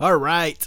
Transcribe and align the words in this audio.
All 0.00 0.16
right. 0.16 0.66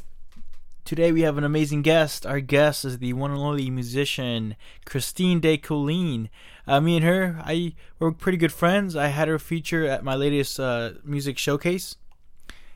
Today 0.86 1.12
we 1.12 1.22
have 1.22 1.40
an 1.40 1.44
amazing 1.44 1.82
guest. 1.82 2.24
Our 2.24 2.40
guest 2.40 2.86
is 2.86 3.00
the 3.00 3.14
one 3.14 3.32
and 3.32 3.40
only 3.40 3.68
musician 3.72 4.56
Christine 4.86 5.40
De 5.40 5.58
Colleen. 5.58 6.30
Uh, 6.68 6.80
me 6.80 6.98
and 6.98 7.04
her, 7.04 7.42
I 7.44 7.74
were 7.98 8.12
pretty 8.12 8.38
good 8.38 8.54
friends. 8.54 8.96
I 8.96 9.08
had 9.08 9.28
her 9.28 9.40
feature 9.40 9.88
at 9.88 10.04
my 10.04 10.14
latest 10.14 10.60
uh, 10.60 10.92
music 11.04 11.40
showcase, 11.40 11.96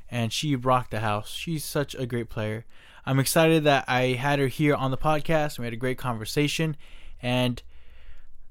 and 0.09 0.33
she 0.33 0.55
rocked 0.55 0.89
the 0.89 1.01
house. 1.01 1.29
She's 1.29 1.63
such 1.63 1.93
a 1.93 2.07
great 2.07 2.27
player. 2.27 2.65
I'm 3.05 3.19
excited 3.19 3.63
that 3.65 3.85
I 3.87 4.13
had 4.13 4.39
her 4.39 4.47
here 4.47 4.74
on 4.74 4.89
the 4.89 4.97
podcast. 4.97 5.60
We 5.60 5.65
had 5.65 5.74
a 5.74 5.77
great 5.77 5.99
conversation, 5.99 6.75
and 7.21 7.61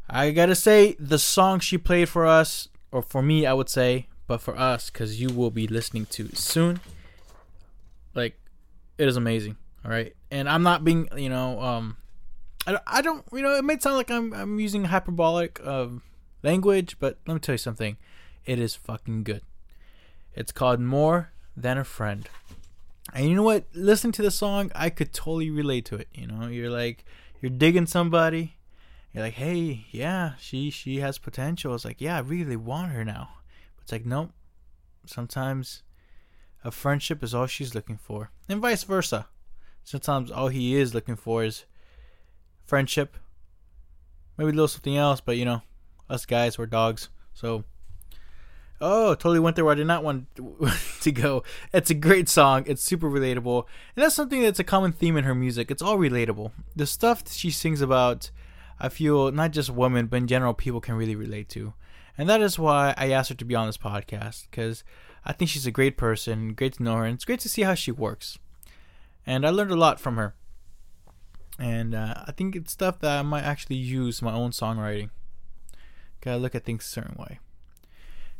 I 0.08 0.30
gotta 0.30 0.54
say, 0.54 0.94
the 1.00 1.18
song 1.18 1.58
she 1.58 1.76
played 1.76 2.08
for 2.08 2.24
us, 2.24 2.68
or 2.92 3.02
for 3.02 3.20
me, 3.20 3.46
I 3.46 3.52
would 3.52 3.68
say, 3.68 4.06
but 4.28 4.40
for 4.40 4.56
us, 4.56 4.90
because 4.90 5.20
you 5.20 5.30
will 5.30 5.50
be 5.50 5.66
listening 5.66 6.06
to 6.10 6.28
soon 6.36 6.78
it 8.98 9.08
is 9.08 9.16
amazing. 9.16 9.56
All 9.84 9.90
right, 9.90 10.14
and 10.30 10.48
I'm 10.48 10.62
not 10.62 10.84
being, 10.84 11.08
you 11.16 11.28
know, 11.28 11.60
um, 11.60 11.96
I, 12.66 12.78
I 12.86 13.02
don't, 13.02 13.24
you 13.32 13.42
know, 13.42 13.54
it 13.54 13.64
may 13.64 13.78
sound 13.78 13.96
like 13.96 14.10
I'm 14.10 14.32
I'm 14.32 14.58
using 14.58 14.84
hyperbolic 14.84 15.60
uh, 15.64 15.88
language, 16.42 16.96
but 16.98 17.18
let 17.26 17.34
me 17.34 17.40
tell 17.40 17.54
you 17.54 17.58
something. 17.58 17.96
It 18.44 18.58
is 18.58 18.74
fucking 18.74 19.24
good. 19.24 19.42
It's 20.34 20.52
called 20.52 20.80
More 20.80 21.32
Than 21.56 21.78
a 21.78 21.84
Friend. 21.84 22.28
And 23.14 23.28
you 23.28 23.34
know 23.34 23.42
what? 23.42 23.64
Listening 23.72 24.12
to 24.12 24.22
the 24.22 24.30
song, 24.30 24.72
I 24.74 24.90
could 24.90 25.12
totally 25.12 25.50
relate 25.50 25.84
to 25.86 25.96
it. 25.96 26.08
You 26.12 26.26
know, 26.26 26.48
you're 26.48 26.70
like, 26.70 27.04
you're 27.40 27.50
digging 27.50 27.86
somebody. 27.86 28.56
You're 29.12 29.24
like, 29.24 29.34
hey, 29.34 29.86
yeah, 29.90 30.32
she 30.38 30.70
she 30.70 30.98
has 30.98 31.18
potential. 31.18 31.74
It's 31.74 31.84
like, 31.84 32.00
yeah, 32.00 32.16
I 32.16 32.20
really 32.20 32.56
want 32.56 32.92
her 32.92 33.04
now. 33.04 33.30
But 33.76 33.84
it's 33.84 33.92
like, 33.92 34.04
nope. 34.04 34.32
Sometimes 35.06 35.84
a 36.64 36.70
friendship 36.70 37.22
is 37.22 37.32
all 37.34 37.46
she's 37.46 37.74
looking 37.74 37.96
for, 37.96 38.30
and 38.48 38.60
vice 38.60 38.84
versa. 38.84 39.26
Sometimes 39.84 40.30
all 40.30 40.48
he 40.48 40.74
is 40.74 40.94
looking 40.94 41.16
for 41.16 41.44
is 41.44 41.64
friendship, 42.64 43.16
maybe 44.36 44.50
a 44.50 44.52
little 44.52 44.68
something 44.68 44.96
else, 44.96 45.20
but 45.20 45.36
you 45.36 45.44
know, 45.44 45.62
us 46.08 46.26
guys, 46.26 46.58
we're 46.58 46.66
dogs. 46.66 47.08
So, 47.32 47.64
oh, 48.80 49.14
totally 49.14 49.38
went 49.38 49.56
there 49.56 49.64
where 49.64 49.72
I 49.72 49.76
did 49.76 49.86
not 49.86 50.02
want 50.02 50.26
to 51.02 51.12
go. 51.12 51.44
It's 51.72 51.90
a 51.90 51.94
great 51.94 52.28
song. 52.28 52.64
It's 52.66 52.82
super 52.82 53.08
relatable, 53.08 53.64
and 53.94 54.04
that's 54.04 54.14
something 54.14 54.42
that's 54.42 54.58
a 54.58 54.64
common 54.64 54.92
theme 54.92 55.16
in 55.16 55.24
her 55.24 55.34
music. 55.34 55.70
It's 55.70 55.82
all 55.82 55.98
relatable. 55.98 56.52
The 56.74 56.86
stuff 56.86 57.30
she 57.30 57.50
sings 57.50 57.80
about, 57.80 58.30
I 58.80 58.88
feel 58.88 59.30
not 59.32 59.52
just 59.52 59.70
women, 59.70 60.06
but 60.06 60.16
in 60.16 60.26
general, 60.26 60.54
people 60.54 60.80
can 60.80 60.94
really 60.94 61.16
relate 61.16 61.48
to, 61.50 61.74
and 62.18 62.28
that 62.28 62.40
is 62.40 62.58
why 62.58 62.94
I 62.96 63.10
asked 63.10 63.28
her 63.28 63.36
to 63.36 63.44
be 63.44 63.54
on 63.54 63.66
this 63.66 63.78
podcast 63.78 64.46
because 64.50 64.82
I 65.26 65.32
think 65.32 65.50
she's 65.50 65.66
a 65.66 65.72
great 65.72 65.96
person, 65.96 66.54
great 66.54 66.74
to 66.74 66.84
know 66.84 66.94
her, 66.94 67.04
and 67.04 67.16
it's 67.16 67.24
great 67.24 67.40
to 67.40 67.48
see 67.48 67.62
how 67.62 67.74
she 67.74 67.90
works. 67.90 68.38
And 69.26 69.44
I 69.44 69.50
learned 69.50 69.72
a 69.72 69.76
lot 69.76 69.98
from 69.98 70.16
her. 70.16 70.34
And 71.58 71.96
uh, 71.96 72.22
I 72.26 72.32
think 72.32 72.54
it's 72.54 72.72
stuff 72.72 73.00
that 73.00 73.18
I 73.18 73.22
might 73.22 73.42
actually 73.42 73.76
use 73.76 74.22
my 74.22 74.32
own 74.32 74.52
songwriting. 74.52 75.10
Gotta 76.20 76.38
look 76.38 76.54
at 76.54 76.64
things 76.64 76.84
a 76.84 76.88
certain 76.88 77.16
way. 77.18 77.40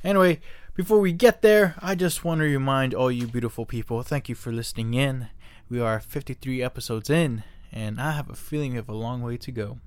Anyway, 0.05 0.41
before 0.75 1.01
we 1.01 1.13
get 1.13 1.43
there, 1.43 1.75
I 1.81 1.97
just 1.97 2.25
want 2.25 2.39
to 2.39 2.45
remind 2.45 2.95
all 2.95 3.11
you 3.11 3.27
beautiful 3.27 3.67
people 3.67 4.03
thank 4.03 4.29
you 4.29 4.37
for 4.37 4.53
listening 4.53 4.95
in. 4.95 5.29
We 5.69 5.81
are 5.81 5.99
53 5.99 6.63
episodes 6.63 7.11
in, 7.11 7.43
and 7.73 8.01
I 8.01 8.13
have 8.13 8.31
a 8.31 8.37
feeling 8.37 8.73
we 8.73 8.77
have 8.77 8.89
a 8.89 8.95
long 8.95 9.23
way 9.23 9.37
to 9.39 9.51
go. 9.51 9.81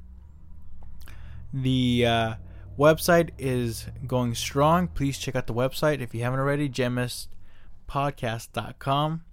The 1.53 2.05
uh, 2.05 2.33
Website 2.79 3.31
is 3.37 3.85
going 4.07 4.33
strong. 4.35 4.87
Please 4.87 5.17
check 5.17 5.35
out 5.35 5.47
the 5.47 5.53
website 5.53 5.99
if 5.99 6.15
you 6.15 6.23
haven't 6.23 6.39
already, 6.39 6.69
gemistpodcast.com. 6.69 9.25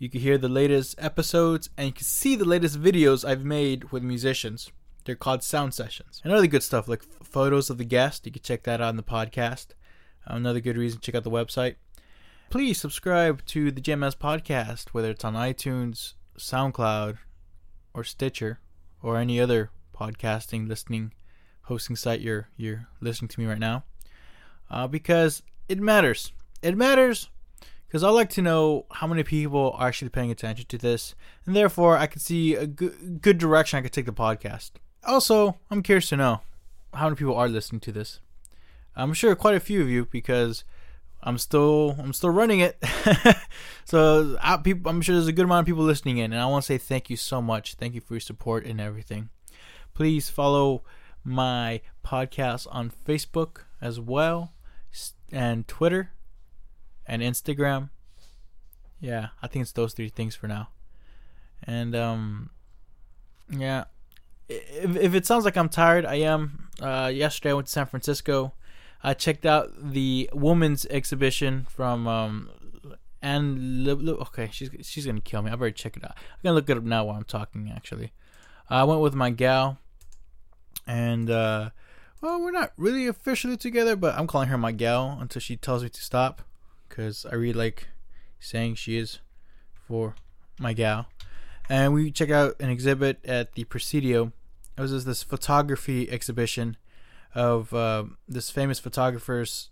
You 0.00 0.08
can 0.08 0.20
hear 0.20 0.36
the 0.36 0.48
latest 0.48 0.96
episodes 0.98 1.70
and 1.76 1.86
you 1.86 1.92
can 1.92 2.02
see 2.02 2.34
the 2.34 2.44
latest 2.44 2.82
videos 2.82 3.24
I've 3.24 3.44
made 3.44 3.92
with 3.92 4.02
musicians. 4.02 4.72
They're 5.04 5.14
called 5.14 5.44
sound 5.44 5.74
sessions. 5.74 6.20
And 6.24 6.32
other 6.32 6.48
good 6.48 6.64
stuff 6.64 6.88
like 6.88 7.04
photos 7.22 7.70
of 7.70 7.78
the 7.78 7.84
guest. 7.84 8.26
You 8.26 8.32
can 8.32 8.42
check 8.42 8.64
that 8.64 8.80
out 8.80 8.88
on 8.88 8.96
the 8.96 9.04
podcast. 9.04 9.68
Another 10.26 10.58
good 10.58 10.76
reason 10.76 10.98
to 10.98 11.06
check 11.06 11.14
out 11.14 11.22
the 11.22 11.30
website. 11.30 11.76
Please 12.50 12.80
subscribe 12.80 13.44
to 13.46 13.70
the 13.70 13.80
GMS 13.80 14.16
podcast, 14.16 14.88
whether 14.88 15.12
it's 15.12 15.24
on 15.24 15.34
iTunes, 15.34 16.14
SoundCloud, 16.36 17.18
or 17.94 18.02
Stitcher, 18.02 18.58
or 19.00 19.18
any 19.18 19.40
other 19.40 19.70
podcasting 19.94 20.66
listening 20.66 21.12
hosting 21.68 21.96
site 21.96 22.20
you're 22.20 22.48
you're 22.56 22.88
listening 23.00 23.28
to 23.28 23.40
me 23.40 23.46
right 23.46 23.58
now, 23.58 23.84
uh, 24.70 24.86
because 24.86 25.42
it 25.68 25.78
matters. 25.78 26.32
It 26.62 26.76
matters 26.76 27.28
because 27.86 28.02
I 28.02 28.08
like 28.10 28.30
to 28.30 28.42
know 28.42 28.86
how 28.90 29.06
many 29.06 29.22
people 29.22 29.72
are 29.76 29.88
actually 29.88 30.08
paying 30.08 30.30
attention 30.30 30.66
to 30.68 30.78
this, 30.78 31.14
and 31.46 31.54
therefore 31.54 31.96
I 31.96 32.06
can 32.06 32.20
see 32.20 32.54
a 32.54 32.66
good 32.66 33.22
good 33.22 33.38
direction 33.38 33.78
I 33.78 33.82
could 33.82 33.92
take 33.92 34.06
the 34.06 34.12
podcast. 34.12 34.72
Also, 35.04 35.56
I'm 35.70 35.82
curious 35.82 36.08
to 36.08 36.16
know 36.16 36.40
how 36.92 37.04
many 37.04 37.16
people 37.16 37.36
are 37.36 37.48
listening 37.48 37.80
to 37.80 37.92
this. 37.92 38.20
I'm 38.96 39.14
sure 39.14 39.34
quite 39.36 39.54
a 39.54 39.60
few 39.60 39.80
of 39.80 39.88
you 39.88 40.06
because 40.10 40.64
I'm 41.22 41.38
still 41.38 41.96
I'm 41.98 42.12
still 42.12 42.30
running 42.30 42.60
it. 42.60 42.82
so 43.84 44.36
I, 44.40 44.54
I'm 44.86 45.00
sure 45.00 45.14
there's 45.14 45.28
a 45.28 45.32
good 45.32 45.44
amount 45.44 45.60
of 45.60 45.66
people 45.66 45.84
listening 45.84 46.18
in, 46.18 46.32
and 46.32 46.40
I 46.40 46.46
want 46.46 46.64
to 46.64 46.66
say 46.66 46.78
thank 46.78 47.10
you 47.10 47.16
so 47.16 47.40
much. 47.40 47.74
Thank 47.74 47.94
you 47.94 48.00
for 48.00 48.14
your 48.14 48.20
support 48.20 48.64
and 48.64 48.80
everything. 48.80 49.30
Please 49.94 50.28
follow 50.30 50.82
my 51.28 51.80
podcast 52.04 52.66
on 52.70 52.90
Facebook 52.90 53.64
as 53.80 54.00
well, 54.00 54.52
and 55.30 55.68
Twitter, 55.68 56.12
and 57.06 57.22
Instagram. 57.22 57.90
Yeah, 59.00 59.28
I 59.42 59.46
think 59.46 59.62
it's 59.62 59.72
those 59.72 59.94
three 59.94 60.08
things 60.08 60.34
for 60.34 60.48
now. 60.48 60.68
And 61.62 61.94
um, 61.94 62.50
yeah, 63.50 63.84
if 64.48 64.96
if 64.96 65.14
it 65.14 65.26
sounds 65.26 65.44
like 65.44 65.56
I'm 65.56 65.68
tired, 65.68 66.04
I 66.04 66.16
am. 66.16 66.68
Uh, 66.80 67.10
yesterday 67.12 67.50
I 67.50 67.54
went 67.54 67.66
to 67.66 67.72
San 67.72 67.86
Francisco. 67.86 68.54
I 69.02 69.14
checked 69.14 69.46
out 69.46 69.92
the 69.92 70.28
woman's 70.32 70.86
exhibition 70.86 71.66
from 71.70 72.08
um, 72.08 72.50
and 73.22 73.88
okay, 73.88 74.48
she's 74.52 74.70
she's 74.82 75.06
gonna 75.06 75.20
kill 75.20 75.42
me. 75.42 75.50
I 75.50 75.54
better 75.54 75.70
check 75.70 75.96
it 75.96 76.04
out. 76.04 76.12
I'm 76.16 76.38
gonna 76.42 76.54
look 76.54 76.70
it 76.70 76.76
up 76.76 76.84
now 76.84 77.04
while 77.04 77.16
I'm 77.16 77.24
talking. 77.24 77.70
Actually, 77.74 78.12
I 78.68 78.84
went 78.84 79.00
with 79.00 79.14
my 79.14 79.30
gal 79.30 79.78
and 80.88 81.30
uh, 81.30 81.70
well, 82.20 82.40
we're 82.40 82.50
not 82.50 82.72
really 82.76 83.06
officially 83.06 83.56
together, 83.56 83.94
but 83.94 84.18
I'm 84.18 84.26
calling 84.26 84.48
her 84.48 84.58
my 84.58 84.72
gal 84.72 85.18
until 85.20 85.40
she 85.40 85.56
tells 85.56 85.84
me 85.84 85.88
to 85.90 86.02
stop, 86.02 86.42
because 86.88 87.24
I 87.30 87.34
really 87.36 87.52
like 87.52 87.88
saying 88.40 88.74
she 88.74 88.96
is 88.96 89.20
for 89.86 90.16
my 90.58 90.72
gal. 90.72 91.06
And 91.68 91.92
we 91.92 92.10
check 92.10 92.30
out 92.30 92.56
an 92.60 92.70
exhibit 92.70 93.24
at 93.24 93.52
the 93.52 93.64
Presidio. 93.64 94.32
It 94.76 94.80
was 94.80 95.04
this 95.04 95.22
photography 95.22 96.10
exhibition 96.10 96.76
of 97.34 97.74
uh, 97.74 98.04
this 98.26 98.50
famous 98.50 98.78
photographer's 98.78 99.70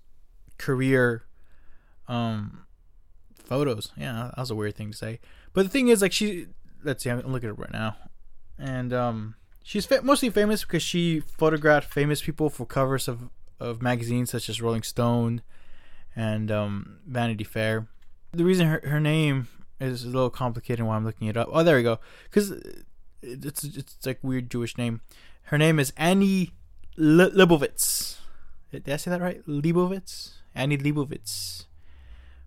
career 0.58 1.24
um, 2.06 2.66
photos. 3.42 3.92
Yeah, 3.96 4.30
that 4.34 4.38
was 4.38 4.50
a 4.50 4.54
weird 4.54 4.76
thing 4.76 4.90
to 4.90 4.96
say. 4.96 5.20
But 5.54 5.64
the 5.64 5.70
thing 5.70 5.88
is, 5.88 6.02
like, 6.02 6.12
she. 6.12 6.48
Let's 6.84 7.02
see, 7.02 7.10
I'm 7.10 7.20
looking 7.32 7.48
at 7.48 7.54
it 7.54 7.58
right 7.58 7.72
now. 7.72 7.96
And 8.58 8.92
um, 8.92 9.34
She's 9.66 9.84
fa- 9.84 10.00
mostly 10.00 10.30
famous 10.30 10.62
because 10.62 10.84
she 10.84 11.18
photographed 11.18 11.92
famous 11.92 12.22
people 12.22 12.50
for 12.50 12.64
covers 12.64 13.08
of, 13.08 13.30
of 13.58 13.82
magazines 13.82 14.30
such 14.30 14.48
as 14.48 14.62
Rolling 14.62 14.84
Stone 14.84 15.42
and 16.14 16.52
um, 16.52 16.98
Vanity 17.04 17.42
Fair. 17.42 17.88
The 18.30 18.44
reason 18.44 18.68
her, 18.68 18.80
her 18.84 19.00
name 19.00 19.48
is 19.80 20.04
a 20.04 20.06
little 20.06 20.30
complicated 20.30 20.86
while 20.86 20.96
I'm 20.96 21.04
looking 21.04 21.26
it 21.26 21.36
up. 21.36 21.48
Oh, 21.50 21.64
there 21.64 21.74
we 21.74 21.82
go. 21.82 21.98
Because 22.30 22.52
it's 23.22 23.64
it's 23.64 24.06
like 24.06 24.20
weird 24.22 24.52
Jewish 24.52 24.78
name. 24.78 25.00
Her 25.46 25.58
name 25.58 25.80
is 25.80 25.92
Annie 25.96 26.52
Leibovitz. 26.96 28.18
Did 28.70 28.88
I 28.88 28.96
say 28.96 29.10
that 29.10 29.20
right? 29.20 29.44
Leibovitz? 29.48 30.34
Annie 30.54 30.78
Leibovitz. 30.78 31.64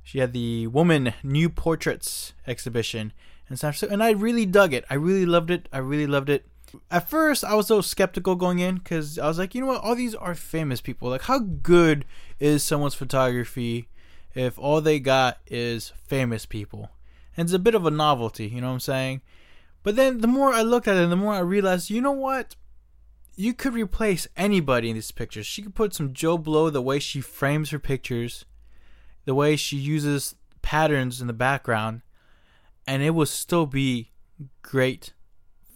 She 0.03 0.19
had 0.19 0.31
the 0.31 0.67
Women 0.67 1.13
New 1.21 1.49
Portraits 1.49 2.31
exhibition 2.47 3.11
and 3.49 3.59
San 3.59 3.73
Francisco, 3.73 3.91
and 3.93 4.01
I 4.01 4.11
really 4.11 4.45
dug 4.45 4.73
it. 4.73 4.85
I 4.89 4.93
really 4.93 5.25
loved 5.25 5.51
it. 5.51 5.67
I 5.73 5.79
really 5.79 6.07
loved 6.07 6.29
it 6.29 6.48
at 6.91 7.09
first 7.09 7.43
I 7.43 7.55
was 7.55 7.67
so 7.67 7.81
skeptical 7.81 8.35
going 8.35 8.59
in 8.59 8.75
because 8.75 9.17
I 9.17 9.27
was 9.27 9.37
like, 9.37 9.55
you 9.55 9.61
know 9.61 9.67
what, 9.67 9.83
all 9.83 9.95
these 9.95 10.15
are 10.15 10.35
famous 10.35 10.81
people. 10.81 11.09
Like, 11.09 11.23
how 11.23 11.39
good 11.39 12.05
is 12.39 12.63
someone's 12.63 12.95
photography 12.95 13.89
if 14.35 14.57
all 14.59 14.81
they 14.81 14.99
got 14.99 15.39
is 15.47 15.93
famous 16.07 16.45
people? 16.45 16.91
And 17.35 17.45
it's 17.45 17.53
a 17.53 17.59
bit 17.59 17.75
of 17.75 17.85
a 17.85 17.91
novelty, 17.91 18.47
you 18.47 18.61
know 18.61 18.67
what 18.67 18.73
I'm 18.73 18.79
saying? 18.79 19.21
But 19.83 19.95
then 19.95 20.19
the 20.19 20.27
more 20.27 20.51
I 20.53 20.61
looked 20.61 20.87
at 20.87 20.97
it, 20.97 21.09
the 21.09 21.15
more 21.15 21.33
I 21.33 21.39
realized, 21.39 21.89
you 21.89 22.01
know 22.01 22.11
what? 22.11 22.55
You 23.35 23.53
could 23.53 23.73
replace 23.73 24.27
anybody 24.35 24.89
in 24.89 24.95
these 24.95 25.11
pictures. 25.11 25.45
She 25.45 25.61
could 25.61 25.75
put 25.75 25.93
some 25.93 26.13
Joe 26.13 26.37
Blow 26.37 26.69
the 26.69 26.81
way 26.81 26.99
she 26.99 27.21
frames 27.21 27.69
her 27.69 27.79
pictures, 27.79 28.43
the 29.23 29.33
way 29.33 29.55
she 29.55 29.77
uses 29.77 30.35
patterns 30.61 31.21
in 31.21 31.27
the 31.27 31.33
background, 31.33 32.01
and 32.85 33.01
it 33.01 33.11
would 33.11 33.29
still 33.29 33.65
be 33.65 34.11
great 34.61 35.13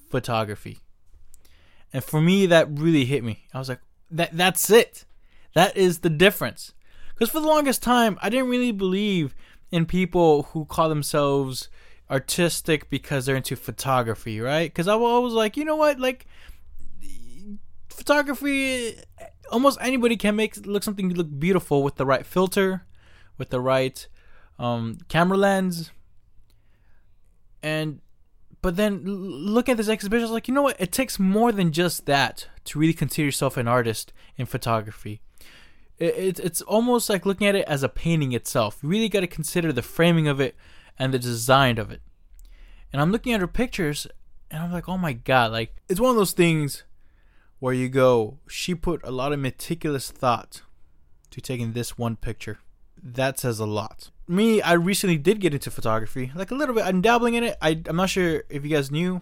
photography. 0.09 0.79
And 1.93 2.03
for 2.03 2.19
me, 2.19 2.47
that 2.47 2.67
really 2.71 3.05
hit 3.05 3.23
me. 3.23 3.45
I 3.53 3.59
was 3.59 3.69
like, 3.69 3.81
that 4.11 4.35
that's 4.35 4.69
it. 4.69 5.05
That 5.53 5.77
is 5.77 5.99
the 5.99 6.09
difference. 6.09 6.73
Because 7.13 7.29
for 7.29 7.39
the 7.39 7.47
longest 7.47 7.83
time, 7.83 8.17
I 8.21 8.29
didn't 8.29 8.49
really 8.49 8.71
believe 8.71 9.35
in 9.71 9.85
people 9.85 10.43
who 10.43 10.65
call 10.65 10.89
themselves 10.89 11.69
artistic 12.09 12.89
because 12.89 13.25
they're 13.25 13.35
into 13.35 13.55
photography, 13.55 14.39
right? 14.39 14.69
Because 14.71 14.87
I 14.87 14.95
was 14.95 15.09
always 15.09 15.33
like, 15.33 15.55
you 15.55 15.65
know 15.65 15.75
what, 15.75 15.99
like 15.99 16.25
photography, 17.89 18.95
almost 19.51 19.77
anybody 19.81 20.17
can 20.17 20.35
make 20.35 20.65
look 20.65 20.83
something 20.83 21.13
look 21.13 21.27
beautiful 21.39 21.83
with 21.83 21.95
the 21.95 22.05
right 22.05 22.25
filter, 22.25 22.85
with 23.37 23.49
the 23.49 23.59
right 23.59 24.07
um, 24.59 24.97
camera 25.07 25.37
lens, 25.37 25.91
and 27.61 27.99
but 28.63 28.77
then 28.77 29.03
look 29.03 29.67
at 29.67 29.75
this 29.75 29.89
exhibition. 29.89 30.21
I 30.21 30.23
was 30.23 30.31
like, 30.31 30.47
you 30.47 30.53
know 30.53 30.61
what? 30.61 30.79
It 30.79 30.93
takes 30.93 31.19
more 31.19 31.51
than 31.51 31.73
just 31.73 32.05
that 32.05 32.47
to 32.63 32.79
really 32.79 32.93
consider 32.93 33.25
yourself 33.25 33.57
an 33.57 33.67
artist 33.67 34.13
in 34.37 34.45
photography. 34.45 35.21
It, 35.99 36.15
it, 36.15 36.39
it's 36.39 36.61
almost 36.61 37.09
like 37.09 37.25
looking 37.25 37.45
at 37.45 37.55
it 37.55 37.67
as 37.67 37.83
a 37.83 37.89
painting 37.89 38.31
itself. 38.31 38.79
You 38.81 38.87
really 38.87 39.09
got 39.09 39.19
to 39.19 39.27
consider 39.27 39.73
the 39.73 39.81
framing 39.81 40.29
of 40.29 40.39
it 40.39 40.55
and 40.97 41.13
the 41.13 41.19
design 41.19 41.77
of 41.77 41.91
it. 41.91 42.01
And 42.93 43.01
I'm 43.01 43.11
looking 43.11 43.33
at 43.33 43.41
her 43.41 43.47
pictures, 43.47 44.07
and 44.49 44.63
I'm 44.63 44.71
like, 44.71 44.87
oh 44.87 44.97
my 44.97 45.11
god! 45.11 45.51
Like 45.51 45.75
it's 45.89 45.99
one 45.99 46.11
of 46.11 46.15
those 46.15 46.31
things 46.31 46.83
where 47.59 47.73
you 47.73 47.89
go, 47.89 48.37
she 48.47 48.75
put 48.75 49.01
a 49.03 49.11
lot 49.11 49.33
of 49.33 49.39
meticulous 49.39 50.09
thought 50.09 50.61
to 51.31 51.41
taking 51.41 51.73
this 51.73 51.97
one 51.97 52.15
picture. 52.15 52.59
That 53.01 53.39
says 53.39 53.59
a 53.59 53.65
lot 53.65 54.09
me, 54.27 54.61
I 54.61 54.73
recently 54.73 55.17
did 55.17 55.39
get 55.39 55.53
into 55.53 55.71
photography, 55.71 56.31
like 56.35 56.51
a 56.51 56.55
little 56.55 56.75
bit. 56.75 56.85
I'm 56.85 57.01
dabbling 57.01 57.33
in 57.33 57.43
it. 57.43 57.57
I, 57.61 57.81
I'm 57.85 57.95
not 57.95 58.09
sure 58.09 58.43
if 58.49 58.63
you 58.63 58.69
guys 58.69 58.91
knew, 58.91 59.21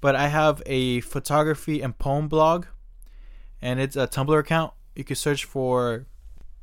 but 0.00 0.14
I 0.14 0.28
have 0.28 0.62
a 0.66 1.00
photography 1.00 1.80
and 1.80 1.98
poem 1.98 2.28
blog, 2.28 2.66
and 3.60 3.80
it's 3.80 3.96
a 3.96 4.06
Tumblr 4.06 4.38
account. 4.38 4.72
You 4.94 5.04
can 5.04 5.16
search 5.16 5.44
for 5.44 6.06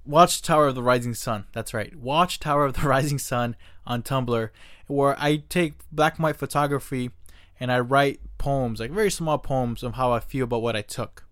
Watchtower 0.05 0.67
of 0.67 0.75
the 0.75 0.83
Rising 0.83 1.13
Sun. 1.13 1.45
That's 1.51 1.73
right, 1.73 1.95
Watchtower 1.95 2.65
of 2.65 2.73
the 2.73 2.81
Rising 2.87 3.19
Sun 3.19 3.55
on 3.85 4.03
Tumblr, 4.03 4.49
where 4.87 5.19
I 5.19 5.43
take 5.49 5.73
black 5.91 6.15
and 6.15 6.23
white 6.23 6.37
photography 6.37 7.11
and 7.59 7.71
I 7.71 7.79
write 7.79 8.21
poems, 8.37 8.79
like 8.79 8.91
very 8.91 9.11
small 9.11 9.37
poems 9.37 9.83
of 9.83 9.95
how 9.95 10.13
I 10.13 10.19
feel 10.19 10.45
about 10.45 10.61
what 10.61 10.75
I 10.75 10.81
took. 10.81 11.25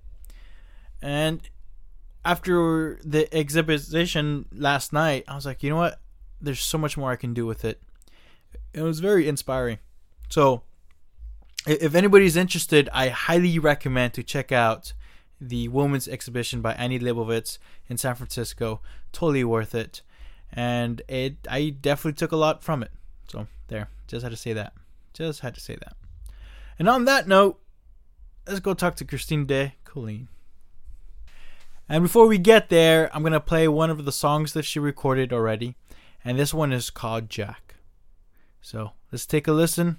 And 1.01 1.47
after 2.25 2.99
the 3.03 3.33
exhibition 3.33 4.45
last 4.51 4.91
night, 4.91 5.23
I 5.27 5.35
was 5.35 5.45
like, 5.45 5.63
you 5.63 5.69
know 5.69 5.77
what? 5.77 5.99
There's 6.41 6.59
so 6.59 6.77
much 6.77 6.97
more 6.97 7.11
I 7.11 7.15
can 7.15 7.33
do 7.33 7.45
with 7.45 7.65
it. 7.65 7.81
It 8.73 8.81
was 8.81 8.99
very 8.99 9.27
inspiring. 9.27 9.79
So, 10.29 10.63
if 11.65 11.95
anybody's 11.95 12.37
interested, 12.37 12.89
I 12.93 13.09
highly 13.09 13.59
recommend 13.59 14.13
to 14.13 14.23
check 14.23 14.51
out 14.51 14.93
the 15.39 15.67
women's 15.67 16.07
exhibition 16.07 16.61
by 16.61 16.73
Annie 16.73 16.99
Leibovitz 16.99 17.57
in 17.87 17.97
San 17.97 18.15
Francisco. 18.15 18.81
Totally 19.11 19.43
worth 19.43 19.75
it, 19.75 20.01
and 20.51 21.01
it 21.07 21.37
I 21.49 21.69
definitely 21.69 22.17
took 22.17 22.31
a 22.31 22.37
lot 22.37 22.63
from 22.63 22.83
it. 22.83 22.91
So 23.27 23.47
there, 23.67 23.89
just 24.07 24.23
had 24.23 24.31
to 24.31 24.37
say 24.37 24.53
that. 24.53 24.73
Just 25.13 25.41
had 25.41 25.55
to 25.55 25.61
say 25.61 25.75
that. 25.75 25.95
And 26.79 26.87
on 26.87 27.05
that 27.05 27.27
note, 27.27 27.59
let's 28.47 28.59
go 28.59 28.73
talk 28.73 28.95
to 28.97 29.05
Christine 29.05 29.45
de 29.45 29.73
Colleen. 29.83 30.27
And 31.89 32.03
before 32.03 32.27
we 32.27 32.37
get 32.37 32.69
there, 32.69 33.09
I'm 33.15 33.23
gonna 33.23 33.39
play 33.39 33.67
one 33.67 33.89
of 33.89 34.05
the 34.05 34.11
songs 34.11 34.53
that 34.53 34.63
she 34.63 34.79
recorded 34.79 35.33
already 35.33 35.75
and 36.23 36.37
this 36.37 36.53
one 36.53 36.71
is 36.71 36.89
called 36.89 37.29
Jack. 37.29 37.75
So 38.61 38.91
let's 39.11 39.25
take 39.25 39.47
a 39.47 39.53
listen. 39.53 39.97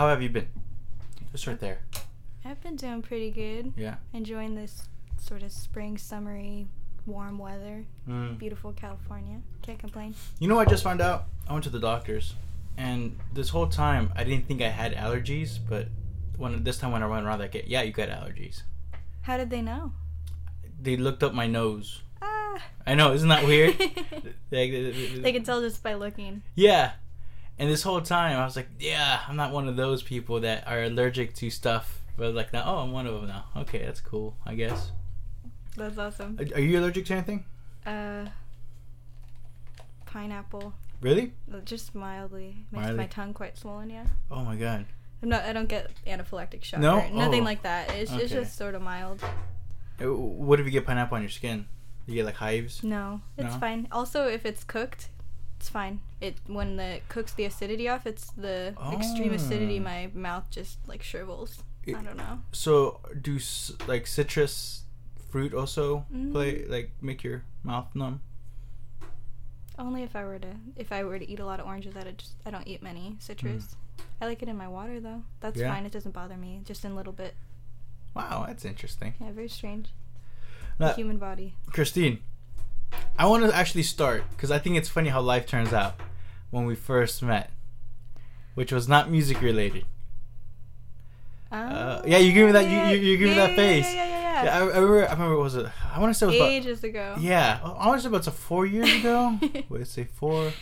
How 0.00 0.08
have 0.08 0.22
you 0.22 0.30
been? 0.30 0.48
Just 1.30 1.46
right 1.46 1.60
there. 1.60 1.80
I've 2.42 2.58
been 2.62 2.76
doing 2.76 3.02
pretty 3.02 3.30
good. 3.30 3.74
Yeah. 3.76 3.96
Enjoying 4.14 4.54
this 4.54 4.88
sort 5.18 5.42
of 5.42 5.52
spring, 5.52 5.98
summery, 5.98 6.68
warm 7.04 7.36
weather. 7.36 7.84
Mm. 8.08 8.38
Beautiful 8.38 8.72
California. 8.72 9.42
Can't 9.60 9.78
complain. 9.78 10.14
You 10.38 10.48
know 10.48 10.54
what 10.54 10.66
I 10.66 10.70
just 10.70 10.82
found 10.82 11.02
out? 11.02 11.26
I 11.46 11.52
went 11.52 11.64
to 11.64 11.70
the 11.70 11.78
doctors, 11.78 12.32
and 12.78 13.18
this 13.34 13.50
whole 13.50 13.66
time 13.66 14.10
I 14.16 14.24
didn't 14.24 14.46
think 14.46 14.62
I 14.62 14.68
had 14.68 14.94
allergies, 14.94 15.58
but 15.68 15.88
when 16.38 16.64
this 16.64 16.78
time 16.78 16.92
when 16.92 17.02
I 17.02 17.06
went 17.06 17.26
around, 17.26 17.40
like, 17.40 17.62
yeah, 17.66 17.82
you 17.82 17.92
got 17.92 18.08
allergies. 18.08 18.62
How 19.20 19.36
did 19.36 19.50
they 19.50 19.60
know? 19.60 19.92
They 20.80 20.96
looked 20.96 21.22
up 21.22 21.34
my 21.34 21.46
nose. 21.46 22.00
Ah. 22.22 22.56
I 22.86 22.94
know, 22.94 23.12
isn't 23.12 23.28
that 23.28 23.44
weird? 23.44 23.76
They 24.50 25.32
can 25.32 25.44
tell 25.44 25.60
just 25.60 25.82
by 25.82 25.92
looking. 25.92 26.42
Yeah. 26.54 26.92
And 27.60 27.68
this 27.70 27.82
whole 27.82 28.00
time 28.00 28.38
I 28.38 28.44
was 28.44 28.56
like, 28.56 28.68
yeah, 28.80 29.20
I'm 29.28 29.36
not 29.36 29.52
one 29.52 29.68
of 29.68 29.76
those 29.76 30.02
people 30.02 30.40
that 30.40 30.66
are 30.66 30.82
allergic 30.82 31.34
to 31.34 31.50
stuff. 31.50 32.00
But 32.16 32.34
like 32.34 32.52
now, 32.52 32.64
oh, 32.66 32.78
I'm 32.78 32.90
one 32.92 33.06
of 33.06 33.14
them 33.14 33.28
now. 33.28 33.44
Okay, 33.58 33.84
that's 33.84 34.00
cool, 34.00 34.34
I 34.46 34.54
guess. 34.54 34.90
That's 35.76 35.96
awesome. 35.98 36.36
Are, 36.40 36.56
are 36.56 36.60
you 36.60 36.78
allergic 36.80 37.04
to 37.06 37.12
anything? 37.14 37.44
Uh, 37.86 38.26
pineapple. 40.06 40.74
Really? 41.00 41.32
Uh, 41.52 41.60
Just 41.60 41.94
mildly. 41.94 42.64
Makes 42.72 42.82
Mildly. 42.82 42.96
my 42.96 43.06
tongue 43.06 43.32
quite 43.34 43.56
swollen. 43.56 43.90
Yeah. 43.90 44.06
Oh 44.30 44.44
my 44.44 44.56
god. 44.56 44.86
I'm 45.22 45.28
not. 45.28 45.44
I 45.44 45.52
don't 45.52 45.68
get 45.68 45.90
anaphylactic 46.06 46.64
shock. 46.64 46.80
No? 46.80 46.98
or 47.00 47.10
nothing 47.10 47.42
Oh. 47.42 47.44
like 47.44 47.62
that. 47.62 47.90
It's, 47.92 48.10
it's 48.12 48.32
just 48.32 48.56
sort 48.56 48.74
of 48.74 48.82
mild. 48.82 49.22
Uh, 50.02 50.12
What 50.12 50.60
if 50.60 50.66
you 50.66 50.72
get 50.72 50.86
pineapple 50.86 51.16
on 51.16 51.22
your 51.22 51.30
skin? 51.30 51.66
You 52.06 52.14
get 52.14 52.24
like 52.26 52.36
hives? 52.36 52.82
No, 52.82 53.20
it's 53.38 53.52
No? 53.54 53.60
fine. 53.60 53.86
Also, 53.92 54.26
if 54.26 54.44
it's 54.44 54.64
cooked, 54.64 55.08
it's 55.60 55.68
fine. 55.68 56.00
It 56.22 56.36
when 56.46 56.76
the 56.76 57.00
cooks 57.10 57.34
the 57.34 57.44
acidity 57.44 57.86
off, 57.86 58.06
it's 58.06 58.30
the 58.30 58.74
extreme 58.92 59.34
acidity. 59.34 59.78
Oh. 59.78 59.82
My 59.82 60.10
mouth 60.14 60.44
just 60.50 60.78
like 60.88 61.02
shrivels. 61.02 61.62
It- 61.84 61.96
I 61.96 62.02
don't 62.02 62.16
know. 62.16 62.40
So 62.52 63.00
do 63.20 63.38
like 63.86 64.06
citrus 64.06 64.84
fruit 65.30 65.52
also 65.54 66.06
Mm. 66.12 66.32
play 66.32 66.64
like 66.64 66.90
make 67.02 67.22
your 67.22 67.42
mouth 67.62 67.94
numb? 67.94 68.22
Only 69.78 70.02
if 70.02 70.16
I 70.16 70.24
were 70.24 70.38
to 70.38 70.56
if 70.76 70.92
I 70.92 71.04
were 71.04 71.18
to 71.18 71.28
eat 71.28 71.40
a 71.40 71.44
lot 71.46 71.60
of 71.60 71.66
oranges, 71.66 71.92
that 71.94 72.06
I 72.06 72.12
just 72.12 72.34
I 72.46 72.50
don't 72.50 72.66
eat 72.66 72.82
many 72.82 73.16
citrus. 73.18 73.76
I 74.20 74.26
like 74.26 74.42
it 74.42 74.48
in 74.48 74.56
my 74.56 74.68
water 74.68 74.98
though. 74.98 75.22
That's 75.40 75.58
Mm. 75.58 75.60
Yeah. 75.60 75.74
fine. 75.74 75.84
It 75.86 75.92
doesn't 75.92 76.12
bother 76.12 76.36
me. 76.38 76.62
Just 76.64 76.84
in 76.86 76.92
a 76.92 76.94
little 76.94 77.12
bit. 77.12 77.34
Wow, 78.14 78.44
that's 78.46 78.64
interesting. 78.64 79.12
Yeah, 79.20 79.30
very 79.32 79.48
strange. 79.48 79.90
Now- 80.78 80.88
the 80.88 80.94
human 80.94 81.18
body. 81.18 81.54
Christine, 81.66 82.20
I 83.18 83.26
want 83.26 83.44
to 83.44 83.54
actually 83.54 83.82
start 83.82 84.24
because 84.30 84.50
I 84.50 84.58
think 84.58 84.76
it's 84.76 84.88
funny 84.88 85.08
how 85.10 85.20
life 85.20 85.46
turns 85.46 85.72
out 85.72 85.94
when 86.50 86.64
we 86.66 86.74
first 86.74 87.22
met, 87.22 87.50
which 88.54 88.72
was 88.72 88.88
not 88.88 89.10
music 89.10 89.40
related. 89.42 89.84
Uh, 91.52 92.00
yeah, 92.06 92.18
you 92.18 92.32
give 92.32 92.46
me 92.46 92.52
that- 92.52 92.64
you- 92.68 92.96
you- 93.00 93.10
you 93.12 93.18
give 93.18 93.28
me 93.30 93.34
that 93.34 93.50
yeah, 93.50 93.56
face. 93.56 93.84
Yeah, 93.86 93.92
yeah, 93.94 94.08
yeah. 94.08 94.20
yeah. 94.20 94.44
Yeah, 94.44 94.54
I, 94.54 94.58
I 94.60 94.62
remember. 94.78 95.06
I 95.08 95.12
remember. 95.12 95.36
What 95.36 95.42
was 95.44 95.54
it? 95.56 95.66
I 95.92 95.98
want 96.00 96.14
to 96.14 96.18
say 96.18 96.26
it 96.26 96.28
was 96.28 96.36
about. 96.36 96.48
Ages 96.48 96.84
ago. 96.84 97.16
Yeah, 97.18 97.58
I 97.62 97.86
want 97.88 97.98
to 97.98 98.02
say 98.02 98.08
about 98.08 98.24
so 98.24 98.30
four 98.30 98.64
years 98.66 98.90
ago. 98.94 99.38
Wait, 99.68 99.86
say 99.86 100.04
four, 100.04 100.52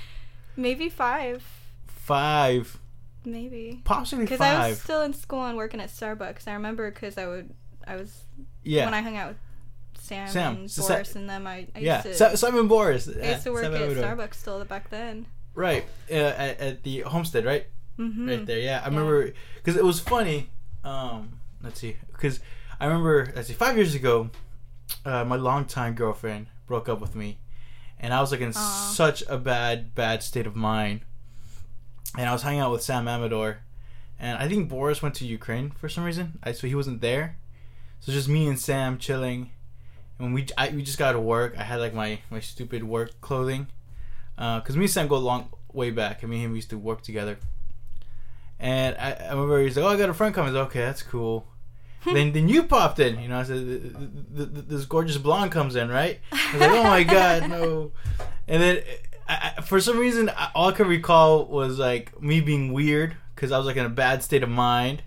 Maybe 0.56 0.88
five. 0.88 1.44
five, 1.87 2.78
Maybe. 3.25 3.82
possibly 3.85 4.25
Because 4.25 4.40
I 4.40 4.70
was 4.70 4.80
still 4.80 5.02
in 5.02 5.12
school 5.12 5.44
and 5.44 5.56
working 5.58 5.78
at 5.80 5.90
Starbucks. 5.90 6.49
I 6.49 6.54
remember 6.54 6.90
because 6.90 7.18
I 7.18 7.26
would, 7.26 7.50
I 7.87 7.97
was 7.97 8.23
yeah, 8.64 8.87
when 8.87 8.94
I 8.94 9.02
hung 9.02 9.16
out 9.18 9.28
with 9.28 9.37
Sam, 10.08 10.28
Sam. 10.28 10.56
and 10.56 10.70
So 10.70 10.82
Sa- 10.82 10.94
Boris 10.94 11.14
and 11.16 11.28
them. 11.28 11.46
I, 11.46 11.66
I 11.74 11.78
yeah. 11.78 12.02
used 12.06 12.18
to, 12.18 12.30
Si- 12.30 12.36
Simon 12.36 12.66
Boris. 12.68 13.08
I 13.08 13.30
used 13.32 13.44
to 13.44 13.52
work 13.52 13.64
at 13.64 13.72
Simon 13.72 13.94
Boris. 13.94 14.04
Starbucks 14.04 14.34
still 14.34 14.64
back 14.64 14.90
then. 14.90 15.26
Right, 15.54 15.84
uh, 16.10 16.14
at, 16.14 16.60
at 16.60 16.82
the 16.82 17.00
Homestead, 17.00 17.44
right? 17.44 17.66
Mm-hmm. 17.98 18.28
right 18.28 18.46
there. 18.46 18.58
Yeah, 18.60 18.80
I 18.82 18.88
remember 18.88 19.32
because 19.56 19.76
it 19.76 19.84
was 19.84 19.98
funny. 20.00 20.50
Um, 20.84 21.40
let's 21.62 21.80
see, 21.80 21.96
because 22.12 22.38
I 22.80 22.86
remember 22.86 23.32
let's 23.34 23.48
see, 23.48 23.54
five 23.54 23.76
years 23.76 23.94
ago, 23.94 24.30
uh, 25.04 25.24
my 25.24 25.36
longtime 25.36 25.94
girlfriend 25.94 26.46
broke 26.66 26.88
up 26.88 27.00
with 27.00 27.14
me, 27.16 27.38
and 27.98 28.14
I 28.14 28.20
was 28.20 28.30
like 28.30 28.40
in 28.40 28.50
Aw. 28.54 28.90
such 28.94 29.22
a 29.28 29.36
bad, 29.36 29.94
bad 29.94 30.22
state 30.22 30.46
of 30.46 30.54
mind. 30.54 31.00
And 32.16 32.28
I 32.28 32.32
was 32.32 32.42
hanging 32.42 32.60
out 32.60 32.72
with 32.72 32.82
Sam 32.82 33.06
Amador, 33.08 33.58
and 34.18 34.38
I 34.38 34.48
think 34.48 34.68
Boris 34.68 35.02
went 35.02 35.14
to 35.16 35.26
Ukraine 35.26 35.70
for 35.72 35.88
some 35.88 36.04
reason. 36.04 36.38
I, 36.42 36.52
so 36.52 36.66
he 36.66 36.74
wasn't 36.74 37.00
there. 37.00 37.36
So 38.00 38.12
just 38.12 38.28
me 38.28 38.46
and 38.46 38.58
Sam 38.58 38.96
chilling, 38.98 39.50
and 40.18 40.34
we 40.34 40.46
I, 40.56 40.70
we 40.70 40.82
just 40.82 40.98
got 40.98 41.12
to 41.12 41.20
work. 41.20 41.54
I 41.58 41.62
had 41.62 41.80
like 41.80 41.94
my 41.94 42.20
my 42.30 42.40
stupid 42.40 42.84
work 42.84 43.20
clothing, 43.20 43.68
uh, 44.37 44.60
because 44.60 44.76
me 44.76 44.84
and 44.84 44.90
Sam 44.90 45.08
go 45.08 45.16
a 45.16 45.18
long 45.18 45.50
way 45.72 45.90
back. 45.90 46.22
I 46.22 46.26
mean, 46.26 46.40
him 46.40 46.50
we 46.52 46.58
used 46.58 46.70
to 46.70 46.78
work 46.78 47.02
together. 47.02 47.38
And 48.60 48.96
I, 48.96 49.12
I 49.12 49.30
remember 49.30 49.62
he's 49.62 49.76
like, 49.76 49.84
"Oh, 49.87 49.88
I 49.88 49.96
got 49.96 50.08
a 50.08 50.14
friend 50.14 50.34
coming." 50.34 50.48
I 50.48 50.52
was 50.52 50.58
like, 50.60 50.70
okay, 50.70 50.80
that's 50.80 51.02
cool. 51.02 51.46
Hmm. 52.02 52.14
then 52.14 52.32
then 52.32 52.48
you 52.48 52.64
popped 52.64 52.98
in. 52.98 53.18
You 53.20 53.28
know, 53.28 53.38
I 53.38 53.42
said, 53.44 53.66
"Th- 53.66 53.82
th- 54.37 54.54
th- 54.54 54.66
"This 54.68 54.84
gorgeous 54.84 55.18
blonde 55.18 55.52
comes 55.52 55.76
in, 55.76 55.88
right?" 55.88 56.20
I 56.32 56.52
was 56.52 56.60
like, 56.60 56.70
"Oh 56.70 56.82
my 56.84 57.04
god, 57.04 57.48
no!" 57.50 57.92
And 58.50 58.62
then 58.62 58.82
I, 59.28 59.52
I, 59.58 59.60
for 59.60 59.78
some 59.78 59.98
reason, 59.98 60.30
I, 60.30 60.50
all 60.54 60.70
I 60.70 60.72
could 60.72 60.87
recall 60.87 61.44
was 61.44 61.78
like 61.78 62.20
me 62.22 62.40
being 62.40 62.72
weird 62.72 63.14
because 63.34 63.52
I 63.52 63.58
was 63.58 63.66
like 63.66 63.76
in 63.76 63.84
a 63.84 63.90
bad 63.90 64.22
state 64.22 64.42
of 64.42 64.48
mind, 64.48 65.02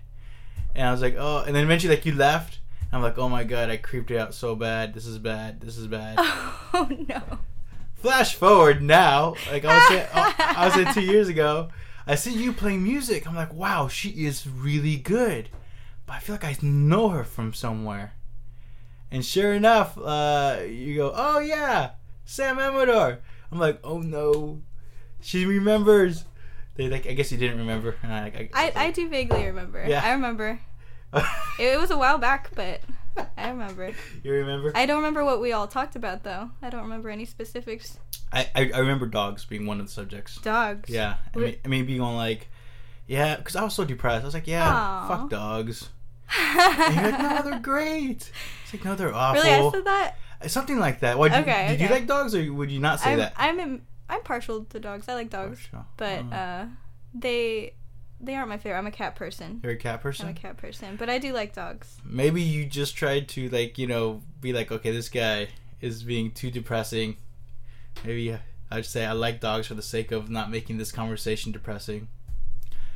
and 0.74 0.86
I 0.86 0.92
was 0.92 1.02
like, 1.02 1.16
"Oh!" 1.18 1.42
And 1.46 1.54
then 1.56 1.64
eventually, 1.64 1.94
like 1.94 2.06
you 2.06 2.14
left. 2.14 2.58
I'm 2.92 3.02
like, 3.02 3.18
"Oh 3.18 3.28
my 3.28 3.44
god, 3.44 3.70
I 3.70 3.76
creeped 3.78 4.10
you 4.10 4.18
out 4.18 4.34
so 4.34 4.54
bad. 4.54 4.92
This 4.94 5.06
is 5.06 5.18
bad. 5.18 5.60
This 5.60 5.76
is 5.76 5.86
bad." 5.86 6.18
Oh 6.74 6.88
no. 7.08 7.38
Flash 7.96 8.34
forward 8.34 8.82
now, 8.82 9.34
like 9.50 9.64
I 9.64 9.76
was 9.76 9.88
saying, 9.88 10.06
I 10.12 10.64
was 10.64 10.74
saying 10.74 10.94
two 10.94 11.00
years 11.12 11.28
ago. 11.28 11.68
I 12.06 12.14
see 12.16 12.32
you 12.32 12.52
playing 12.52 12.82
music. 12.82 13.28
I'm 13.28 13.36
like, 13.36 13.52
wow, 13.52 13.86
she 13.88 14.08
is 14.26 14.46
really 14.48 14.96
good. 14.96 15.50
But 16.06 16.14
I 16.14 16.18
feel 16.18 16.34
like 16.34 16.44
I 16.44 16.56
know 16.62 17.10
her 17.10 17.22
from 17.24 17.52
somewhere. 17.54 18.14
And 19.10 19.24
sure 19.24 19.52
enough, 19.52 19.96
uh, 19.98 20.60
you 20.66 20.96
go, 20.96 21.12
oh 21.14 21.38
yeah, 21.38 21.90
Sam 22.24 22.58
Amador. 22.58 23.20
I'm 23.52 23.58
like, 23.58 23.78
oh 23.84 23.98
no, 23.98 24.62
she 25.20 25.44
remembers. 25.44 26.24
They 26.74 26.88
like, 26.88 27.06
I 27.06 27.12
guess 27.12 27.30
you 27.30 27.38
didn't 27.38 27.58
remember. 27.58 27.96
And 28.02 28.12
I, 28.12 28.22
like, 28.24 28.50
I, 28.54 28.72
I 28.74 28.90
do 28.90 29.08
vaguely 29.08 29.44
remember. 29.44 29.84
Yeah. 29.86 30.02
I 30.02 30.12
remember. 30.12 30.58
It 31.58 31.78
was 31.78 31.90
a 31.90 31.98
while 31.98 32.18
back, 32.18 32.50
but 32.54 32.80
I 33.36 33.50
remember. 33.50 33.92
you 34.22 34.32
remember? 34.32 34.72
I 34.74 34.86
don't 34.86 34.96
remember 34.98 35.24
what 35.24 35.40
we 35.40 35.52
all 35.52 35.66
talked 35.66 35.96
about 35.96 36.22
though. 36.22 36.50
I 36.62 36.70
don't 36.70 36.82
remember 36.82 37.10
any 37.10 37.24
specifics. 37.24 37.98
I, 38.32 38.48
I, 38.54 38.70
I 38.74 38.78
remember 38.78 39.06
dogs 39.06 39.44
being 39.44 39.66
one 39.66 39.78
of 39.80 39.86
the 39.86 39.92
subjects. 39.92 40.36
Dogs. 40.40 40.88
Yeah, 40.88 41.16
I 41.34 41.38
mean, 41.38 41.56
I 41.64 41.68
mean 41.68 41.84
being 41.86 42.00
on 42.00 42.16
like, 42.16 42.48
yeah, 43.06 43.36
because 43.36 43.56
I 43.56 43.62
was 43.64 43.74
so 43.74 43.84
depressed. 43.84 44.22
I 44.22 44.24
was 44.26 44.34
like, 44.34 44.46
yeah, 44.46 44.66
Aw. 44.72 45.08
fuck 45.08 45.30
dogs. 45.30 45.90
And 46.34 46.94
you're 46.94 47.10
like, 47.10 47.20
no, 47.20 47.42
they're 47.50 47.60
great. 47.60 48.30
It's 48.64 48.72
like, 48.72 48.84
no, 48.86 48.94
they're 48.94 49.14
awful. 49.14 49.42
Really, 49.42 49.54
I 49.54 49.70
said 49.70 49.84
that. 49.84 50.16
Something 50.50 50.78
like 50.78 51.00
that. 51.00 51.18
Why, 51.18 51.28
did, 51.28 51.40
Okay, 51.40 51.66
did 51.68 51.80
you 51.82 51.88
like 51.88 52.06
dogs, 52.06 52.34
or 52.34 52.50
would 52.54 52.70
you 52.70 52.80
not 52.80 53.00
say 53.00 53.12
I'm 53.12 53.18
that? 53.18 53.34
I'm 53.36 53.60
in, 53.60 53.82
I'm 54.08 54.22
partial 54.22 54.64
to 54.64 54.80
dogs. 54.80 55.06
I 55.10 55.14
like 55.14 55.28
dogs, 55.28 55.60
sure. 55.70 55.84
but 55.98 56.24
Oh. 56.32 56.34
uh, 56.34 56.66
they 57.14 57.74
they 58.22 58.34
aren't 58.34 58.48
my 58.48 58.58
favorite. 58.58 58.78
I'm 58.78 58.86
a 58.86 58.90
cat 58.92 59.16
person. 59.16 59.60
you're 59.62 59.72
a 59.72 59.76
cat 59.76 60.00
person. 60.00 60.26
I'm 60.26 60.32
a 60.32 60.38
cat 60.38 60.56
person, 60.56 60.96
but 60.96 61.10
I 61.10 61.18
do 61.18 61.32
like 61.32 61.54
dogs. 61.54 61.96
Maybe 62.04 62.40
you 62.40 62.64
just 62.64 62.94
tried 62.96 63.28
to 63.30 63.48
like, 63.50 63.78
you 63.78 63.86
know, 63.86 64.22
be 64.40 64.52
like, 64.52 64.70
okay, 64.70 64.92
this 64.92 65.08
guy 65.08 65.48
is 65.80 66.02
being 66.02 66.30
too 66.30 66.50
depressing. 66.50 67.16
Maybe 68.04 68.32
uh, 68.32 68.38
I'd 68.70 68.86
say 68.86 69.04
I 69.04 69.12
like 69.12 69.40
dogs 69.40 69.66
for 69.66 69.74
the 69.74 69.82
sake 69.82 70.12
of 70.12 70.30
not 70.30 70.50
making 70.50 70.78
this 70.78 70.92
conversation 70.92 71.52
depressing. 71.52 72.08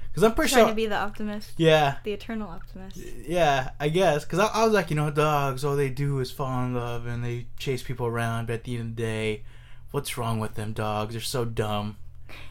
Because 0.08 0.22
I'm 0.22 0.34
pretty 0.34 0.52
Trying 0.54 0.64
sure. 0.64 0.70
to 0.70 0.74
be 0.76 0.86
the 0.86 0.96
optimist, 0.96 1.52
yeah, 1.58 1.96
the 2.02 2.12
eternal 2.14 2.48
optimist. 2.48 2.96
yeah, 2.96 3.70
I 3.78 3.90
guess. 3.90 4.24
Because 4.24 4.38
I, 4.38 4.46
I 4.46 4.64
was 4.64 4.72
like, 4.72 4.88
you 4.88 4.96
know, 4.96 5.10
dogs, 5.10 5.62
all 5.62 5.76
they 5.76 5.90
do 5.90 6.20
is 6.20 6.30
fall 6.30 6.64
in 6.64 6.72
love 6.74 7.04
and 7.06 7.22
they 7.22 7.48
chase 7.58 7.82
people 7.82 8.06
around. 8.06 8.46
But 8.46 8.54
at 8.54 8.64
the 8.64 8.76
end 8.78 8.80
of 8.92 8.96
the 8.96 9.02
day, 9.02 9.42
what's 9.90 10.16
wrong 10.16 10.38
with 10.38 10.54
them 10.54 10.72
dogs? 10.72 11.12
They're 11.12 11.20
so 11.20 11.44
dumb. 11.44 11.98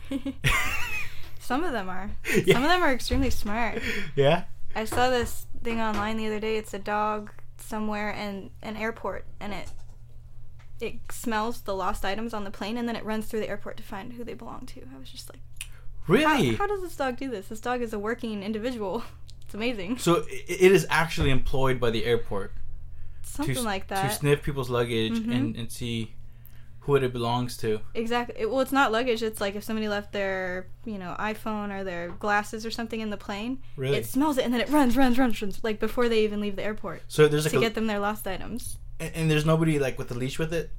Some 1.46 1.64
of 1.64 1.72
them 1.72 1.90
are. 1.90 2.10
Yeah. 2.46 2.56
Some 2.56 2.64
of 2.64 2.70
them 2.70 2.82
are 2.82 2.92
extremely 2.94 3.30
smart. 3.30 3.82
Yeah? 4.16 4.44
I 4.76 4.86
saw 4.86 5.10
this 5.10 5.46
thing 5.64 5.80
online 5.80 6.18
the 6.18 6.28
other 6.28 6.40
day. 6.40 6.58
It's 6.58 6.74
a 6.74 6.80
dog 6.80 7.32
somewhere 7.58 8.10
in 8.12 8.50
an 8.62 8.76
airport, 8.78 9.26
and 9.40 9.54
it 9.54 9.70
it 10.82 10.96
smells 11.12 11.62
the 11.62 11.74
lost 11.76 12.04
items 12.04 12.34
on 12.34 12.44
the 12.44 12.52
plane, 12.52 12.78
and 12.78 12.88
then 12.88 12.96
it 12.98 13.06
runs 13.06 13.28
through 13.28 13.40
the 13.40 13.48
airport 13.50 13.78
to 13.78 13.84
find 13.84 14.14
who 14.14 14.24
they 14.26 14.34
belong 14.34 14.66
to. 14.68 14.82
I 14.96 15.00
was 15.00 15.10
just 15.10 15.30
like, 15.30 15.40
Really? 16.08 16.56
how 16.56 16.68
does 16.68 16.82
this 16.82 16.96
dog 16.96 17.18
do 17.18 17.30
this? 17.30 17.48
This 17.48 17.62
dog 17.62 17.82
is 17.82 17.94
a 17.94 18.00
working 18.00 18.44
individual. 18.44 19.04
It's 19.46 19.54
amazing. 19.54 20.00
so 20.00 20.26
it 20.28 20.72
is 20.72 20.88
actually 20.90 21.30
employed 21.30 21.80
by 21.80 21.92
the 21.92 22.04
airport 22.04 22.52
Something 23.22 23.54
to, 23.54 23.62
like 23.62 23.88
to 23.90 24.10
sniff 24.10 24.42
people's 24.42 24.72
luggage 24.72 25.14
Mhm. 25.20 25.32
and, 25.36 25.56
and 25.56 25.72
see 25.72 26.15
who 26.86 26.96
it 26.96 27.12
belongs 27.14 27.58
to. 27.58 27.80
Exactly. 27.94 28.36
It- 28.40 28.50
well, 28.50 28.62
it's 28.62 28.72
not 28.72 28.92
luggage. 28.92 29.22
It's 29.24 29.42
like 29.42 29.56
if 29.56 29.64
somebody 29.64 29.88
left 29.90 30.12
their, 30.14 30.68
you 30.86 30.98
know, 30.98 31.16
iPhone 31.20 31.72
or 31.72 31.84
their 31.84 32.10
glasses 32.10 32.66
or 32.66 32.72
something 32.72 33.00
in 33.00 33.10
the 33.10 33.18
plane. 33.18 33.60
Really? 33.76 33.98
It 33.98 34.06
smells 34.06 34.38
it 34.38 34.46
and 34.46 34.54
then 34.54 34.62
it 34.62 34.70
runs, 34.70 34.96
runs, 34.96 35.18
runs, 35.18 35.42
runs, 35.42 35.64
like 35.64 35.80
before 35.80 36.08
they 36.10 36.24
even 36.24 36.40
leave 36.42 36.56
the 36.56 36.64
airport 36.64 37.02
So 37.08 37.28
there's 37.28 37.46
like 37.46 37.52
to 37.54 37.58
a, 37.58 37.62
get 37.62 37.76
them 37.76 37.88
their 37.88 38.00
lost 38.00 38.28
items. 38.28 38.78
and, 39.00 39.12
and 39.16 39.32
there's 39.32 39.46
nobody 39.46 39.80
like 39.80 39.98
with 39.98 40.12
a 40.12 40.14
leash 40.14 40.38
with 40.40 40.54
it. 40.54 40.70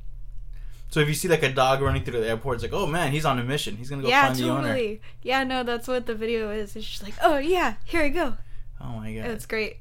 So 0.89 1.01
if 1.01 1.09
you 1.09 1.15
see 1.15 1.27
like 1.29 1.43
a 1.43 1.53
dog 1.53 1.81
running 1.83 2.05
through 2.05 2.21
the 2.21 2.29
airport, 2.29 2.55
it's 2.57 2.63
like, 2.63 2.73
oh 2.73 2.87
man, 2.87 3.11
he's 3.11 3.25
on 3.25 3.39
a 3.41 3.45
mission. 3.45 3.77
He's 3.77 3.91
gonna 3.91 4.03
go 4.03 4.09
yeah, 4.09 4.27
find 4.27 4.37
the 4.39 4.49
owner. 4.49 4.69
totally. 4.69 5.01
Yeah, 5.23 5.43
no, 5.43 5.65
that's 5.65 5.89
what 5.89 6.07
the 6.07 6.15
video 6.15 6.51
is. 6.51 6.77
It's 6.77 6.87
just 6.87 7.03
like, 7.03 7.15
oh 7.23 7.39
yeah, 7.39 7.75
here 7.85 8.03
I 8.03 8.09
go. 8.09 8.37
Oh 8.81 8.91
my 9.01 9.13
god, 9.13 9.27
It's 9.31 9.47
great. 9.47 9.79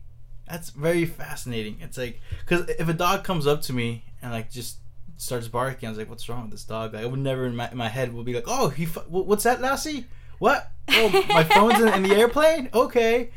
that's 0.50 0.72
very 0.72 1.06
fascinating. 1.06 1.78
It's 1.82 1.98
like 2.00 2.20
because 2.40 2.68
if 2.70 2.90
a 2.90 2.94
dog 2.94 3.24
comes 3.24 3.46
up 3.46 3.62
to 3.64 3.74
me 3.74 4.06
and 4.24 4.32
like 4.32 4.50
just 4.50 4.78
starts 5.18 5.48
barking, 5.48 5.88
I 5.88 5.92
was 5.92 5.98
like, 5.98 6.10
what's 6.10 6.28
wrong 6.30 6.44
with 6.44 6.52
this 6.52 6.64
dog? 6.64 6.94
Like, 6.94 7.04
I 7.04 7.06
would 7.06 7.20
never 7.20 7.46
in 7.46 7.56
my, 7.56 7.70
in 7.72 7.78
my 7.78 7.88
head 7.90 8.14
would 8.14 8.26
be 8.26 8.34
like, 8.34 8.46
oh, 8.48 8.70
he, 8.70 8.86
fu- 8.86 9.00
what's 9.02 9.44
that, 9.44 9.62
Lassie? 9.62 10.06
What? 10.40 10.70
Oh, 10.90 11.26
my 11.30 11.44
phone's 11.44 11.80
in, 11.82 11.88
in 11.94 12.04
the 12.04 12.16
airplane. 12.16 12.70
Okay. 12.74 13.30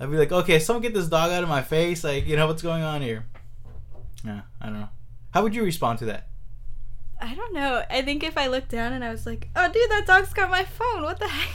I'd 0.00 0.10
be 0.10 0.16
like, 0.16 0.30
okay, 0.30 0.58
someone 0.58 0.82
get 0.82 0.94
this 0.94 1.08
dog 1.08 1.30
out 1.32 1.42
of 1.42 1.48
my 1.48 1.62
face. 1.62 2.04
Like, 2.04 2.26
you 2.26 2.36
know 2.36 2.46
what's 2.46 2.62
going 2.62 2.82
on 2.82 3.02
here? 3.02 3.26
Yeah, 4.24 4.42
I 4.60 4.66
don't 4.66 4.80
know. 4.80 4.88
How 5.32 5.42
would 5.42 5.54
you 5.54 5.64
respond 5.64 5.98
to 6.00 6.04
that? 6.06 6.28
I 7.20 7.34
don't 7.34 7.52
know. 7.52 7.82
I 7.90 8.02
think 8.02 8.22
if 8.22 8.38
I 8.38 8.46
looked 8.46 8.68
down 8.68 8.92
and 8.92 9.02
I 9.02 9.10
was 9.10 9.26
like, 9.26 9.48
oh 9.56 9.66
dude, 9.72 9.90
that 9.90 10.06
dog's 10.06 10.32
got 10.32 10.50
my 10.50 10.64
phone. 10.64 11.02
What 11.02 11.18
the 11.18 11.26
heck? 11.28 11.48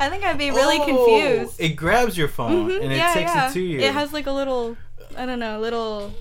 I 0.00 0.08
think 0.08 0.24
I'd 0.24 0.38
be 0.38 0.50
really 0.50 0.78
Oh, 0.80 0.84
confused. 0.86 1.60
It 1.60 1.70
grabs 1.76 2.16
your 2.16 2.28
phone 2.28 2.70
Mhm, 2.70 2.82
and 2.82 2.92
it 2.92 2.96
yeah, 2.96 3.12
takes 3.12 3.34
yeah. 3.34 3.50
it 3.50 3.52
to 3.52 3.60
you. 3.60 3.80
It 3.80 3.92
has 3.92 4.12
like 4.14 4.26
a 4.26 4.32
little, 4.32 4.76
I 5.16 5.26
don't 5.26 5.38
know, 5.40 5.58
a 5.58 5.60
little 5.60 6.12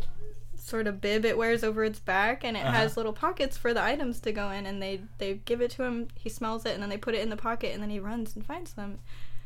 sort 0.66 0.88
of 0.88 1.00
bib 1.00 1.26
it 1.26 1.38
wears 1.38 1.64
over 1.64 1.84
its 1.84 2.00
back, 2.00 2.44
and 2.44 2.58
it 2.58 2.62
Uh-huh. 2.66 2.72
has 2.72 2.98
little 2.98 3.14
pockets 3.14 3.56
for 3.56 3.72
the 3.74 3.84
items 3.84 4.20
to 4.22 4.32
go 4.32 4.50
in. 4.50 4.66
And 4.66 4.82
they 4.82 5.02
they 5.20 5.36
give 5.46 5.62
it 5.62 5.70
to 5.72 5.84
him. 5.84 6.08
He 6.16 6.28
smells 6.30 6.66
it, 6.66 6.74
and 6.74 6.82
then 6.82 6.90
they 6.90 6.98
put 6.98 7.14
it 7.14 7.22
in 7.22 7.30
the 7.30 7.38
pocket, 7.38 7.72
and 7.74 7.82
then 7.84 7.90
he 7.92 8.00
runs 8.00 8.36
and 8.36 8.44
finds 8.46 8.74
them. 8.74 9.00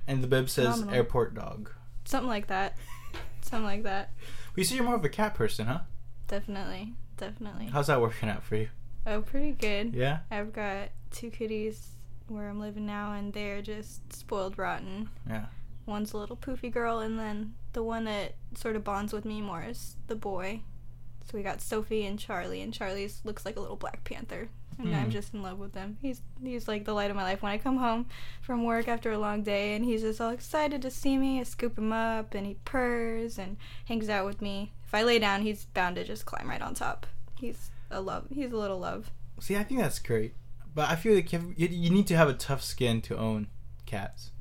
and 0.08 0.24
the 0.24 0.28
bib 0.28 0.50
says 0.50 0.66
Phenomenal. 0.66 0.96
airport 0.96 1.36
dog. 1.36 1.72
Something 2.06 2.30
like 2.30 2.48
that. 2.48 2.78
Something 3.42 3.66
like 3.66 3.84
that. 3.84 4.12
We 4.56 4.64
see 4.64 4.76
you're 4.76 4.84
more 4.84 4.96
of 4.96 5.06
a 5.06 5.10
cat 5.10 5.36
person, 5.36 5.68
huh? 5.68 5.82
Definitely, 6.28 6.94
definitely. 7.18 7.68
How's 7.68 7.88
that 7.88 8.02
working 8.02 8.30
out 8.30 8.44
for 8.44 8.56
you? 8.56 8.70
Oh, 9.06 9.22
pretty 9.22 9.52
good. 9.52 9.94
Yeah? 9.94 10.20
I've 10.32 10.52
got 10.54 10.90
two 11.12 11.30
kitties 11.30 11.90
where 12.28 12.50
I'm 12.50 12.60
living 12.60 12.86
now, 12.86 13.14
and 13.14 13.34
they're 13.34 13.62
just 13.62 14.14
spoiled 14.14 14.58
rotten. 14.58 15.10
Yeah. 15.28 15.46
One's 15.86 16.14
a 16.14 16.18
little 16.18 16.36
poofy 16.38 16.72
girl, 16.72 17.00
and 17.00 17.18
then 17.20 17.54
the 17.74 17.82
one 17.84 18.04
that 18.06 18.36
sort 18.56 18.76
of 18.76 18.84
bonds 18.84 19.12
with 19.14 19.26
me 19.26 19.42
more 19.42 19.64
is 19.64 19.96
the 20.08 20.16
boy. 20.16 20.62
So 21.30 21.38
we 21.38 21.44
got 21.44 21.62
Sophie 21.62 22.06
and 22.06 22.18
Charlie, 22.18 22.62
and 22.62 22.74
Charlie's 22.74 23.22
looks 23.24 23.46
like 23.46 23.56
a 23.56 23.60
little 23.60 23.76
Black 23.76 24.04
Panther, 24.04 24.50
and 24.80 24.96
I'm 24.96 25.06
Hmm. 25.06 25.10
just 25.12 25.34
in 25.34 25.44
love 25.44 25.60
with 25.60 25.76
him. 25.76 25.98
He's 26.02 26.22
he's 26.44 26.68
like 26.68 26.86
the 26.86 26.94
light 26.94 27.12
of 27.12 27.16
my 27.16 27.24
life. 27.24 27.44
When 27.44 27.52
I 27.52 27.58
come 27.60 27.78
home 27.78 28.08
from 28.42 28.64
work 28.64 28.88
after 28.88 29.12
a 29.12 29.18
long 29.20 29.44
day, 29.44 29.76
and 29.76 29.86
he's 29.86 30.02
just 30.02 30.20
all 30.20 30.32
excited 30.32 30.82
to 30.82 30.90
see 30.90 31.18
me, 31.18 31.40
I 31.40 31.44
scoop 31.44 31.78
him 31.78 31.94
up, 31.94 32.34
and 32.34 32.48
he 32.48 32.56
purrs 32.66 33.38
and 33.38 33.58
hangs 33.86 34.10
out 34.10 34.26
with 34.26 34.42
me. 34.42 34.72
If 34.86 34.94
I 34.96 35.04
lay 35.04 35.20
down, 35.20 35.44
he's 35.44 35.66
bound 35.66 35.98
to 35.98 36.04
just 36.04 36.26
climb 36.26 36.50
right 36.50 36.62
on 36.62 36.74
top. 36.74 37.06
He's 37.38 37.70
a 37.92 38.02
love. 38.02 38.26
He's 38.34 38.52
a 38.52 38.58
little 38.58 38.80
love. 38.80 39.12
See, 39.40 39.56
I 39.56 39.64
think 39.64 39.82
that's 39.82 40.00
great. 40.00 40.34
But 40.74 40.90
I 40.90 40.96
feel 40.96 41.14
like 41.14 41.32
you, 41.32 41.54
you, 41.58 41.90
need 41.92 42.08
to 42.08 42.18
have 42.18 42.28
a 42.30 42.34
tough 42.34 42.64
skin 42.64 43.02
to 43.02 43.18
own 43.18 43.48
cats. 43.86 44.32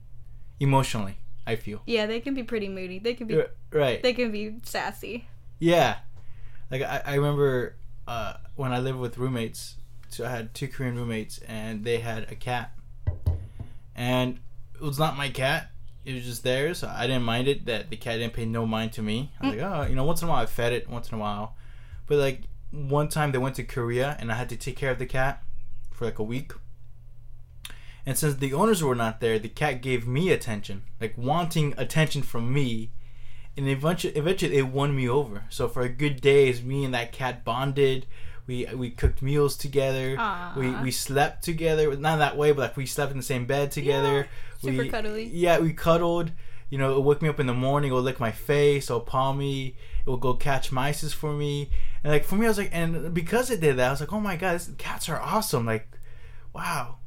Emotionally, 0.60 1.18
I 1.46 1.56
feel. 1.56 1.82
Yeah, 1.86 2.06
they 2.06 2.20
can 2.20 2.34
be 2.34 2.42
pretty 2.42 2.68
moody. 2.68 2.98
They 2.98 3.14
can 3.14 3.26
be 3.26 3.42
Right. 3.70 4.02
they 4.02 4.12
can 4.14 4.30
be 4.32 4.56
sassy. 4.62 5.28
Yeah. 5.58 5.98
Like, 6.70 6.82
I, 6.82 7.02
I 7.04 7.14
remember 7.14 7.76
uh, 8.06 8.34
when 8.56 8.72
I 8.72 8.78
lived 8.78 8.98
with 8.98 9.18
roommates, 9.18 9.76
so 10.08 10.24
I 10.24 10.30
had 10.30 10.54
two 10.54 10.68
Korean 10.68 10.96
roommates, 10.96 11.38
and 11.38 11.84
they 11.84 11.98
had 11.98 12.30
a 12.30 12.34
cat. 12.34 12.72
And 13.94 14.38
it 14.74 14.82
was 14.82 14.98
not 14.98 15.16
my 15.16 15.28
cat. 15.28 15.70
It 16.04 16.14
was 16.14 16.24
just 16.24 16.42
theirs. 16.42 16.82
I 16.84 17.06
didn't 17.06 17.24
mind 17.24 17.48
it 17.48 17.66
that 17.66 17.90
the 17.90 17.96
cat 17.96 18.18
didn't 18.18 18.32
pay 18.32 18.46
no 18.46 18.64
mind 18.64 18.92
to 18.94 19.02
me. 19.02 19.32
I 19.40 19.46
was 19.48 19.56
like, 19.56 19.72
oh, 19.72 19.82
you 19.88 19.94
know, 19.94 20.04
once 20.04 20.22
in 20.22 20.28
a 20.28 20.30
while 20.30 20.42
I 20.42 20.46
fed 20.46 20.72
it, 20.72 20.88
once 20.88 21.10
in 21.10 21.16
a 21.16 21.20
while. 21.20 21.54
But 22.06 22.18
like 22.18 22.42
one 22.70 23.08
time 23.08 23.32
they 23.32 23.38
went 23.38 23.56
to 23.56 23.64
Korea 23.64 24.16
and 24.18 24.30
I 24.30 24.36
had 24.36 24.48
to 24.50 24.56
take 24.56 24.76
care 24.76 24.90
of 24.90 24.98
the 24.98 25.06
cat 25.06 25.42
for 25.90 26.04
like 26.04 26.18
a 26.18 26.22
week. 26.22 26.52
And 28.06 28.16
since 28.16 28.36
the 28.36 28.54
owners 28.54 28.82
were 28.82 28.94
not 28.94 29.20
there, 29.20 29.38
the 29.38 29.48
cat 29.50 29.82
gave 29.82 30.06
me 30.06 30.30
attention, 30.30 30.82
like 31.00 31.18
wanting 31.18 31.74
attention 31.76 32.22
from 32.22 32.52
me. 32.52 32.90
And 33.58 33.68
eventually, 33.68 34.14
eventually 34.14 34.56
it 34.56 34.68
won 34.68 34.94
me 34.94 35.08
over. 35.08 35.44
So 35.50 35.68
for 35.68 35.82
a 35.82 35.88
good 35.88 36.20
days, 36.20 36.62
me 36.62 36.84
and 36.84 36.94
that 36.94 37.12
cat 37.12 37.44
bonded. 37.44 38.06
We 38.46 38.64
we 38.74 38.90
cooked 38.90 39.20
meals 39.20 39.56
together. 39.56 40.16
Aw. 40.18 40.54
We 40.56 40.70
we 40.76 40.90
slept 40.90 41.44
together. 41.44 41.94
Not 41.96 42.18
that 42.20 42.36
way, 42.36 42.52
but 42.52 42.62
like 42.62 42.76
we 42.78 42.86
slept 42.86 43.12
in 43.12 43.18
the 43.18 43.22
same 43.22 43.44
bed 43.44 43.72
together. 43.72 44.28
Yeah, 44.62 44.70
super 44.70 44.82
we, 44.84 44.88
cuddly. 44.88 45.24
Yeah, 45.24 45.58
we 45.58 45.74
cuddled. 45.74 46.30
You 46.70 46.78
know, 46.78 46.96
it 46.96 47.02
woke 47.02 47.20
me 47.20 47.28
up 47.28 47.40
in 47.40 47.46
the 47.46 47.52
morning. 47.52 47.90
It 47.90 47.94
would 47.94 48.04
lick 48.04 48.20
my 48.20 48.30
face. 48.32 48.88
It'll 48.88 49.00
paw 49.00 49.32
me. 49.32 49.76
It 50.06 50.10
would 50.10 50.20
go 50.20 50.34
catch 50.34 50.72
mice 50.72 51.12
for 51.12 51.32
me. 51.32 51.70
And 52.02 52.12
like 52.12 52.24
for 52.24 52.36
me, 52.36 52.46
I 52.46 52.48
was 52.48 52.58
like, 52.58 52.70
and 52.72 53.12
because 53.12 53.50
it 53.50 53.60
did 53.60 53.76
that, 53.76 53.88
I 53.88 53.90
was 53.90 54.00
like, 54.00 54.12
oh 54.12 54.20
my 54.20 54.36
god, 54.36 54.54
this, 54.54 54.70
cats 54.78 55.08
are 55.08 55.20
awesome. 55.20 55.66
Like, 55.66 55.88
wow. 56.54 56.98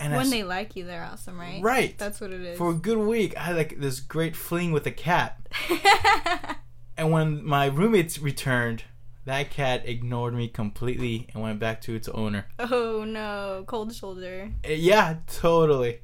And 0.00 0.12
when 0.12 0.22
s- 0.26 0.30
they 0.30 0.42
like 0.42 0.76
you, 0.76 0.84
they're 0.84 1.04
awesome, 1.04 1.38
right? 1.38 1.62
Right. 1.62 1.96
That's 1.98 2.20
what 2.20 2.30
it 2.32 2.40
is. 2.40 2.58
for 2.58 2.70
a 2.70 2.74
good 2.74 2.98
week, 2.98 3.36
I 3.36 3.40
had 3.44 3.56
like 3.56 3.78
this 3.80 4.00
great 4.00 4.34
fling 4.36 4.72
with 4.72 4.86
a 4.86 4.90
cat. 4.90 5.48
And 6.96 7.10
when 7.10 7.44
my 7.44 7.66
roommates 7.66 8.20
returned, 8.20 8.84
that 9.24 9.50
cat 9.50 9.82
ignored 9.84 10.32
me 10.32 10.46
completely 10.46 11.26
and 11.34 11.42
went 11.42 11.58
back 11.58 11.80
to 11.82 11.94
its 11.96 12.08
owner. 12.08 12.46
oh 12.60 13.02
no, 13.04 13.64
cold 13.66 13.92
shoulder. 13.92 14.52
Uh, 14.64 14.68
Yeah, 14.72 15.16
totally. 15.26 15.98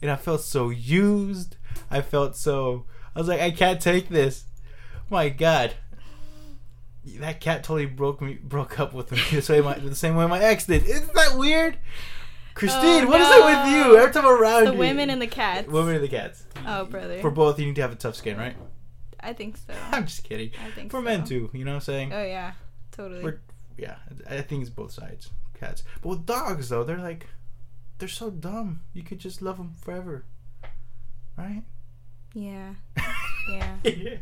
And 0.00 0.08
I 0.08 0.14
felt 0.14 0.42
so 0.42 0.70
used. 0.70 1.56
I 1.90 2.00
felt 2.00 2.36
so. 2.36 2.84
I 3.16 3.18
was 3.18 3.26
like, 3.28 3.40
I 3.40 3.50
can't 3.50 3.80
take 3.80 4.08
this. 4.08 4.44
My 5.10 5.30
God, 5.30 5.74
that 7.18 7.40
cat 7.40 7.64
totally 7.64 7.86
broke 7.86 8.20
me, 8.20 8.34
broke 8.34 8.78
up 8.78 8.92
with 8.92 9.10
me 9.10 9.18
the 9.32 9.42
same 9.42 9.64
way 9.64 9.72
my, 9.74 9.78
the 9.80 9.94
same 9.96 10.14
way 10.14 10.26
my 10.28 10.38
ex 10.40 10.66
did. 10.66 10.84
Isn't 10.84 11.12
that 11.14 11.36
weird? 11.36 11.76
Christine, 12.56 13.04
Oh, 13.04 13.08
what 13.08 13.20
is 13.20 13.28
it 13.28 13.44
with 13.44 13.74
you? 13.86 13.98
Every 13.98 14.12
time 14.12 14.24
I'm 14.26 14.32
around 14.42 14.64
The 14.64 14.72
you, 14.72 14.78
women 14.78 15.10
and 15.10 15.20
the 15.22 15.26
cats. 15.26 15.68
women 15.68 15.94
and 15.94 16.02
the 16.02 16.08
cats. 16.08 16.44
Oh, 16.66 16.84
brother. 16.86 17.20
For 17.20 17.30
both, 17.30 17.60
you 17.60 17.66
need 17.66 17.76
to 17.76 17.82
have 17.82 17.92
a 17.92 17.96
tough 17.96 18.16
skin, 18.16 18.36
right? 18.38 18.56
I 19.20 19.32
think 19.34 19.56
so. 19.58 19.74
I'm 19.92 20.06
just 20.06 20.24
kidding. 20.24 20.50
I 20.66 20.70
think 20.70 20.90
For 20.90 20.98
so. 20.98 21.02
men 21.02 21.24
too, 21.24 21.50
you 21.52 21.64
know 21.64 21.72
what 21.72 21.76
I'm 21.76 21.80
saying? 21.82 22.12
Oh 22.12 22.24
yeah, 22.24 22.52
totally. 22.92 23.22
We're- 23.22 23.38
yeah, 23.78 23.96
I 24.28 24.40
think 24.40 24.62
it's 24.62 24.70
both 24.70 24.90
sides. 24.92 25.30
Cats, 25.60 25.82
but 26.02 26.08
with 26.08 26.26
dogs 26.26 26.68
though, 26.70 26.82
they're 26.84 26.96
like, 26.98 27.26
they're 27.98 28.08
so 28.08 28.30
dumb. 28.30 28.80
You 28.94 29.02
could 29.02 29.18
just 29.18 29.40
love 29.42 29.56
them 29.58 29.74
forever, 29.80 30.24
right? 31.36 31.62
yeah. 32.34 32.74
Yeah. 33.48 33.76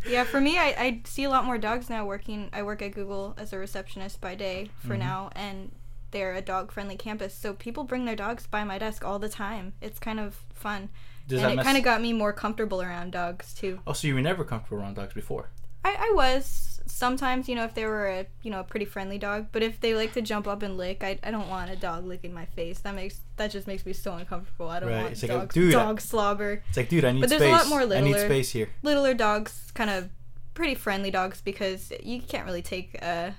Yeah, 0.09 0.25
for 0.25 0.41
me, 0.41 0.59
I, 0.59 0.67
I 0.79 1.01
see 1.05 1.25
a 1.25 1.31
lot 1.31 1.45
more 1.45 1.57
dogs 1.59 1.89
now 1.89 2.05
working. 2.05 2.51
I 2.53 2.63
work 2.63 2.83
at 2.83 2.93
Google 2.93 3.35
as 3.39 3.53
a 3.53 3.59
receptionist 3.59 4.21
by 4.21 4.35
day 4.35 4.71
for 4.87 4.95
Mhm. 4.95 4.99
now, 4.99 5.31
and 5.35 5.73
they're 6.15 6.33
a 6.35 6.41
dog 6.41 6.73
friendly 6.73 6.97
campus. 6.97 7.35
So 7.35 7.53
people 7.53 7.85
bring 7.85 8.07
their 8.07 8.17
dogs 8.17 8.47
by 8.47 8.65
my 8.65 8.79
desk 8.79 9.05
all 9.05 9.19
the 9.19 9.29
time. 9.29 9.75
It's 9.83 9.99
kind 9.99 10.19
of 10.19 10.43
fun. 10.55 10.89
Does 11.29 11.43
and 11.43 11.53
it 11.53 11.57
mess? 11.57 11.65
kind 11.67 11.77
of 11.77 11.85
got 11.85 12.01
me 12.01 12.13
more 12.15 12.33
comfortable 12.33 12.81
around 12.81 13.11
dogs, 13.13 13.53
too. 13.53 13.81
oh, 13.87 13.93
so 13.93 14.07
you 14.09 14.15
were 14.15 14.21
never 14.23 14.45
comfortable 14.45 14.81
around 14.83 14.95
dogs 14.95 15.13
before? 15.15 15.51
I, 15.85 15.95
I 15.99 16.13
was 16.15 16.81
sometimes, 16.87 17.49
you 17.49 17.55
know, 17.55 17.65
if 17.65 17.75
they 17.75 17.85
were 17.87 18.07
a 18.09 18.27
you 18.43 18.51
know 18.51 18.61
a 18.61 18.65
pretty 18.65 18.87
friendly 18.87 19.19
dog, 19.19 19.49
but 19.53 19.63
if 19.63 19.81
they 19.81 19.95
like 19.95 20.13
to 20.15 20.23
jump 20.23 20.47
up 20.47 20.63
and 20.63 20.77
lick, 20.79 21.03
I, 21.05 21.19
I 21.23 21.31
don't 21.31 21.49
want 21.49 21.71
a 21.71 21.77
dog 21.77 22.07
licking 22.07 22.33
my 22.33 22.47
face. 22.47 22.79
That 22.81 22.95
makes 22.95 23.21
that 23.37 23.51
just 23.51 23.67
makes 23.67 23.85
me 23.85 23.93
so 23.93 24.15
uncomfortable. 24.15 24.69
I 24.71 24.81
don't 24.81 24.89
Right, 24.91 25.01
want 25.03 25.13
it's 25.13 25.23
like, 25.23 25.31
dog 25.31 25.53
dude, 25.53 25.73
dog 25.73 26.01
slobber. 26.01 26.63
It's 26.69 26.77
like, 26.79 26.89
dude, 26.89 27.05
I 27.05 27.13
need 27.13 27.21
But 27.21 27.29
space. 27.31 27.41
there's 27.41 27.51
a 27.53 27.57
lot 27.57 27.69
more 27.69 27.81
I 27.81 28.01
need 28.01 28.13
littler- 28.13 28.27
space 28.29 28.51
here. 28.53 28.69
Littler 28.83 29.13
dogs, 29.15 29.71
kind 29.75 29.91
of 29.91 30.09
pretty 30.55 30.75
friendly 30.75 31.11
dogs, 31.11 31.41
because 31.43 31.93
you 32.03 32.21
can't 32.23 32.47
really 32.47 32.63
take 32.63 32.95
a 33.03 33.35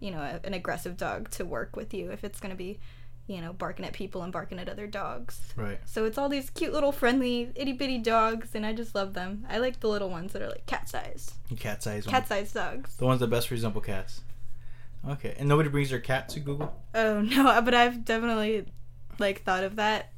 you 0.00 0.10
know, 0.10 0.18
a, 0.18 0.40
an 0.44 0.54
aggressive 0.54 0.96
dog 0.96 1.30
to 1.30 1.44
work 1.44 1.76
with 1.76 1.94
you 1.94 2.10
if 2.10 2.24
it's 2.24 2.40
going 2.40 2.50
to 2.50 2.56
be, 2.56 2.80
you 3.26 3.40
know, 3.40 3.52
barking 3.52 3.84
at 3.84 3.92
people 3.92 4.22
and 4.22 4.32
barking 4.32 4.58
at 4.58 4.68
other 4.68 4.86
dogs. 4.86 5.40
Right. 5.56 5.78
So 5.84 6.04
it's 6.04 6.18
all 6.18 6.28
these 6.28 6.50
cute 6.50 6.72
little 6.72 6.92
friendly 6.92 7.52
itty 7.54 7.74
bitty 7.74 7.98
dogs, 7.98 8.54
and 8.54 8.66
I 8.66 8.72
just 8.72 8.94
love 8.94 9.14
them. 9.14 9.46
I 9.48 9.58
like 9.58 9.80
the 9.80 9.88
little 9.88 10.10
ones 10.10 10.32
that 10.32 10.42
are 10.42 10.48
like 10.48 10.66
cat 10.66 10.88
size, 10.88 11.32
Cat 11.58 11.82
size 11.82 12.06
cat 12.06 12.26
size 12.26 12.52
dogs. 12.52 12.96
The 12.96 13.06
ones 13.06 13.20
that 13.20 13.28
best 13.28 13.50
resemble 13.50 13.80
cats. 13.80 14.22
Okay. 15.08 15.34
And 15.38 15.48
nobody 15.48 15.68
brings 15.68 15.90
their 15.90 16.00
cat 16.00 16.28
to 16.30 16.40
Google? 16.40 16.74
Oh 16.94 17.20
no, 17.22 17.60
but 17.62 17.74
I've 17.74 18.04
definitely 18.04 18.66
like 19.18 19.42
thought 19.42 19.64
of 19.64 19.76
that. 19.76 20.12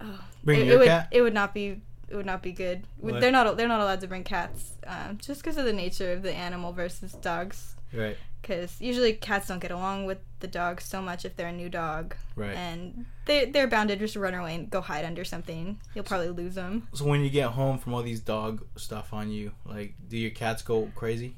Oh, 0.00 0.20
Bring 0.44 0.60
it, 0.60 0.66
your 0.66 0.76
it 0.76 0.78
would, 0.78 0.86
cat? 0.86 1.08
It 1.10 1.22
would 1.22 1.34
not 1.34 1.52
be. 1.52 1.82
It 2.08 2.16
would 2.16 2.24
not 2.24 2.42
be 2.42 2.52
good. 2.52 2.84
What? 2.96 3.20
They're 3.20 3.32
not. 3.32 3.56
They're 3.56 3.68
not 3.68 3.80
allowed 3.80 4.00
to 4.00 4.06
bring 4.06 4.24
cats, 4.24 4.72
um, 4.86 5.18
just 5.18 5.42
because 5.42 5.58
of 5.58 5.64
the 5.66 5.72
nature 5.72 6.12
of 6.12 6.22
the 6.22 6.32
animal 6.32 6.72
versus 6.72 7.12
dogs. 7.12 7.74
Right. 7.92 8.16
Because 8.40 8.80
usually 8.80 9.12
cats 9.14 9.48
don't 9.48 9.58
get 9.58 9.70
along 9.72 10.06
with 10.06 10.18
the 10.40 10.46
dog 10.46 10.80
so 10.80 11.02
much 11.02 11.24
if 11.24 11.36
they're 11.36 11.48
a 11.48 11.52
new 11.52 11.68
dog, 11.68 12.14
Right. 12.36 12.54
and 12.56 13.06
they 13.26 13.46
they're 13.46 13.66
bound 13.66 13.88
to 13.88 13.96
just 13.96 14.14
run 14.16 14.34
away 14.34 14.54
and 14.54 14.70
go 14.70 14.80
hide 14.80 15.04
under 15.04 15.24
something. 15.24 15.80
You'll 15.94 16.04
probably 16.04 16.28
lose 16.30 16.54
them. 16.54 16.86
So 16.94 17.04
when 17.04 17.20
you 17.22 17.30
get 17.30 17.48
home 17.50 17.78
from 17.78 17.94
all 17.94 18.02
these 18.02 18.20
dog 18.20 18.64
stuff 18.76 19.12
on 19.12 19.30
you, 19.30 19.52
like, 19.66 19.94
do 20.08 20.16
your 20.16 20.30
cats 20.30 20.62
go 20.62 20.90
crazy? 20.94 21.36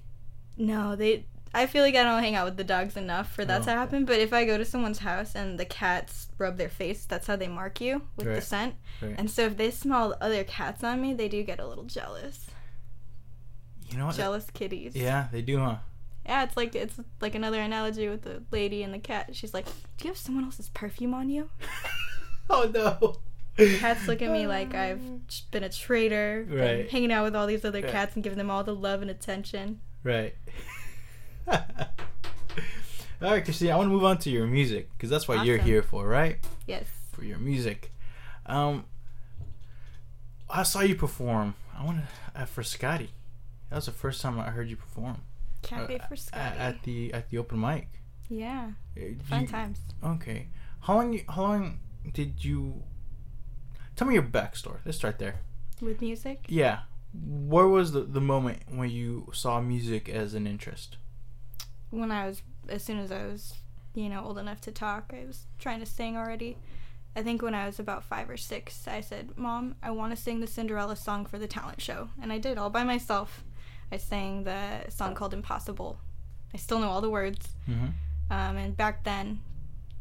No, 0.56 0.94
they. 0.94 1.24
I 1.52 1.66
feel 1.66 1.82
like 1.82 1.96
I 1.96 2.04
don't 2.04 2.22
hang 2.22 2.36
out 2.36 2.44
with 2.44 2.56
the 2.58 2.62
dogs 2.64 2.96
enough 2.96 3.32
for 3.32 3.44
that 3.44 3.62
Oh, 3.62 3.64
to 3.64 3.70
happen. 3.72 4.04
But 4.04 4.20
if 4.20 4.32
I 4.32 4.44
go 4.44 4.56
to 4.56 4.64
someone's 4.64 5.00
house 5.00 5.34
and 5.34 5.58
the 5.58 5.64
cats 5.64 6.28
rub 6.38 6.58
their 6.58 6.68
face, 6.68 7.06
that's 7.06 7.26
how 7.26 7.34
they 7.34 7.48
mark 7.48 7.80
you 7.80 8.02
with 8.16 8.26
the 8.26 8.40
scent. 8.40 8.74
Right. 9.02 9.16
And 9.18 9.28
so 9.28 9.46
if 9.46 9.56
they 9.56 9.72
smell 9.72 10.16
other 10.20 10.44
cats 10.44 10.84
on 10.84 11.00
me, 11.02 11.12
they 11.12 11.28
do 11.28 11.42
get 11.42 11.58
a 11.58 11.66
little 11.66 11.84
jealous. 11.84 12.46
You 13.90 13.98
know 13.98 14.06
what? 14.06 14.14
Jealous 14.14 14.48
kitties. 14.50 14.94
Yeah, 14.94 15.26
they 15.32 15.42
do, 15.42 15.58
huh? 15.58 15.78
Yeah, 16.26 16.44
it's 16.44 16.56
like 16.56 16.74
it's 16.74 16.98
like 17.20 17.35
another 17.35 17.61
analogy 17.61 18.09
with 18.09 18.22
the 18.22 18.42
lady 18.50 18.83
and 18.83 18.92
the 18.94 18.98
cat. 18.98 19.35
She's 19.35 19.54
like, 19.54 19.66
"Do 19.66 20.04
you 20.04 20.09
have 20.11 20.18
someone 20.18 20.44
else's 20.44 20.68
perfume 20.68 21.14
on 21.14 21.28
you?" 21.30 21.48
Oh 22.52 22.68
no. 22.74 23.16
Cats 23.78 24.09
look 24.09 24.22
at 24.22 24.30
me 24.33 24.46
like 24.48 24.74
I've 24.74 25.00
been 25.52 25.62
a 25.62 25.68
traitor, 25.68 26.44
been 26.48 26.59
Right. 26.59 26.90
hanging 26.90 27.12
out 27.12 27.22
with 27.24 27.37
all 27.37 27.46
these 27.46 27.64
other 27.64 27.80
Right. 27.80 27.92
cats 27.92 28.14
and 28.16 28.24
giving 28.24 28.38
them 28.38 28.50
all 28.50 28.64
the 28.64 28.74
love 28.74 29.02
and 29.02 29.11
attention. 29.11 29.80
Right. 30.02 30.35
all 31.46 31.59
right, 33.20 33.44
Christine. 33.44 33.70
I 33.70 33.76
want 33.76 33.87
to 33.88 33.92
move 33.92 34.04
on 34.04 34.18
to 34.18 34.30
your 34.30 34.46
music 34.46 34.88
because 34.96 35.11
that's 35.11 35.28
what 35.28 35.44
you're 35.44 35.59
here 35.59 35.83
for, 35.83 36.06
right? 36.06 36.38
Yes. 36.66 36.87
For 37.12 37.24
your 37.24 37.38
music. 37.38 37.92
Um, 38.46 38.85
I 40.48 40.62
saw 40.64 40.80
you 40.80 40.94
perform. 40.96 41.54
I 41.78 41.85
want 41.85 41.98
to 42.35 42.42
uh, 42.42 42.44
for 42.46 42.62
Scotty. 42.62 43.11
That 43.68 43.76
was 43.76 43.87
the 43.87 43.92
first 43.92 44.20
time 44.22 44.38
I 44.40 44.50
heard 44.50 44.68
you 44.68 44.76
perform. 44.76 45.18
Can't 45.62 45.82
Uh, 45.82 45.86
wait 45.88 46.02
for 46.08 46.14
a- 46.14 46.16
Scotty. 46.16 46.58
at 46.58 46.82
the 46.82 47.12
at 47.14 47.30
the 47.30 47.38
open 47.38 47.60
mic. 47.60 48.00
yeah. 48.28 48.72
Uh, 48.96 49.00
Fun 49.24 49.42
you- 49.42 49.46
times. 49.48 49.80
Okay. 50.02 50.48
How 50.80 50.94
long? 50.96 51.12
you- 51.12 51.24
How 51.28 51.42
long 51.42 51.78
did 52.12 52.44
you? 52.44 52.82
Tell 53.96 54.06
me 54.08 54.14
your 54.14 54.22
backstory. 54.22 54.78
Let's 54.84 54.96
start 54.98 55.18
there. 55.18 55.40
With 55.80 56.00
music? 56.00 56.46
Yeah. 56.48 56.80
Where 57.12 57.66
was 57.66 57.92
the, 57.92 58.02
the 58.02 58.20
moment 58.20 58.62
when 58.68 58.88
you 58.90 59.30
saw 59.34 59.60
music 59.60 60.08
as 60.08 60.34
an 60.34 60.46
interest? 60.46 60.96
when 61.90 62.12
I 62.12 62.26
was 62.28 62.42
as 62.68 62.84
soon 62.84 62.98
as 63.00 63.10
I 63.10 63.26
was, 63.26 63.54
you 63.94 64.08
know, 64.08 64.24
old 64.24 64.38
enough 64.38 64.60
to 64.62 64.70
talk, 64.70 65.12
I 65.12 65.26
was 65.26 65.46
trying 65.58 65.80
to 65.80 65.86
sing 65.86 66.16
already. 66.16 66.56
I 67.16 67.22
think 67.22 67.42
when 67.42 67.52
I 67.54 67.66
was 67.66 67.80
about 67.80 68.04
five 68.04 68.30
or 68.30 68.36
six, 68.36 68.86
I 68.86 69.00
said, 69.00 69.36
"Mom, 69.36 69.74
I 69.82 69.90
want 69.90 70.14
to 70.14 70.22
sing 70.22 70.38
the 70.38 70.46
Cinderella 70.46 70.94
song 70.94 71.26
for 71.26 71.36
the 71.38 71.48
talent 71.48 71.80
show," 71.82 72.10
and 72.22 72.32
I 72.32 72.38
did 72.38 72.56
all 72.58 72.70
by 72.70 72.84
myself. 72.84 73.42
I 73.92 73.96
sang 73.96 74.44
the 74.44 74.88
song 74.88 75.14
called 75.14 75.35
"Impossible." 75.35 75.98
I 76.53 76.57
still 76.57 76.79
know 76.81 76.88
all 76.88 77.00
the 77.00 77.11
words. 77.11 77.48
Mm-hmm. 77.68 77.87
Um, 78.31 78.57
and 78.57 78.76
back 78.76 79.05
then, 79.05 79.40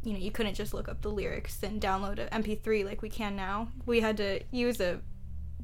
you 0.03 0.13
know, 0.13 0.19
you 0.19 0.31
couldn't 0.31 0.55
just 0.55 0.73
look 0.73 0.87
up 0.87 1.01
the 1.01 1.09
lyrics 1.09 1.61
and 1.63 1.81
download 1.81 2.19
a 2.19 2.27
MP3 2.27 2.85
like 2.85 3.01
we 3.01 3.09
can 3.09 3.35
now. 3.35 3.69
We 3.85 3.99
had 4.01 4.17
to 4.17 4.41
use 4.51 4.79
a, 4.79 4.99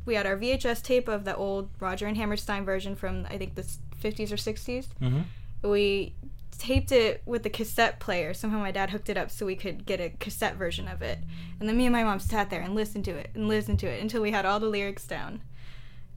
we 0.05 0.15
had 0.15 0.25
our 0.25 0.37
VHS 0.37 0.81
tape 0.83 1.07
of 1.07 1.25
the 1.25 1.35
old 1.35 1.69
Roger 1.79 2.05
and 2.07 2.17
Hammerstein 2.17 2.65
version 2.65 2.95
from 2.95 3.25
I 3.29 3.37
think 3.37 3.55
the 3.55 3.63
50s 3.63 4.31
or 4.31 4.35
60s 4.35 4.87
Mm-hmm. 5.01 5.69
we 5.69 6.13
taped 6.57 6.91
it 6.91 7.21
with 7.25 7.43
the 7.43 7.49
cassette 7.49 7.99
player. 7.99 8.33
Somehow 8.33 8.59
my 8.59 8.71
dad 8.71 8.89
hooked 8.91 9.09
it 9.09 9.17
up 9.17 9.29
so 9.29 9.45
we 9.45 9.55
could 9.55 9.85
get 9.85 9.99
a 9.99 10.09
cassette 10.09 10.55
version 10.55 10.87
of 10.87 11.01
it. 11.01 11.19
And 11.59 11.67
then 11.67 11.75
me 11.77 11.85
and 11.85 11.93
my 11.93 12.03
mom 12.03 12.19
sat 12.19 12.49
there 12.49 12.61
and 12.61 12.75
listened 12.75 13.05
to 13.05 13.11
it 13.11 13.29
and 13.33 13.47
listened 13.47 13.79
to 13.79 13.87
it 13.87 14.01
until 14.01 14.21
we 14.21 14.31
had 14.31 14.45
all 14.45 14.59
the 14.59 14.67
lyrics 14.67 15.05
down. 15.05 15.41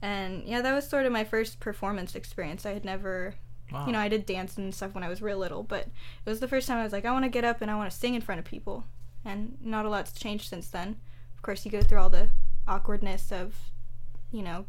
And 0.01 0.43
yeah, 0.47 0.61
that 0.61 0.73
was 0.73 0.87
sort 0.87 1.05
of 1.05 1.11
my 1.11 1.23
first 1.23 1.59
performance 1.59 2.15
experience. 2.15 2.65
I 2.65 2.73
had 2.73 2.85
never, 2.85 3.35
Wow. 3.71 3.85
you 3.85 3.91
know, 3.91 3.99
I 3.99 4.07
did 4.07 4.25
dance 4.25 4.57
and 4.57 4.73
stuff 4.73 4.95
when 4.95 5.03
I 5.03 5.09
was 5.09 5.21
real 5.21 5.37
little, 5.37 5.63
but 5.63 5.87
it 6.25 6.29
was 6.29 6.39
the 6.39 6.47
first 6.47 6.67
time 6.67 6.77
I 6.77 6.83
was 6.83 6.93
like, 6.93 7.05
I 7.05 7.11
want 7.11 7.25
to 7.25 7.29
get 7.29 7.43
up 7.43 7.61
and 7.61 7.69
I 7.69 7.75
want 7.75 7.91
to 7.91 7.97
sing 7.97 8.15
in 8.15 8.21
front 8.21 8.39
of 8.39 8.45
people. 8.45 8.85
And 9.25 9.57
not 9.61 9.85
a 9.85 9.89
lot's 9.89 10.13
changed 10.13 10.47
since 10.49 10.67
then. 10.69 10.95
Of 11.35 11.41
course, 11.41 11.65
you 11.65 11.71
go 11.71 11.81
through 11.81 11.99
all 11.99 12.09
the 12.09 12.29
awkwardness 12.67 13.31
of, 13.31 13.55
you 14.31 14.41
know, 14.41 14.65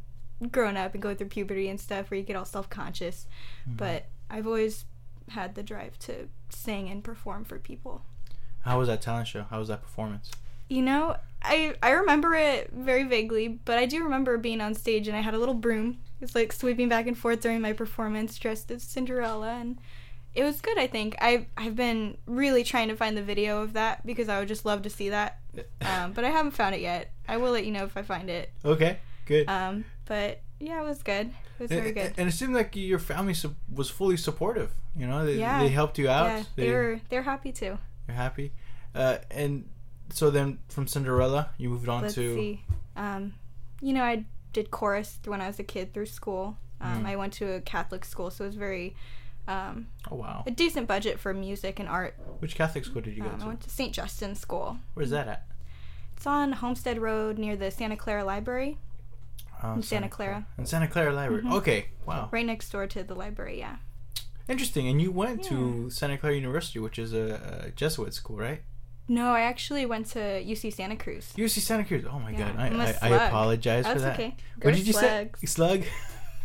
growing 0.50 0.76
up 0.76 0.94
and 0.94 1.02
going 1.02 1.16
through 1.16 1.28
puberty 1.28 1.68
and 1.68 1.80
stuff 1.80 2.10
where 2.10 2.18
you 2.18 2.24
get 2.24 2.36
all 2.36 2.44
self 2.44 2.68
conscious. 2.68 3.26
Mm-hmm. 3.62 3.76
But 3.76 4.06
I've 4.28 4.46
always 4.46 4.84
had 5.30 5.54
the 5.54 5.62
drive 5.62 5.98
to 6.00 6.28
sing 6.48 6.88
and 6.88 7.04
perform 7.04 7.44
for 7.44 7.58
people. 7.58 8.02
How 8.62 8.78
was 8.78 8.88
that 8.88 9.00
talent 9.00 9.28
show? 9.28 9.44
How 9.48 9.58
was 9.60 9.68
that 9.68 9.82
performance? 9.82 10.30
You 10.68 10.82
know, 10.82 11.16
I 11.42 11.74
I 11.82 11.90
remember 11.92 12.34
it 12.34 12.70
very 12.72 13.04
vaguely, 13.04 13.48
but 13.48 13.78
I 13.78 13.86
do 13.86 14.02
remember 14.04 14.36
being 14.38 14.60
on 14.60 14.74
stage 14.74 15.08
and 15.08 15.16
I 15.16 15.20
had 15.20 15.34
a 15.34 15.38
little 15.38 15.54
broom. 15.54 15.98
It's 16.20 16.34
like 16.34 16.52
sweeping 16.52 16.88
back 16.88 17.06
and 17.06 17.16
forth 17.16 17.40
during 17.40 17.60
my 17.60 17.72
performance, 17.72 18.38
dressed 18.38 18.70
as 18.70 18.82
Cinderella, 18.82 19.54
and 19.54 19.78
it 20.34 20.44
was 20.44 20.60
good. 20.60 20.78
I 20.78 20.86
think 20.86 21.16
I 21.20 21.46
I've 21.56 21.76
been 21.76 22.18
really 22.26 22.62
trying 22.62 22.88
to 22.88 22.96
find 22.96 23.16
the 23.16 23.22
video 23.22 23.62
of 23.62 23.72
that 23.72 24.04
because 24.06 24.28
I 24.28 24.38
would 24.38 24.48
just 24.48 24.64
love 24.66 24.82
to 24.82 24.90
see 24.90 25.08
that, 25.08 25.38
um, 25.80 26.12
but 26.12 26.24
I 26.24 26.30
haven't 26.30 26.52
found 26.52 26.74
it 26.74 26.82
yet. 26.82 27.10
I 27.26 27.38
will 27.38 27.52
let 27.52 27.64
you 27.64 27.72
know 27.72 27.84
if 27.84 27.96
I 27.96 28.02
find 28.02 28.28
it. 28.28 28.50
okay. 28.64 28.98
Good. 29.26 29.48
Um, 29.48 29.84
but 30.06 30.40
yeah, 30.58 30.80
it 30.82 30.84
was 30.84 31.02
good. 31.02 31.28
It 31.28 31.62
was 31.62 31.70
very 31.70 31.86
and, 31.86 31.94
good. 31.94 32.12
and 32.16 32.28
it 32.28 32.32
seemed 32.32 32.54
like 32.54 32.74
your 32.74 32.98
family 32.98 33.32
su- 33.32 33.54
was 33.72 33.88
fully 33.88 34.16
supportive. 34.16 34.72
You 34.96 35.06
know, 35.06 35.24
they, 35.24 35.34
Yeah. 35.36 35.60
they 35.62 35.68
helped 35.68 35.98
you 35.98 36.08
out. 36.08 36.26
yeah, 36.26 36.42
they, 36.56 36.66
they're 36.66 37.00
they're 37.08 37.22
happy 37.22 37.52
too. 37.52 37.78
They're 38.06 38.16
happy. 38.16 38.52
Uh, 38.92 39.18
and 39.30 39.68
so 40.12 40.30
then 40.30 40.58
from 40.68 40.86
Cinderella, 40.86 41.50
you 41.58 41.68
moved 41.70 41.88
on 41.88 42.02
Let's 42.02 42.14
to. 42.14 42.34
see. 42.34 42.64
Um, 42.96 43.34
you 43.80 43.92
know, 43.92 44.02
I 44.02 44.24
did 44.52 44.70
chorus 44.70 45.18
when 45.24 45.40
I 45.40 45.46
was 45.46 45.58
a 45.58 45.62
kid 45.64 45.92
through 45.94 46.06
school. 46.06 46.56
Um, 46.80 47.04
Mm. 47.04 47.06
I 47.06 47.16
went 47.16 47.32
to 47.34 47.52
a 47.52 47.60
Catholic 47.60 48.04
school, 48.04 48.30
so 48.30 48.44
it 48.44 48.48
was 48.48 48.56
very 48.56 48.94
um, 49.48 49.88
Oh 50.10 50.16
wow. 50.16 50.44
a 50.46 50.50
decent 50.50 50.86
budget 50.86 51.18
for 51.18 51.34
music 51.34 51.78
and 51.80 51.88
art. 51.88 52.14
Which 52.38 52.54
Catholic 52.54 52.84
school 52.84 53.02
did 53.02 53.16
you 53.16 53.22
go 53.22 53.28
Um, 53.30 53.42
I 53.42 53.46
went 53.46 53.60
to 53.62 53.70
St. 53.70 53.92
Justin's 53.92 54.38
School. 54.40 54.78
Where's 54.94 55.10
that 55.10 55.28
at? 55.28 55.46
It's 56.16 56.26
on 56.26 56.52
Homestead 56.52 56.98
Road 56.98 57.38
near 57.38 57.56
the 57.56 57.70
Santa 57.70 57.96
Clara 57.96 58.24
Library, 58.24 58.78
Oh, 59.62 59.74
in 59.74 59.82
Santa 59.82 60.08
Clara, 60.08 60.46
In 60.58 60.66
Santa 60.66 60.86
Clara 60.88 61.12
Library. 61.12 61.42
Mhm. 61.42 61.52
Okay. 61.54 61.86
Wow. 62.06 62.28
right 62.30 62.46
next 62.46 62.70
door 62.70 62.86
to 62.86 63.02
the 63.02 63.14
library. 63.14 63.58
Yeah. 63.58 63.76
Interesting. 64.48 64.88
And 64.88 65.00
you 65.02 65.10
went 65.12 65.42
to 65.44 65.90
Santa 65.90 66.16
Clara 66.18 66.34
University, 66.34 66.78
which 66.78 66.98
is 66.98 67.12
a, 67.12 67.64
a 67.66 67.70
Jesuit 67.70 68.14
school, 68.14 68.36
right? 68.36 68.62
No, 69.08 69.32
I 69.32 69.40
actually 69.40 69.86
went 69.86 70.06
to 70.10 70.18
UC 70.18 70.72
Santa 70.72 70.96
Cruz. 70.96 71.32
UC 71.36 71.60
Santa 71.60 71.84
Cruz. 71.84 72.04
Oh 72.10 72.18
my 72.20 72.30
Yeah, 72.30 72.52
god. 72.52 72.56
I, 73.02 73.08
I, 73.08 73.08
I 73.08 73.26
apologize 73.26 73.84
for 73.86 73.94
That's 73.94 74.02
that. 74.02 74.14
okay. 74.14 74.36
What 74.62 74.74
did 74.74 74.86
you 74.86 74.92
slugs. 74.92 75.40
say? 75.40 75.46
Slug? 75.46 75.82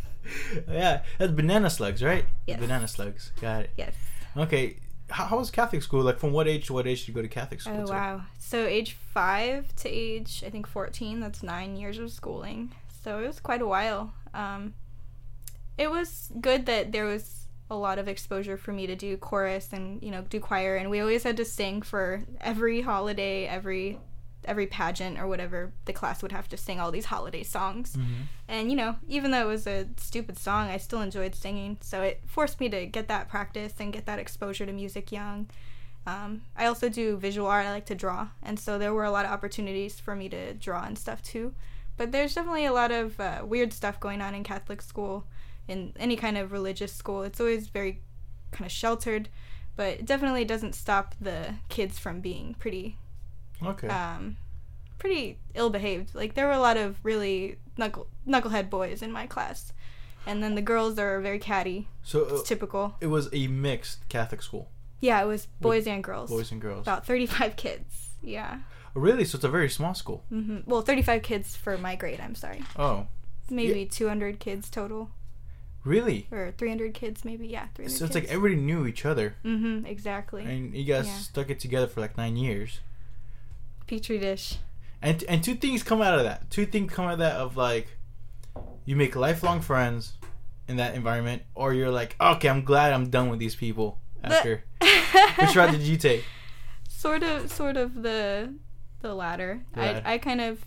yeah, 0.71 1.03
that's 1.19 1.31
banana 1.31 1.69
slugs, 1.69 2.01
right? 2.03 2.25
Yes. 2.47 2.59
Banana 2.59 2.87
slugs. 2.87 3.31
Got 3.39 3.63
it. 3.63 3.69
Yes. 3.77 3.93
Okay. 4.35 4.77
How, 5.09 5.25
how 5.25 5.37
was 5.37 5.51
Catholic 5.51 5.83
school? 5.83 6.01
Like, 6.01 6.17
from 6.17 6.31
what 6.31 6.47
age 6.47 6.65
to 6.67 6.73
what 6.73 6.87
age 6.87 7.01
did 7.01 7.09
you 7.09 7.13
go 7.13 7.21
to 7.21 7.27
Catholic 7.27 7.61
school? 7.61 7.81
Oh 7.81 7.85
to? 7.85 7.91
wow! 7.91 8.21
So 8.39 8.65
age 8.65 8.93
five 8.93 9.75
to 9.77 9.89
age 9.89 10.43
I 10.45 10.49
think 10.49 10.65
fourteen. 10.65 11.19
That's 11.19 11.43
nine 11.43 11.75
years 11.75 11.99
of 11.99 12.11
schooling. 12.11 12.73
So 13.03 13.19
it 13.19 13.27
was 13.27 13.39
quite 13.39 13.61
a 13.61 13.67
while. 13.67 14.13
Um, 14.33 14.73
it 15.77 15.91
was 15.91 16.31
good 16.41 16.65
that 16.65 16.91
there 16.91 17.05
was 17.05 17.44
a 17.69 17.75
lot 17.75 17.97
of 17.99 18.07
exposure 18.07 18.57
for 18.57 18.71
me 18.71 18.85
to 18.87 18.95
do 18.95 19.17
chorus 19.17 19.69
and 19.73 20.01
you 20.03 20.11
know 20.11 20.21
do 20.29 20.39
choir, 20.39 20.75
and 20.75 20.89
we 20.89 20.99
always 20.99 21.23
had 21.23 21.37
to 21.37 21.45
sing 21.45 21.81
for 21.81 22.23
every 22.41 22.81
holiday, 22.81 23.45
every 23.47 23.99
every 24.45 24.67
pageant 24.67 25.17
or 25.19 25.27
whatever. 25.27 25.73
The 25.85 25.93
class 25.93 26.21
would 26.21 26.31
have 26.31 26.47
to 26.49 26.57
sing 26.57 26.79
all 26.79 26.91
these 26.91 27.05
holiday 27.05 27.41
songs. 27.41 27.95
Mhm. 27.97 28.27
And 28.47 28.69
you 28.69 28.77
know, 28.77 28.97
even 29.07 29.31
though 29.31 29.41
it 29.41 29.51
was 29.51 29.65
a 29.65 29.87
stupid 29.97 30.37
song, 30.37 30.69
I 30.69 30.77
still 30.77 31.01
enjoyed 31.01 31.33
singing. 31.33 31.77
So 31.81 32.03
it 32.03 32.21
forced 32.27 32.59
me 32.59 32.69
to 32.69 32.85
get 32.85 33.07
that 33.07 33.27
practice 33.27 33.73
and 33.79 33.91
get 33.91 34.05
that 34.05 34.19
exposure 34.19 34.67
to 34.67 34.71
music 34.71 35.11
young. 35.11 35.49
Um, 36.05 36.43
I 36.55 36.67
also 36.67 36.87
do 36.89 37.17
visual 37.17 37.47
art. 37.47 37.65
I 37.65 37.71
like 37.71 37.87
to 37.87 37.95
draw, 37.95 38.27
and 38.43 38.59
so 38.59 38.77
there 38.77 38.93
were 38.93 39.05
a 39.05 39.09
lot 39.09 39.25
of 39.25 39.31
opportunities 39.31 39.99
for 39.99 40.15
me 40.15 40.29
to 40.29 40.53
draw 40.53 40.83
and 40.83 40.95
stuff 40.99 41.23
too. 41.23 41.55
But 41.97 42.11
there's 42.11 42.35
definitely 42.35 42.65
a 42.65 42.73
lot 42.73 42.91
of 42.91 43.19
uh, 43.19 43.41
weird 43.43 43.73
stuff 43.73 43.99
going 43.99 44.21
on 44.21 44.35
in 44.35 44.43
Catholic 44.43 44.83
school, 44.83 45.25
in 45.67 45.93
any 45.97 46.15
kind 46.15 46.37
of 46.37 46.51
religious 46.51 46.93
school. 46.93 47.23
It's 47.23 47.39
always 47.39 47.67
very 47.67 48.01
kind 48.51 48.65
of 48.65 48.71
sheltered, 48.71 49.29
but 49.75 49.87
it 49.87 50.05
definitely 50.05 50.45
doesn't 50.45 50.75
stop 50.75 51.15
the 51.19 51.55
kids 51.69 51.97
from 51.99 52.21
being 52.21 52.55
pretty 52.59 52.97
Okay. 53.63 53.87
um, 53.87 54.37
pretty 54.99 55.39
ill 55.53 55.69
behaved. 55.69 56.13
Like 56.15 56.33
there 56.35 56.45
were 56.47 56.53
a 56.53 56.59
lot 56.59 56.77
of 56.77 56.97
really 57.03 57.57
knuckle 57.77 58.07
knucklehead 58.27 58.69
boys 58.69 59.01
in 59.01 59.11
my 59.11 59.25
class, 59.27 59.73
and 60.25 60.41
then 60.43 60.55
the 60.55 60.61
girls 60.61 60.97
are 60.99 61.19
very 61.21 61.39
catty. 61.39 61.87
so 62.03 62.23
uh, 62.25 62.35
It's 62.35 62.47
typical. 62.47 62.95
it 63.01 63.07
was 63.07 63.29
a 63.33 63.47
mixed 63.47 64.07
Catholic 64.09 64.41
school. 64.41 64.69
Yeah, 65.01 65.21
it 65.21 65.25
was 65.25 65.47
boys 65.61 65.85
and 65.87 66.03
girls. 66.03 66.29
Boys 66.29 66.51
and 66.51 66.61
girls. 66.61 66.81
About 66.83 67.05
35 67.05 67.55
kids. 67.57 68.09
Yeah. 68.23 68.59
Really? 68.95 69.25
So 69.25 69.35
it's 69.35 69.43
a 69.43 69.49
very 69.49 69.69
small 69.69 69.93
school. 69.93 70.23
hmm 70.29 70.59
Well, 70.65 70.81
35 70.81 71.21
kids 71.21 71.55
for 71.55 71.77
my 71.77 71.95
grade, 71.95 72.19
I'm 72.21 72.33
sorry. 72.33 72.63
Oh, 72.77 73.07
Maybe 73.49 73.85
200 73.85 74.39
kids 74.39 74.69
total. 74.69 75.11
Really? 75.85 76.27
Or 76.31 76.51
300 76.57 76.93
kids, 76.93 77.23
maybe. 77.23 77.47
Yeah, 77.47 77.67
300 77.75 77.89
So 77.97 78.05
it's 78.05 78.13
kids. 78.13 78.25
like 78.25 78.33
everybody 78.35 78.59
knew 78.61 78.85
each 78.85 79.05
other, 79.05 79.35
Mm-hmm, 79.45 79.85
exactly. 79.85 80.43
and 80.43 80.75
you 80.75 80.83
guys 80.83 81.07
Yeah. 81.07 81.17
stuck 81.19 81.49
it 81.49 81.59
together 81.61 81.87
for 81.87 82.01
like 82.01 82.17
nine 82.17 82.35
years. 82.35 82.79
Petri 83.87 84.17
dish. 84.19 84.57
And 85.01 85.23
and 85.29 85.43
two 85.43 85.55
things 85.55 85.83
come 85.83 86.01
out 86.01 86.17
of 86.17 86.23
that. 86.23 86.49
Two 86.49 86.65
things 86.65 86.91
come 86.91 87.05
out 87.05 87.13
of 87.13 87.19
that 87.19 87.35
of 87.35 87.55
like, 87.55 87.87
you 88.85 88.95
make 88.95 89.15
lifelong 89.15 89.61
friends 89.61 90.13
in 90.67 90.77
that 90.77 90.95
environment, 90.95 91.43
or 91.53 91.73
you're 91.73 91.91
like, 91.91 92.15
okay, 92.19 92.49
I'm 92.49 92.63
glad 92.63 92.91
I'm 92.93 93.09
done 93.09 93.29
with 93.29 93.39
these 93.39 93.55
people. 93.55 93.99
After 94.23 94.63
which 95.39 95.55
route 95.55 95.71
did 95.71 95.81
you 95.81 95.97
take? 95.97 96.23
sort 96.89 97.21
of 97.21 97.51
sort 97.51 97.77
of 97.77 98.01
the 98.01 98.51
the 99.01 99.13
latter 99.13 99.61
latter. 99.75 100.01
I, 100.03 100.13
I 100.13 100.17
kind 100.17 100.41
of 100.41 100.65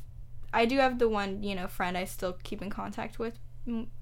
i 0.52 0.64
do 0.66 0.76
have 0.78 1.00
the 1.00 1.08
one 1.08 1.42
you 1.42 1.56
know 1.56 1.66
friend 1.66 1.98
i 1.98 2.04
still 2.04 2.36
keep 2.44 2.62
in 2.62 2.70
contact 2.70 3.18
with 3.18 3.36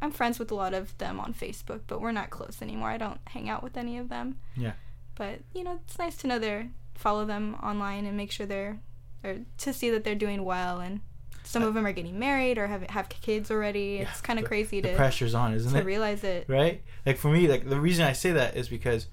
i'm 0.02 0.10
friends 0.10 0.38
with 0.38 0.50
a 0.50 0.54
lot 0.54 0.72
of 0.74 0.96
them 0.98 1.18
on 1.20 1.32
facebook 1.34 1.80
but 1.86 2.00
we're 2.00 2.12
not 2.12 2.30
close 2.30 2.60
anymore 2.62 2.88
i 2.90 2.96
don't 2.96 3.20
hang 3.28 3.48
out 3.48 3.62
with 3.62 3.76
any 3.76 3.98
of 3.98 4.08
them 4.08 4.36
Yeah. 4.56 4.72
but 5.14 5.40
you 5.54 5.64
know 5.64 5.80
it's 5.86 5.98
nice 5.98 6.16
to 6.18 6.26
know 6.26 6.38
they're 6.38 6.68
follow 6.94 7.24
them 7.26 7.56
online 7.62 8.06
and 8.06 8.16
make 8.16 8.30
sure 8.30 8.46
they're 8.46 8.78
or 9.24 9.38
to 9.58 9.72
see 9.72 9.90
that 9.90 10.04
they're 10.04 10.14
doing 10.14 10.44
well 10.44 10.80
and 10.80 11.00
some 11.44 11.62
of 11.62 11.74
them 11.74 11.86
are 11.86 11.92
getting 11.92 12.18
married 12.18 12.58
or 12.58 12.66
have 12.66 12.82
have 12.90 13.08
kids 13.08 13.50
already 13.50 13.96
it's 13.98 14.10
Yeah, 14.20 14.26
kind 14.26 14.38
of 14.38 14.44
crazy 14.46 14.80
The 14.80 14.90
to 14.90 14.96
pressure's 14.96 15.32
on, 15.34 15.54
isn't 15.54 15.70
to 15.72 15.78
it? 15.78 15.80
To 15.82 15.86
realize 15.86 16.24
it 16.24 16.44
right? 16.48 16.82
Like 17.04 17.18
for 17.18 17.28
me, 17.30 17.46
like 17.46 17.68
the 17.68 17.78
reason 17.80 18.04
I 18.04 18.12
say 18.14 18.32
that 18.32 18.56
is 18.56 18.68
because 18.68 19.06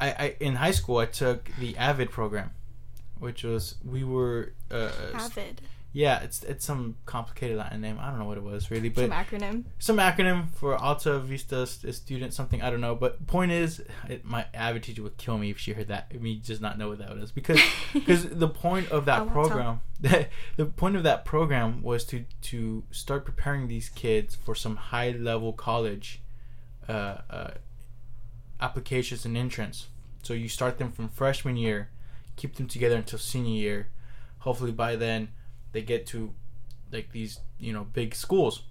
I, 0.00 0.08
I 0.10 0.36
in 0.40 0.56
high 0.56 0.72
school 0.72 0.98
I 0.98 1.06
took 1.06 1.48
the 1.60 1.76
Avid 1.76 2.10
program, 2.10 2.50
which 3.20 3.44
was 3.44 3.76
we 3.84 4.02
were 4.02 4.52
uh, 4.70 4.90
avid 5.14 5.60
yeah 5.94 6.20
it's 6.22 6.42
it's 6.42 6.64
some 6.64 6.96
complicated 7.06 7.56
Latin 7.56 7.80
name. 7.80 7.98
I 7.98 8.10
don't 8.10 8.18
know 8.18 8.26
what 8.26 8.36
it 8.36 8.42
was 8.42 8.70
really 8.70 8.90
but 8.90 9.02
some 9.02 9.10
acronym. 9.10 9.64
Some 9.78 9.96
acronym 9.96 10.50
for 10.50 10.76
Alta 10.76 11.18
Vista 11.20 11.66
student 11.66 12.34
something 12.34 12.60
I 12.60 12.68
don't 12.68 12.82
know 12.82 12.94
but 12.94 13.26
point 13.26 13.52
is 13.52 13.82
it, 14.08 14.24
my 14.24 14.44
Avid 14.52 14.82
teacher 14.82 15.02
would 15.02 15.16
kill 15.16 15.38
me 15.38 15.50
if 15.50 15.58
she 15.58 15.72
heard 15.72 15.88
that 15.88 16.20
me 16.20 16.36
just 16.36 16.60
not 16.60 16.76
know 16.76 16.88
what 16.88 16.98
that 16.98 17.16
was 17.16 17.30
because 17.30 17.60
because 17.92 18.28
the 18.28 18.48
point 18.48 18.90
of 18.90 19.06
that 19.06 19.28
program 19.28 19.80
the 20.00 20.66
point 20.76 20.96
of 20.96 21.04
that 21.04 21.24
program 21.24 21.82
was 21.82 22.04
to 22.04 22.24
to 22.42 22.82
start 22.90 23.24
preparing 23.24 23.68
these 23.68 23.88
kids 23.88 24.34
for 24.34 24.54
some 24.54 24.76
high 24.76 25.12
level 25.12 25.52
college 25.52 26.20
uh, 26.88 27.18
uh, 27.30 27.50
applications 28.60 29.24
and 29.24 29.36
entrance. 29.36 29.86
So 30.22 30.34
you 30.34 30.48
start 30.48 30.78
them 30.78 30.90
from 30.92 31.08
freshman 31.08 31.56
year 31.56 31.88
keep 32.36 32.56
them 32.56 32.66
together 32.66 32.96
until 32.96 33.18
senior 33.18 33.54
year. 33.54 33.88
Hopefully 34.38 34.72
by 34.72 34.96
then 34.96 35.28
they 35.74 35.82
get 35.82 36.06
to 36.06 36.32
like 36.90 37.12
these 37.12 37.40
you 37.58 37.72
know 37.72 37.84
big 37.92 38.14
schools 38.14 38.62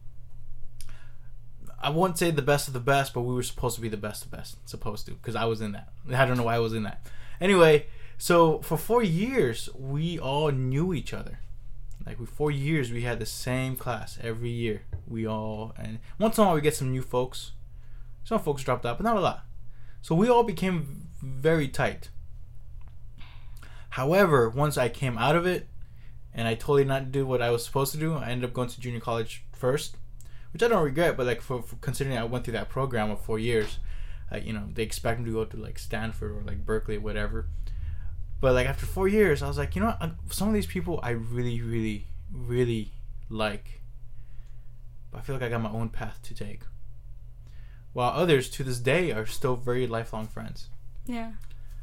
I 1.84 1.90
won't 1.90 2.18
say 2.18 2.32
the 2.32 2.42
best 2.42 2.70
of 2.70 2.74
the 2.74 2.80
best, 2.80 3.14
but 3.14 3.22
we 3.22 3.36
were 3.36 3.44
supposed 3.44 3.76
to 3.76 3.82
be 3.82 3.90
the 3.90 3.98
best 3.98 4.24
of 4.24 4.32
best, 4.32 4.58
supposed 4.68 5.06
to, 5.08 5.12
because 5.12 5.36
I 5.36 5.44
was 5.44 5.60
in 5.60 5.74
that. 5.74 5.90
I 6.14 6.26
don't 6.26 6.38
know 6.38 6.44
why 6.44 6.56
I 6.56 6.60
was 6.60 6.74
in 6.74 6.84
that. 6.84 7.06
Anyway, 7.42 7.88
so 8.18 8.60
for 8.60 8.78
four 8.78 9.04
years, 9.04 9.70
we 9.78 10.18
all 10.18 10.50
knew 10.50 10.94
each 10.94 11.14
other. 11.14 11.40
Like 12.06 12.20
for 12.20 12.26
four 12.26 12.52
years, 12.52 12.90
we 12.90 13.02
had 13.02 13.20
the 13.20 13.26
same 13.26 13.76
class 13.76 14.18
every 14.22 14.50
year. 14.50 14.84
We 15.06 15.28
all, 15.28 15.74
and 15.78 16.00
once 16.18 16.38
in 16.38 16.44
a 16.44 16.48
while, 16.48 16.56
we 16.56 16.62
get 16.62 16.74
some 16.74 16.92
new 16.92 17.02
folks. 17.02 17.52
Some 18.24 18.40
folks 18.40 18.64
dropped 18.64 18.86
out, 18.86 18.98
but 18.98 19.04
not 19.04 19.18
a 19.18 19.22
lot. 19.22 19.46
So 20.02 20.16
we 20.16 20.30
all 20.30 20.44
became 20.44 21.10
very 21.22 21.68
tight. 21.68 22.10
However, 23.90 24.50
once 24.50 24.78
I 24.78 24.88
came 24.88 25.18
out 25.18 25.36
of 25.36 25.46
it, 25.46 25.68
and 26.34 26.48
I 26.48 26.56
totally 26.56 26.86
not 26.86 27.12
do 27.12 27.26
what 27.26 27.42
I 27.42 27.50
was 27.52 27.66
supposed 27.66 27.92
to 27.94 28.00
do, 28.00 28.16
I 28.16 28.30
ended 28.30 28.50
up 28.50 28.54
going 28.54 28.70
to 28.70 28.80
junior 28.80 29.00
college 29.00 29.44
first 29.52 29.98
which 30.54 30.62
I 30.62 30.68
don't 30.68 30.84
regret, 30.84 31.18
but 31.18 31.26
like 31.26 31.42
for, 31.42 31.64
for 31.64 31.76
considering 31.78 32.18
I 32.18 32.24
went 32.24 32.46
through 32.46 32.54
that 32.54 32.70
program 32.70 33.10
of 33.10 33.20
four 33.20 33.40
years, 33.40 33.80
uh, 34.32 34.38
you 34.38 34.54
know, 34.54 34.70
they 34.72 34.84
expect 34.84 35.20
me 35.20 35.26
to 35.26 35.32
go 35.34 35.46
to 35.46 35.58
like 35.58 35.80
Stanford 35.80 36.32
or 36.32 36.42
like 36.46 36.64
Berkeley 36.64 36.98
or 36.98 37.02
whatever. 37.02 37.48
But 38.40 38.54
like 38.54 38.68
after 38.68 38.86
four 38.86 39.08
years, 39.08 39.42
I 39.42 39.48
was 39.48 39.58
like, 39.58 39.76
you 39.76 39.82
know, 39.82 39.96
what? 40.00 40.12
Some 40.30 40.50
of 40.50 40.54
these 40.54 40.68
people 40.68 41.00
I 41.02 41.12
really, 41.12 41.60
really, 41.62 42.06
really 42.32 42.92
like. 43.30 43.82
But 45.12 45.20
I 45.20 45.22
feel 45.22 45.36
like 45.36 45.44
I 45.44 45.50
got 45.50 45.62
my 45.62 45.72
own 45.72 45.90
path 45.90 46.20
to 46.24 46.36
take. 46.36 46.62
While 47.94 48.12
others 48.12 48.50
to 48.52 48.64
this 48.64 48.80
day 48.80 49.12
are 49.12 49.26
still 49.26 49.56
very 49.56 49.88
lifelong 49.88 50.28
friends. 50.28 50.70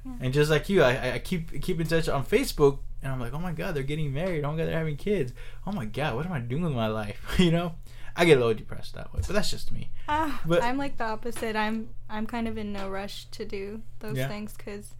yeah 0.04 0.14
And 0.20 0.32
just 0.32 0.50
like 0.50 0.68
you, 0.68 0.82
I, 0.82 1.14
I 1.14 1.18
keep 1.18 1.60
keep 1.60 1.80
in 1.80 1.86
touch 1.88 2.08
on 2.08 2.24
Facebook, 2.24 2.78
and 3.02 3.12
I'm 3.12 3.20
like, 3.20 3.32
oh 3.32 3.38
my 3.38 3.52
god, 3.52 3.74
they're 3.74 3.82
getting 3.82 4.12
married. 4.12 4.44
Oh 4.44 4.50
my 4.52 4.58
god, 4.58 4.68
they're 4.68 4.78
having 4.78 4.96
kids. 4.96 5.32
Oh 5.66 5.72
my 5.72 5.84
god, 5.86 6.14
what 6.16 6.26
am 6.26 6.32
I 6.32 6.40
doing 6.40 6.62
with 6.62 6.72
my 6.72 6.86
life? 6.88 7.20
you 7.38 7.50
know, 7.50 7.74
I 8.16 8.24
get 8.24 8.36
a 8.36 8.40
little 8.40 8.54
depressed 8.54 8.94
that 8.94 9.12
way, 9.14 9.20
but 9.26 9.34
that's 9.34 9.50
just 9.50 9.72
me. 9.72 9.90
Ah, 10.08 10.40
But- 10.44 10.62
I'm 10.62 10.76
like 10.78 10.96
the 10.98 11.04
opposite. 11.04 11.56
I'm 11.56 11.90
I'm 12.08 12.26
kind 12.26 12.46
of 12.48 12.58
in 12.58 12.72
no 12.72 12.88
rush 12.90 13.26
to 13.32 13.44
do 13.44 13.82
those 14.00 14.16
Yeah. 14.18 14.28
things 14.28 14.54
because 14.56 14.94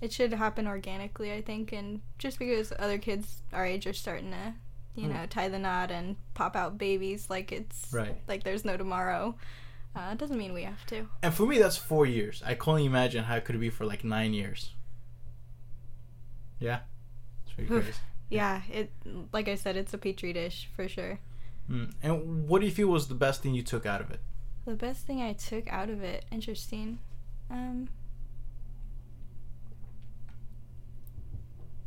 it 0.00 0.12
should 0.12 0.32
happen 0.34 0.66
organically. 0.66 1.32
I 1.32 1.40
think, 1.42 1.72
and 1.72 2.00
just 2.18 2.38
because 2.38 2.72
other 2.78 2.98
kids 2.98 3.42
our 3.52 3.64
age 3.64 3.86
are 3.86 3.92
starting 3.94 4.30
to, 4.32 4.54
you 5.00 5.08
Mm. 5.08 5.14
know, 5.14 5.26
tie 5.26 5.48
the 5.48 5.58
knot 5.58 5.90
and 5.90 6.16
pop 6.34 6.54
out 6.56 6.76
babies 6.76 7.30
like 7.30 7.50
it's 7.52 7.90
Right. 7.92 8.16
like 8.28 8.44
there's 8.44 8.64
no 8.64 8.76
tomorrow, 8.76 9.36
uh, 9.94 10.10
it 10.12 10.18
doesn't 10.18 10.36
mean 10.36 10.52
we 10.52 10.64
have 10.64 10.84
to. 10.86 11.08
And 11.22 11.32
for 11.32 11.46
me, 11.46 11.58
that's 11.58 11.78
four 11.78 12.04
years. 12.04 12.42
I 12.44 12.54
can 12.54 12.70
only 12.72 12.84
imagine 12.84 13.24
how 13.24 13.36
it 13.36 13.44
could 13.46 13.58
be 13.58 13.70
for 13.70 13.86
like 13.86 14.04
nine 14.04 14.34
years. 14.34 14.74
Yeah, 16.58 16.80
Oof. 17.58 18.00
Yeah, 18.28 18.62
it 18.70 18.90
like 19.32 19.48
I 19.48 19.54
said, 19.54 19.76
it's 19.76 19.94
a 19.94 19.98
petri 19.98 20.32
dish 20.32 20.68
for 20.74 20.88
sure. 20.88 21.18
Mm. 21.70 21.92
And 22.02 22.48
what 22.48 22.60
do 22.60 22.66
you 22.66 22.72
feel 22.72 22.88
was 22.88 23.08
the 23.08 23.14
best 23.14 23.42
thing 23.42 23.54
you 23.54 23.62
took 23.62 23.86
out 23.86 24.00
of 24.00 24.10
it? 24.10 24.20
The 24.64 24.74
best 24.74 25.06
thing 25.06 25.22
I 25.22 25.32
took 25.32 25.68
out 25.72 25.90
of 25.90 26.02
it, 26.02 26.24
interesting. 26.30 26.98
Um 27.50 27.88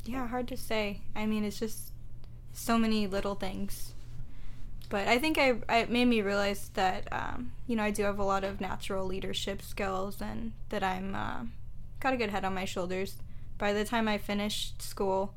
Yeah, 0.05 0.27
hard 0.27 0.47
to 0.47 0.57
say. 0.57 1.01
I 1.15 1.25
mean, 1.25 1.43
it's 1.43 1.59
just 1.59 1.91
so 2.53 2.77
many 2.77 3.05
little 3.05 3.35
things. 3.35 3.93
But 4.89 5.07
I 5.07 5.19
think 5.19 5.37
I, 5.37 5.55
I 5.69 5.77
it 5.79 5.91
made 5.91 6.05
me 6.05 6.21
realize 6.21 6.69
that 6.73 7.07
um, 7.11 7.51
you 7.67 7.75
know 7.75 7.83
I 7.83 7.91
do 7.91 8.03
have 8.03 8.17
a 8.17 8.23
lot 8.23 8.43
of 8.43 8.59
natural 8.59 9.05
leadership 9.05 9.61
skills 9.61 10.19
and 10.19 10.53
that 10.69 10.83
I'm 10.83 11.13
uh, 11.13 11.43
got 11.99 12.13
a 12.13 12.17
good 12.17 12.31
head 12.31 12.43
on 12.43 12.55
my 12.55 12.65
shoulders. 12.65 13.17
By 13.59 13.73
the 13.73 13.85
time 13.85 14.07
I 14.07 14.17
finished 14.17 14.81
school, 14.81 15.35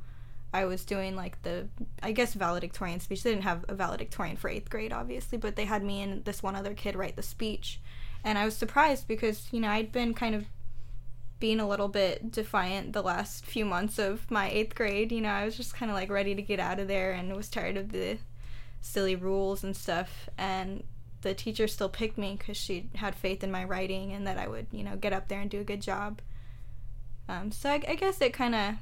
I 0.53 0.65
was 0.67 0.85
doing 0.85 1.17
like 1.17 1.41
the 1.43 1.69
I 2.03 2.13
guess 2.13 2.35
valedictorian 2.35 3.01
speech. 3.01 3.23
They 3.23 3.31
didn't 3.31 3.45
have 3.45 3.65
a 3.69 3.75
valedictorian 3.75 4.37
for 4.37 4.49
eighth 4.49 4.71
grade, 4.71 4.93
obviously, 4.93 5.39
but 5.39 5.57
they 5.57 5.65
had 5.65 5.83
me 5.83 6.03
and 6.03 6.25
this 6.25 6.43
one 6.43 6.57
other 6.57 6.75
kid 6.75 6.97
write 6.97 7.17
the 7.17 7.23
speech, 7.23 7.81
and 8.25 8.39
I 8.39 8.45
was 8.45 8.57
surprised 8.57 9.09
because 9.09 9.49
you 9.53 9.61
know 9.61 9.69
I'd 9.69 9.93
been 9.93 10.15
kind 10.15 10.35
of 10.35 10.47
being 11.43 11.59
a 11.59 11.69
little 11.69 11.89
bit 11.89 12.31
defiant 12.31 12.93
the 12.93 13.03
last 13.03 13.45
few 13.45 13.65
months 13.65 13.99
of 13.99 14.31
my 14.31 14.49
eighth 14.49 14.77
grade. 14.77 15.11
You 15.11 15.23
know, 15.23 15.31
I 15.31 15.45
was 15.45 15.57
just 15.57 15.75
kind 15.75 15.91
of 15.91 15.97
like 15.97 16.09
ready 16.09 16.37
to 16.37 16.41
get 16.43 16.61
out 16.61 16.79
of 16.79 16.87
there 16.87 17.11
and 17.11 17.35
was 17.35 17.49
tired 17.49 17.77
of 17.77 17.91
the 17.91 18.19
silly 18.81 19.17
rules 19.17 19.65
and 19.65 19.77
stuff. 19.77 20.29
And 20.39 20.85
the 21.23 21.35
teacher 21.35 21.67
still 21.67 21.89
picked 21.89 22.17
me 22.17 22.37
because 22.39 22.57
she 22.57 22.91
had 22.95 23.17
faith 23.17 23.43
in 23.43 23.51
my 23.51 23.65
writing 23.65 24.13
and 24.13 24.25
that 24.29 24.39
I 24.39 24.47
would, 24.47 24.69
you 24.71 24.85
know, 24.85 24.95
get 24.95 25.13
up 25.13 25.27
there 25.27 25.41
and 25.41 25.51
do 25.51 25.59
a 25.59 25.65
good 25.65 25.83
job. 25.83 26.21
Um, 27.29 27.51
so 27.51 27.71
I, 27.71 27.83
I 27.89 27.95
guess 27.97 28.21
it 28.21 28.33
kind 28.33 28.55
of, 28.55 28.75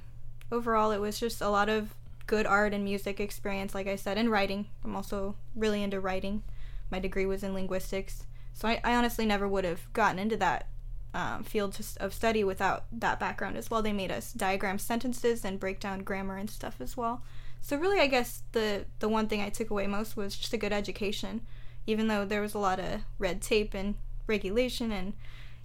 overall, 0.50 0.90
it 0.90 1.00
was 1.00 1.18
just 1.18 1.40
a 1.40 1.48
lot 1.48 1.68
of 1.68 1.94
good 2.26 2.46
art 2.46 2.72
and 2.72 2.84
music 2.84 3.18
experience, 3.20 3.74
like 3.74 3.86
I 3.86 3.96
said, 3.96 4.16
and 4.16 4.30
writing. 4.30 4.66
I'm 4.84 4.94
also 4.94 5.36
really 5.54 5.82
into 5.82 6.00
writing. 6.00 6.42
My 6.90 6.98
degree 6.98 7.26
was 7.26 7.42
in 7.42 7.54
linguistics. 7.54 8.24
So 8.52 8.68
I, 8.68 8.80
I 8.84 8.94
honestly 8.94 9.26
never 9.26 9.48
would 9.48 9.64
have 9.64 9.92
gotten 9.92 10.18
into 10.18 10.36
that 10.36 10.68
um, 11.12 11.42
field 11.42 11.78
of 11.98 12.14
study 12.14 12.44
without 12.44 12.84
that 12.92 13.18
background 13.18 13.56
as 13.56 13.70
well. 13.70 13.82
They 13.82 13.92
made 13.92 14.12
us 14.12 14.32
diagram 14.32 14.78
sentences 14.78 15.44
and 15.44 15.58
break 15.58 15.80
down 15.80 16.04
grammar 16.04 16.36
and 16.36 16.48
stuff 16.48 16.76
as 16.80 16.96
well. 16.96 17.22
So 17.60 17.76
really, 17.76 18.00
I 18.00 18.06
guess 18.06 18.42
the 18.52 18.86
the 19.00 19.08
one 19.08 19.26
thing 19.26 19.42
I 19.42 19.50
took 19.50 19.70
away 19.70 19.86
most 19.86 20.16
was 20.16 20.36
just 20.36 20.54
a 20.54 20.58
good 20.58 20.72
education, 20.72 21.42
even 21.86 22.08
though 22.08 22.24
there 22.24 22.40
was 22.40 22.54
a 22.54 22.58
lot 22.58 22.80
of 22.80 23.02
red 23.18 23.42
tape 23.42 23.74
and 23.74 23.96
regulation 24.26 24.92
and 24.92 25.14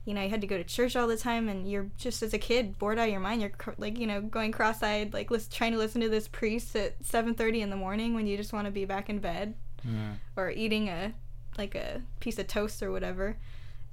you 0.05 0.13
know 0.13 0.21
you 0.21 0.29
had 0.29 0.41
to 0.41 0.47
go 0.47 0.57
to 0.57 0.63
church 0.63 0.95
all 0.95 1.07
the 1.07 1.17
time 1.17 1.49
and 1.49 1.69
you're 1.69 1.89
just 1.97 2.21
as 2.23 2.33
a 2.33 2.37
kid 2.37 2.77
bored 2.79 2.97
out 2.99 3.07
of 3.07 3.11
your 3.11 3.19
mind 3.19 3.41
you're 3.41 3.49
cr- 3.49 3.71
like 3.77 3.97
you 3.97 4.05
know 4.07 4.21
going 4.21 4.51
cross-eyed 4.51 5.13
like 5.13 5.31
lis- 5.31 5.47
trying 5.47 5.71
to 5.71 5.77
listen 5.77 5.99
to 6.01 6.09
this 6.09 6.27
priest 6.27 6.75
at 6.75 7.01
7:30 7.03 7.61
in 7.61 7.69
the 7.71 7.75
morning 7.75 8.13
when 8.13 8.27
you 8.27 8.37
just 8.37 8.53
want 8.53 8.65
to 8.65 8.71
be 8.71 8.85
back 8.85 9.09
in 9.09 9.19
bed 9.19 9.55
Mm. 9.87 10.15
or 10.35 10.49
eating 10.49 10.87
a 10.89 11.13
like 11.59 11.75
a 11.75 12.01
piece 12.19 12.39
of 12.39 12.47
toast 12.47 12.81
or 12.81 12.91
whatever 12.91 13.37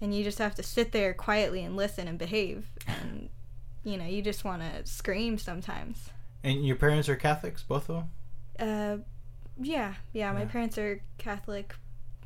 and 0.00 0.14
you 0.14 0.24
just 0.24 0.38
have 0.38 0.54
to 0.54 0.62
sit 0.62 0.90
there 0.92 1.12
quietly 1.12 1.62
and 1.64 1.76
listen 1.76 2.08
and 2.08 2.18
behave 2.18 2.70
and 2.86 3.28
you 3.84 3.98
know 3.98 4.06
you 4.06 4.22
just 4.22 4.42
want 4.42 4.62
to 4.62 4.86
scream 4.90 5.36
sometimes 5.36 6.08
And 6.42 6.66
your 6.66 6.76
parents 6.76 7.08
are 7.10 7.16
Catholics, 7.16 7.62
both 7.62 7.90
of 7.90 7.96
them. 7.96 8.10
uh 8.58 9.02
yeah 9.60 9.94
yeah 10.14 10.32
my 10.32 10.40
Yeah. 10.40 10.46
parents 10.48 10.78
are 10.78 11.02
catholic 11.18 11.74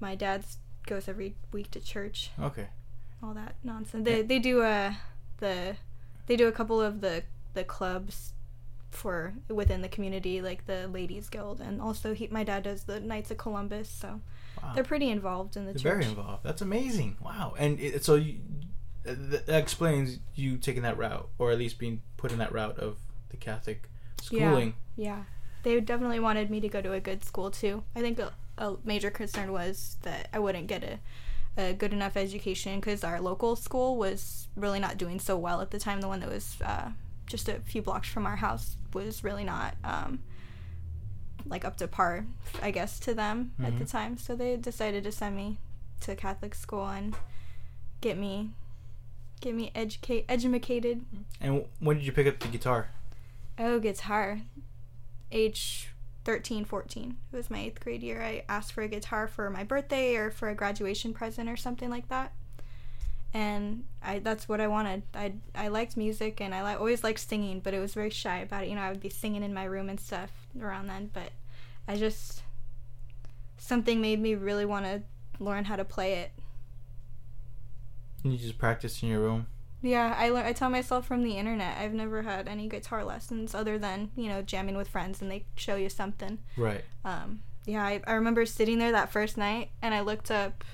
my 0.01 0.15
dad's 0.15 0.59
goes 0.87 1.09
every 1.09 1.35
week 1.53 1.71
to 1.73 1.81
church 1.81 2.31
Okay. 2.41 2.69
All 3.27 3.35
that 3.35 3.57
nonsense 3.65 4.05
they 4.05 4.23
they 4.23 4.39
do 4.39 4.63
uh 4.63 4.93
the 5.39 5.77
they 6.27 6.37
do 6.37 6.47
a 6.49 6.53
couple 6.53 6.81
of 6.81 7.01
the 7.01 7.23
the 7.55 7.65
clubs 7.65 8.33
for 8.91 9.35
within 9.49 9.83
the 9.83 9.89
community, 9.89 10.41
like 10.41 10.65
the 10.67 10.89
Ladies 10.89 11.29
Guild, 11.29 11.61
and 11.61 11.83
also 11.83 12.15
he, 12.15 12.29
my 12.29 12.45
dad 12.45 12.63
does 12.63 12.85
the 12.85 12.99
Knights 13.01 13.31
of 13.31 13.37
Columbus. 13.39 13.89
So 13.89 14.21
Wow. 14.63 14.73
they're 14.75 14.85
pretty 14.85 15.11
involved 15.11 15.55
in 15.57 15.67
the 15.67 15.73
They're 15.73 15.83
church. 15.93 16.01
very 16.01 16.05
involved. 16.07 16.43
That's 16.43 16.63
amazing. 16.63 17.19
Wow. 17.23 17.55
And 17.59 17.79
it, 17.79 18.03
so 18.05 18.15
you, 18.15 18.37
that 19.05 19.49
explains 19.51 20.19
you 20.35 20.57
taking 20.57 20.83
that 20.83 20.97
route, 20.97 21.29
or 21.39 21.51
at 21.51 21.59
least 21.59 21.79
being 21.79 22.01
put 22.17 22.33
in 22.33 22.39
that 22.39 22.53
route 22.53 22.79
of 22.79 22.97
the 23.29 23.37
Catholic 23.37 23.91
schooling. 24.23 24.75
Yeah, 24.97 25.25
they 25.63 25.79
definitely 25.81 26.21
wanted 26.21 26.51
me 26.51 26.61
to 26.61 26.69
go 26.71 26.81
to 26.81 26.93
a 26.95 27.01
good 27.01 27.23
school 27.23 27.51
too. 27.51 27.83
I 27.95 28.01
think 28.01 28.19
a, 28.19 28.33
a 28.57 28.77
major 28.83 29.11
concern 29.11 29.53
was 29.53 29.97
that 30.03 30.29
I 30.33 30.39
wouldn't 30.39 30.69
get 30.69 30.83
a, 30.83 30.99
a 31.57 31.73
good 31.73 31.93
enough 31.93 32.17
education 32.17 32.81
because 32.81 33.03
our 33.05 33.21
local 33.21 33.57
school 33.57 33.97
was 33.97 34.49
really 34.57 34.79
not 34.81 34.99
doing 34.99 35.19
so 35.21 35.37
well 35.37 35.61
at 35.61 35.71
the 35.71 35.79
time. 35.79 36.01
The 36.01 36.09
one 36.09 36.21
that 36.21 36.29
was 36.29 36.57
uh, 36.65 36.91
just 37.27 37.49
a 37.49 37.61
few 37.61 37.83
blocks 37.83 38.09
from 38.09 38.27
our 38.27 38.37
house 38.37 38.77
was 38.93 39.25
really 39.25 39.45
not 39.45 39.75
um, 39.85 40.21
like 41.47 41.65
up 41.65 41.77
to 41.79 41.89
par, 41.89 42.27
I 42.63 42.71
guess, 42.71 42.99
to 43.01 43.15
them 43.15 43.53
at 43.63 43.79
the 43.79 43.85
Mhm. 43.85 43.91
time. 43.91 44.17
So 44.19 44.35
they 44.37 44.57
decided 44.57 45.05
to 45.05 45.13
send 45.13 45.37
me 45.37 45.59
to 46.01 46.15
Catholic 46.17 46.55
school 46.55 46.87
and 46.89 47.15
get 48.01 48.19
me 48.19 48.51
get 49.41 49.55
me 49.55 49.71
educate 49.75 50.25
educated 50.31 51.05
And 51.43 51.67
when 51.79 51.97
did 51.99 52.07
you 52.07 52.13
pick 52.13 52.27
up 52.27 52.39
the 52.41 52.49
guitar? 52.49 52.89
Oh, 53.59 53.79
guitar. 53.79 54.41
Age 55.31 55.91
13, 56.27 56.65
14. 56.65 57.17
It 57.33 57.37
was 57.37 57.51
my 57.51 57.61
eighth 57.61 57.79
grade 57.79 58.03
year. 58.03 58.21
I 58.21 58.43
asked 58.49 58.73
for 58.73 58.83
a 58.83 58.89
guitar 58.89 59.29
for 59.29 59.49
my 59.49 59.63
birthday 59.63 60.17
or 60.17 60.33
for 60.33 60.49
a 60.49 60.57
graduation 60.57 61.15
present 61.15 61.49
or 61.49 61.57
something 61.57 61.89
like 61.89 62.09
that. 62.09 62.33
And 63.33 63.85
I 64.03 64.19
that's 64.19 64.49
what 64.49 64.61
I 64.61 64.67
wanted. 64.67 65.05
I 65.15 65.35
I 65.55 65.69
liked 65.69 65.97
music 65.97 66.41
and 66.41 66.53
I 66.53 66.65
li- 66.65 66.79
always 66.79 67.05
liked 67.05 67.21
singing, 67.21 67.61
but 67.61 67.75
it 67.75 67.79
was 67.79 67.95
very 67.95 68.11
shy 68.11 68.39
about 68.39 68.65
it. 68.65 68.71
You 68.71 68.75
know, 68.75 68.81
I 68.81 68.91
would 68.91 69.01
be 69.01 69.09
singing 69.09 69.45
in 69.45 69.55
my 69.55 69.65
room 69.65 69.89
and 69.89 70.01
stuff 70.01 70.31
around 70.61 70.89
then, 70.89 71.11
but 71.13 71.31
I 71.87 71.97
just 71.97 72.43
something 73.57 74.01
made 74.01 74.21
me 74.21 74.35
really 74.35 74.65
want 74.65 74.85
to 74.87 75.03
learn 75.39 75.65
how 75.65 75.77
to 75.77 75.85
play 75.85 76.15
it. 76.15 76.33
You 78.25 78.37
just 78.37 78.59
practiced 78.59 79.01
in 79.03 79.11
your 79.11 79.21
room. 79.21 79.47
Yeah, 79.87 80.15
I 80.19 80.31
lear- 80.31 80.45
I 80.45 80.53
tell 80.53 80.71
myself 80.71 81.07
from 81.07 81.23
the 81.23 81.37
internet. 81.37 81.79
I've 81.79 81.95
never 81.95 82.23
had 82.23 82.49
any 82.49 82.69
guitar 82.69 83.05
lessons 83.05 83.55
other 83.55 83.79
than 83.79 84.11
you 84.17 84.29
know 84.29 84.43
jamming 84.43 84.77
with 84.77 84.89
friends 84.89 85.23
and 85.23 85.31
they 85.31 85.45
show 85.57 85.77
you 85.77 85.89
something. 85.89 86.39
Right. 86.57 86.85
Um, 87.05 87.41
yeah, 87.67 87.85
I, 87.85 88.01
I 88.07 88.13
remember 88.13 88.47
sitting 88.47 88.79
there 88.79 88.93
that 88.93 89.13
first 89.13 89.37
night 89.37 89.71
and 89.83 89.95
I 89.95 90.01
looked 90.01 90.31
up, 90.31 90.65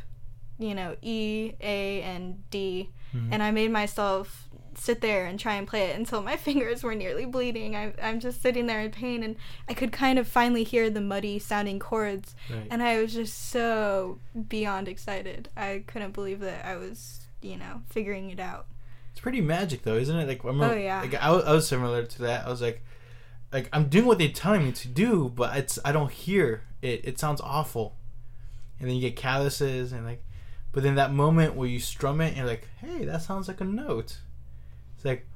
you 0.59 0.75
know, 0.75 0.97
E, 1.03 1.53
A, 1.61 2.03
and 2.03 2.49
D, 2.51 2.91
Mhm. 3.15 3.29
and 3.33 3.43
I 3.43 3.51
made 3.51 3.71
myself 3.71 4.49
sit 4.75 5.03
there 5.03 5.27
and 5.27 5.39
try 5.39 5.55
and 5.57 5.67
play 5.69 5.91
it 5.91 5.97
until 5.97 6.23
my 6.23 6.37
fingers 6.49 6.83
were 6.83 6.95
nearly 6.95 7.27
bleeding. 7.27 7.77
I, 7.77 7.93
I'm 8.03 8.21
just 8.21 8.41
sitting 8.41 8.67
there 8.67 8.81
in 8.81 8.91
pain 8.91 9.23
and 9.23 9.37
I 9.69 9.75
could 9.75 9.93
kind 9.93 10.19
of 10.19 10.27
finally 10.27 10.65
hear 10.65 10.89
the 10.89 11.01
muddy 11.03 11.39
sounding 11.39 11.79
chords, 11.79 12.35
Right. 12.51 12.67
and 12.71 12.83
I 12.83 13.01
was 13.01 13.13
just 13.13 13.51
so 13.51 14.19
beyond 14.49 14.89
excited. 14.89 15.51
I 15.57 15.85
couldn't 15.87 16.13
believe 16.13 16.41
that 16.41 16.65
I 16.65 16.77
was, 16.77 17.21
you 17.43 17.57
know, 17.59 17.83
figuring 17.91 18.31
it 18.31 18.41
out. 18.41 18.67
Pretty 19.23 19.41
magic 19.41 19.83
though, 19.85 19.97
isn't 19.97 20.15
it? 20.17 20.29
Like 20.29 20.45
I 20.45 20.49
remember, 20.49 20.75
Oh, 20.75 20.77
yeah. 20.79 21.01
Like 21.01 21.15
I, 21.15 21.31
was- 21.31 21.45
I 21.45 21.53
was 21.53 21.67
similar 21.67 22.05
to 22.05 22.23
that. 22.23 22.45
I 22.47 22.51
was 22.51 22.61
like, 22.61 22.85
like 23.53 23.69
I'm 23.73 23.89
doing 23.89 24.05
what 24.07 24.19
they're 24.19 24.29
telling 24.29 24.65
me 24.65 24.73
to 24.73 24.89
do, 24.89 25.31
but 25.35 25.57
it's 25.57 25.79
I 25.85 25.93
don't 25.93 26.11
hear 26.13 26.63
it. 26.83 27.01
It 27.05 27.19
sounds 27.19 27.41
awful, 27.41 27.97
and 28.81 28.89
then 28.89 28.97
you 28.97 29.01
get 29.03 29.15
calluses 29.17 29.93
and 29.93 30.05
like, 30.05 30.25
but 30.73 30.83
then 30.83 30.97
that 30.97 31.13
moment 31.13 31.55
where 31.55 31.69
you 31.69 31.79
strum 31.79 32.21
it 32.21 32.29
and 32.29 32.37
you're 32.39 32.47
like, 32.47 32.67
hey, 32.81 33.05
that 33.05 33.23
sounds 33.23 33.47
like 33.47 33.61
a 33.61 33.65
note. 33.65 34.19
It's 34.97 35.05
like, 35.05 35.27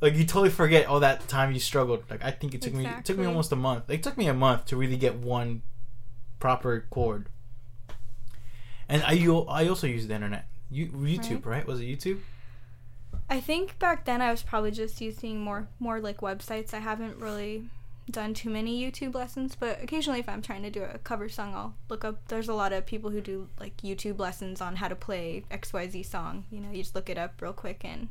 like 0.00 0.14
you 0.14 0.24
totally 0.24 0.50
forget 0.50 0.86
all 0.86 1.00
that 1.00 1.26
time 1.26 1.52
you 1.52 1.58
struggled. 1.58 2.04
Like 2.08 2.24
I 2.24 2.30
think 2.30 2.54
it 2.54 2.62
took 2.62 2.72
me 2.74 2.84
it 3.00 3.04
took 3.04 3.16
me 3.18 3.24
almost 3.26 3.50
a 3.50 3.56
month. 3.56 3.90
It 3.90 4.02
took 4.02 4.16
me 4.16 4.28
a 4.28 4.34
month 4.34 4.66
to 4.66 4.76
really 4.76 4.96
get 4.96 5.16
one 5.16 5.62
proper 6.38 6.86
chord. 6.90 7.26
And 8.88 9.02
I 9.02 9.14
I 9.48 9.66
also 9.68 9.86
use 9.86 10.06
the 10.06 10.14
internet. 10.14 10.46
You, 10.70 10.86
YouTube, 10.88 11.46
right? 11.46 11.66
Was 11.66 11.80
it 11.80 11.84
YouTube? 11.86 12.20
I 13.30 13.40
think 13.40 13.78
back 13.78 14.04
then 14.04 14.22
I 14.22 14.30
was 14.30 14.42
probably 14.42 14.70
just 14.70 15.00
using 15.00 15.40
more 15.40 15.68
more 15.78 16.00
like 16.00 16.18
websites. 16.18 16.72
I 16.72 16.78
haven't 16.78 17.18
really 17.18 17.64
done 18.10 18.32
too 18.32 18.48
many 18.48 18.82
YouTube 18.82 19.14
lessons, 19.14 19.54
but 19.54 19.82
occasionally 19.82 20.20
if 20.20 20.28
I'm 20.28 20.40
trying 20.40 20.62
to 20.62 20.70
do 20.70 20.82
a 20.82 20.98
cover 20.98 21.28
song, 21.28 21.54
I'll 21.54 21.74
look 21.90 22.04
up. 22.04 22.26
There's 22.28 22.48
a 22.48 22.54
lot 22.54 22.72
of 22.72 22.86
people 22.86 23.10
who 23.10 23.20
do 23.20 23.48
like 23.60 23.76
YouTube 23.78 24.18
lessons 24.18 24.60
on 24.60 24.76
how 24.76 24.88
to 24.88 24.96
play 24.96 25.44
XYZ 25.50 26.06
song. 26.06 26.44
You 26.50 26.60
know, 26.60 26.70
you 26.70 26.82
just 26.82 26.94
look 26.94 27.10
it 27.10 27.18
up 27.18 27.40
real 27.42 27.52
quick 27.52 27.84
and 27.84 28.08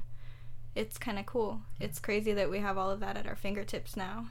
it's 0.75 0.99
kind 0.99 1.17
of 1.17 1.25
cool. 1.25 1.61
It's 1.79 1.99
crazy 1.99 2.33
that 2.33 2.51
we 2.51 2.59
have 2.59 2.77
all 2.77 2.91
of 2.91 2.99
that 2.99 3.17
at 3.17 3.27
our 3.27 3.35
fingertips 3.35 3.97
now. 3.97 4.27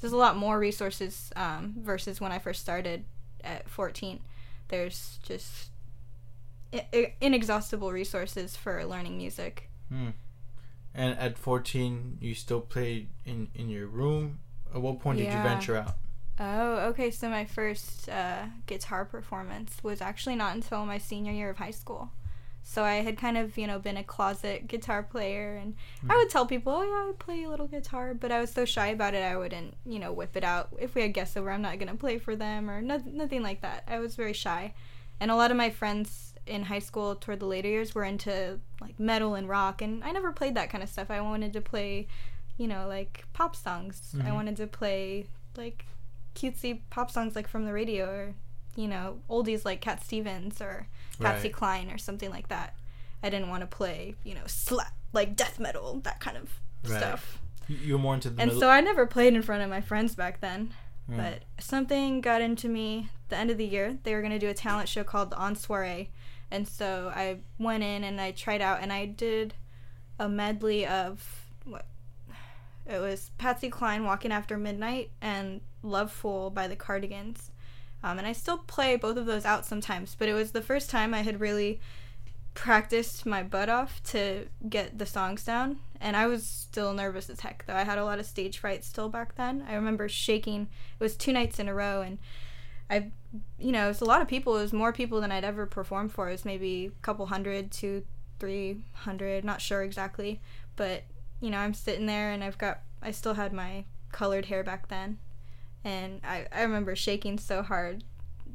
There's 0.00 0.12
a 0.12 0.16
lot 0.16 0.36
more 0.36 0.58
resources 0.58 1.32
um, 1.34 1.74
versus 1.78 2.20
when 2.20 2.32
I 2.32 2.38
first 2.38 2.60
started 2.60 3.04
at 3.42 3.68
14. 3.68 4.20
There's 4.68 5.18
just 5.24 5.70
inexhaustible 7.20 7.90
resources 7.90 8.56
for 8.56 8.84
learning 8.84 9.18
music. 9.18 9.69
Hmm. 9.90 10.10
And 10.94 11.18
at 11.18 11.38
14, 11.38 12.18
you 12.20 12.34
still 12.34 12.60
played 12.60 13.08
in, 13.24 13.48
in 13.54 13.68
your 13.68 13.86
room. 13.86 14.40
At 14.74 14.80
what 14.80 15.00
point 15.00 15.18
did 15.18 15.26
you 15.32 15.38
venture 15.42 15.76
out? 15.76 15.94
Oh, 16.38 16.76
okay. 16.88 17.10
So 17.10 17.28
my 17.28 17.44
first 17.44 18.08
uh, 18.08 18.46
guitar 18.66 19.04
performance 19.04 19.76
was 19.82 20.00
actually 20.00 20.36
not 20.36 20.54
until 20.54 20.86
my 20.86 20.98
senior 20.98 21.32
year 21.32 21.50
of 21.50 21.58
high 21.58 21.70
school. 21.70 22.10
So 22.62 22.84
I 22.84 22.96
had 22.96 23.18
kind 23.18 23.36
of, 23.36 23.56
you 23.56 23.66
know, 23.66 23.78
been 23.78 23.96
a 23.96 24.04
closet 24.04 24.68
guitar 24.68 25.02
player, 25.02 25.56
and 25.56 25.74
I 26.08 26.16
would 26.16 26.28
tell 26.28 26.46
people, 26.46 26.72
"Oh 26.74 26.82
yeah, 26.82 27.10
I 27.10 27.12
play 27.18 27.42
a 27.44 27.48
little 27.48 27.66
guitar," 27.66 28.14
but 28.14 28.30
I 28.30 28.38
was 28.40 28.50
so 28.52 28.64
shy 28.64 28.88
about 28.88 29.14
it, 29.14 29.24
I 29.24 29.36
wouldn't, 29.36 29.76
you 29.86 29.98
know, 29.98 30.12
whip 30.12 30.36
it 30.36 30.44
out. 30.44 30.68
If 30.78 30.94
we 30.94 31.02
had 31.02 31.14
guests 31.14 31.36
over, 31.36 31.50
I'm 31.50 31.62
not 31.62 31.78
gonna 31.78 31.96
play 31.96 32.18
for 32.18 32.36
them 32.36 32.70
or 32.70 32.82
no- 32.82 33.02
nothing 33.06 33.42
like 33.42 33.62
that. 33.62 33.84
I 33.88 33.98
was 33.98 34.14
very 34.14 34.34
shy, 34.34 34.74
and 35.18 35.30
a 35.30 35.36
lot 35.36 35.50
of 35.50 35.56
my 35.56 35.70
friends 35.70 36.29
in 36.46 36.64
high 36.64 36.78
school 36.80 37.14
toward 37.14 37.40
the 37.40 37.46
later 37.46 37.68
years 37.68 37.94
were 37.94 38.04
into 38.04 38.58
like 38.80 38.98
metal 38.98 39.34
and 39.34 39.48
rock, 39.48 39.82
and 39.82 40.02
I 40.04 40.10
never 40.12 40.32
played 40.32 40.54
that 40.56 40.70
kind 40.70 40.82
of 40.82 40.88
stuff. 40.90 41.10
I 41.10 41.20
wanted 41.20 41.52
to 41.52 41.60
play, 41.60 42.08
you 42.56 42.66
know, 42.66 42.86
like 42.88 43.24
pop 43.32 43.54
songs. 43.54 44.14
I 44.20 44.24
Mhm. 44.30 44.34
wanted 44.34 44.56
to 44.56 44.66
play 44.66 45.26
like 45.56 45.84
cutesy 46.34 46.80
pop 46.90 47.10
songs 47.10 47.34
like 47.36 47.48
from 47.48 47.64
the 47.66 47.72
radio 47.72 48.06
or 48.08 48.34
you 48.76 48.86
know 48.86 49.18
oldies 49.28 49.64
like 49.64 49.80
Cat 49.80 50.02
Stevens 50.04 50.60
or 50.60 50.86
Patsy 51.20 51.48
Right. 51.48 51.52
Cline 51.52 51.90
or 51.90 51.98
something 51.98 52.30
like 52.30 52.48
that. 52.48 52.74
I 53.22 53.28
didn't 53.30 53.48
want 53.48 53.62
to 53.62 53.66
play 53.66 54.14
you 54.24 54.34
know 54.34 54.46
slap 54.46 54.92
like 55.12 55.34
death 55.36 55.58
metal 55.58 56.00
that 56.04 56.20
kind 56.20 56.36
of 56.36 56.60
Right. 56.88 56.98
stuff. 56.98 57.38
You, 57.68 57.92
were 57.94 57.98
more 57.98 58.14
into 58.14 58.30
the 58.30 58.40
And 58.40 58.48
middle. 58.48 58.60
so 58.60 58.68
I 58.70 58.80
never 58.80 59.06
played 59.06 59.34
in 59.34 59.42
front 59.42 59.62
of 59.62 59.68
my 59.70 59.80
friends 59.80 60.14
back 60.14 60.40
then. 60.40 60.72
Hmm. 61.06 61.16
But 61.18 61.42
something 61.58 62.20
got 62.20 62.40
into 62.42 62.68
me 62.68 63.10
the 63.30 63.36
end 63.36 63.50
of 63.50 63.58
the 63.58 63.66
year. 63.66 63.98
They 64.02 64.14
were 64.14 64.20
going 64.20 64.32
to 64.32 64.38
do 64.38 64.48
a 64.48 64.54
talent 64.54 64.88
show 64.88 65.04
called 65.04 65.32
On 65.34 65.54
Soiree. 65.54 66.10
And 66.50 66.66
so 66.66 67.12
I 67.14 67.38
went 67.58 67.82
in 67.82 68.04
and 68.04 68.20
I 68.20 68.32
tried 68.32 68.60
out 68.60 68.80
and 68.82 68.92
I 68.92 69.06
did 69.06 69.54
a 70.18 70.28
medley 70.28 70.86
of 70.86 71.46
what 71.64 71.86
it 72.86 72.98
was 72.98 73.30
Patsy 73.38 73.70
Cline 73.70 74.04
Walking 74.04 74.32
After 74.32 74.58
Midnight 74.58 75.10
and 75.20 75.60
Love 75.82 76.10
Fool 76.10 76.50
by 76.50 76.66
the 76.66 76.76
Cardigans. 76.76 77.50
Um, 78.02 78.18
and 78.18 78.26
I 78.26 78.32
still 78.32 78.58
play 78.58 78.96
both 78.96 79.16
of 79.16 79.26
those 79.26 79.44
out 79.44 79.64
sometimes, 79.64 80.16
but 80.18 80.28
it 80.28 80.34
was 80.34 80.52
the 80.52 80.62
first 80.62 80.90
time 80.90 81.14
I 81.14 81.22
had 81.22 81.40
really 81.40 81.80
practiced 82.54 83.24
my 83.24 83.42
butt 83.42 83.68
off 83.68 84.02
to 84.02 84.46
get 84.68 84.98
the 84.98 85.06
songs 85.06 85.44
down 85.44 85.78
and 86.00 86.16
i 86.16 86.26
was 86.26 86.44
still 86.44 86.92
nervous 86.92 87.30
as 87.30 87.40
heck 87.40 87.64
though 87.66 87.76
i 87.76 87.84
had 87.84 87.96
a 87.96 88.04
lot 88.04 88.18
of 88.18 88.26
stage 88.26 88.58
fright 88.58 88.84
still 88.84 89.08
back 89.08 89.36
then 89.36 89.64
i 89.68 89.74
remember 89.74 90.08
shaking 90.08 90.62
it 90.62 91.02
was 91.02 91.16
two 91.16 91.32
nights 91.32 91.60
in 91.60 91.68
a 91.68 91.74
row 91.74 92.02
and 92.02 92.18
i 92.90 93.10
you 93.58 93.72
know 93.72 93.88
it's 93.90 94.00
a 94.00 94.04
lot 94.04 94.20
of 94.20 94.28
people 94.28 94.56
it 94.56 94.62
was 94.62 94.72
more 94.72 94.92
people 94.92 95.20
than 95.20 95.30
i'd 95.32 95.44
ever 95.44 95.64
performed 95.66 96.12
for 96.12 96.28
it 96.28 96.32
was 96.32 96.44
maybe 96.44 96.86
a 96.86 97.02
couple 97.02 97.26
hundred 97.26 97.70
to 97.70 98.04
three 98.38 98.82
hundred 98.92 99.44
not 99.44 99.60
sure 99.60 99.82
exactly 99.82 100.40
but 100.76 101.04
you 101.40 101.48
know 101.50 101.58
i'm 101.58 101.72
sitting 101.74 102.06
there 102.06 102.30
and 102.32 102.42
i've 102.44 102.58
got 102.58 102.80
i 103.02 103.10
still 103.10 103.34
had 103.34 103.52
my 103.52 103.84
colored 104.12 104.46
hair 104.46 104.62
back 104.64 104.88
then 104.88 105.18
and 105.84 106.20
i, 106.24 106.46
I 106.52 106.62
remember 106.62 106.96
shaking 106.96 107.38
so 107.38 107.62
hard 107.62 108.02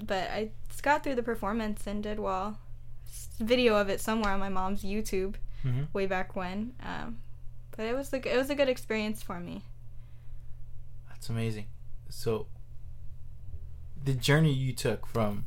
but 0.06 0.30
i 0.30 0.50
got 0.82 1.04
through 1.04 1.16
the 1.16 1.24
performance 1.24 1.88
and 1.88 2.04
did 2.04 2.20
well 2.20 2.60
video 3.40 3.76
of 3.78 3.90
it 3.90 4.02
somewhere 4.02 4.34
on 4.34 4.40
my 4.40 4.50
mom's 4.50 4.84
YouTube 4.84 5.36
Mhm. 5.64 5.88
way 5.94 6.06
back 6.06 6.36
when. 6.36 6.74
Um, 6.84 7.18
but 7.76 7.86
it 7.86 7.96
was 7.96 8.14
a, 8.14 8.18
it 8.34 8.38
was 8.38 8.50
a 8.50 8.56
good 8.56 8.70
experience 8.70 9.24
for 9.24 9.40
me. 9.40 9.64
That's 11.10 11.30
amazing. 11.30 11.68
So, 12.10 12.48
the 14.06 14.14
journey 14.14 14.54
you 14.54 14.72
took 14.74 15.06
from 15.08 15.46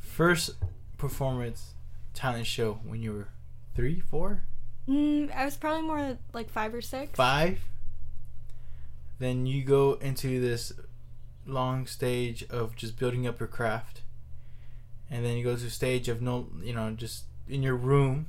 first 0.00 0.52
performance 0.98 1.74
talent 2.14 2.46
show 2.46 2.80
when 2.84 3.02
you 3.02 3.12
were 3.12 3.28
three, 3.74 4.00
four, 4.00 4.42
Mm, 4.88 5.34
I 5.34 5.44
was 5.44 5.56
probably 5.56 5.82
more 5.82 6.16
like 6.32 6.48
five 6.48 6.72
or 6.72 6.80
six. 6.80 7.10
five, 7.16 7.58
then 9.18 9.44
you 9.44 9.64
go 9.64 9.94
into 9.94 10.40
this 10.40 10.72
long 11.44 11.86
stage 11.88 12.44
of 12.50 12.76
just 12.76 12.96
building 12.96 13.26
up 13.26 13.40
your 13.40 13.48
craft, 13.48 14.02
and 15.10 15.24
then 15.24 15.36
you 15.36 15.42
go 15.42 15.56
to 15.56 15.66
a 15.66 15.70
stage 15.70 16.08
of 16.08 16.22
no, 16.22 16.46
you 16.62 16.72
know, 16.72 16.92
just 16.92 17.24
in 17.48 17.64
your 17.64 17.74
room, 17.74 18.26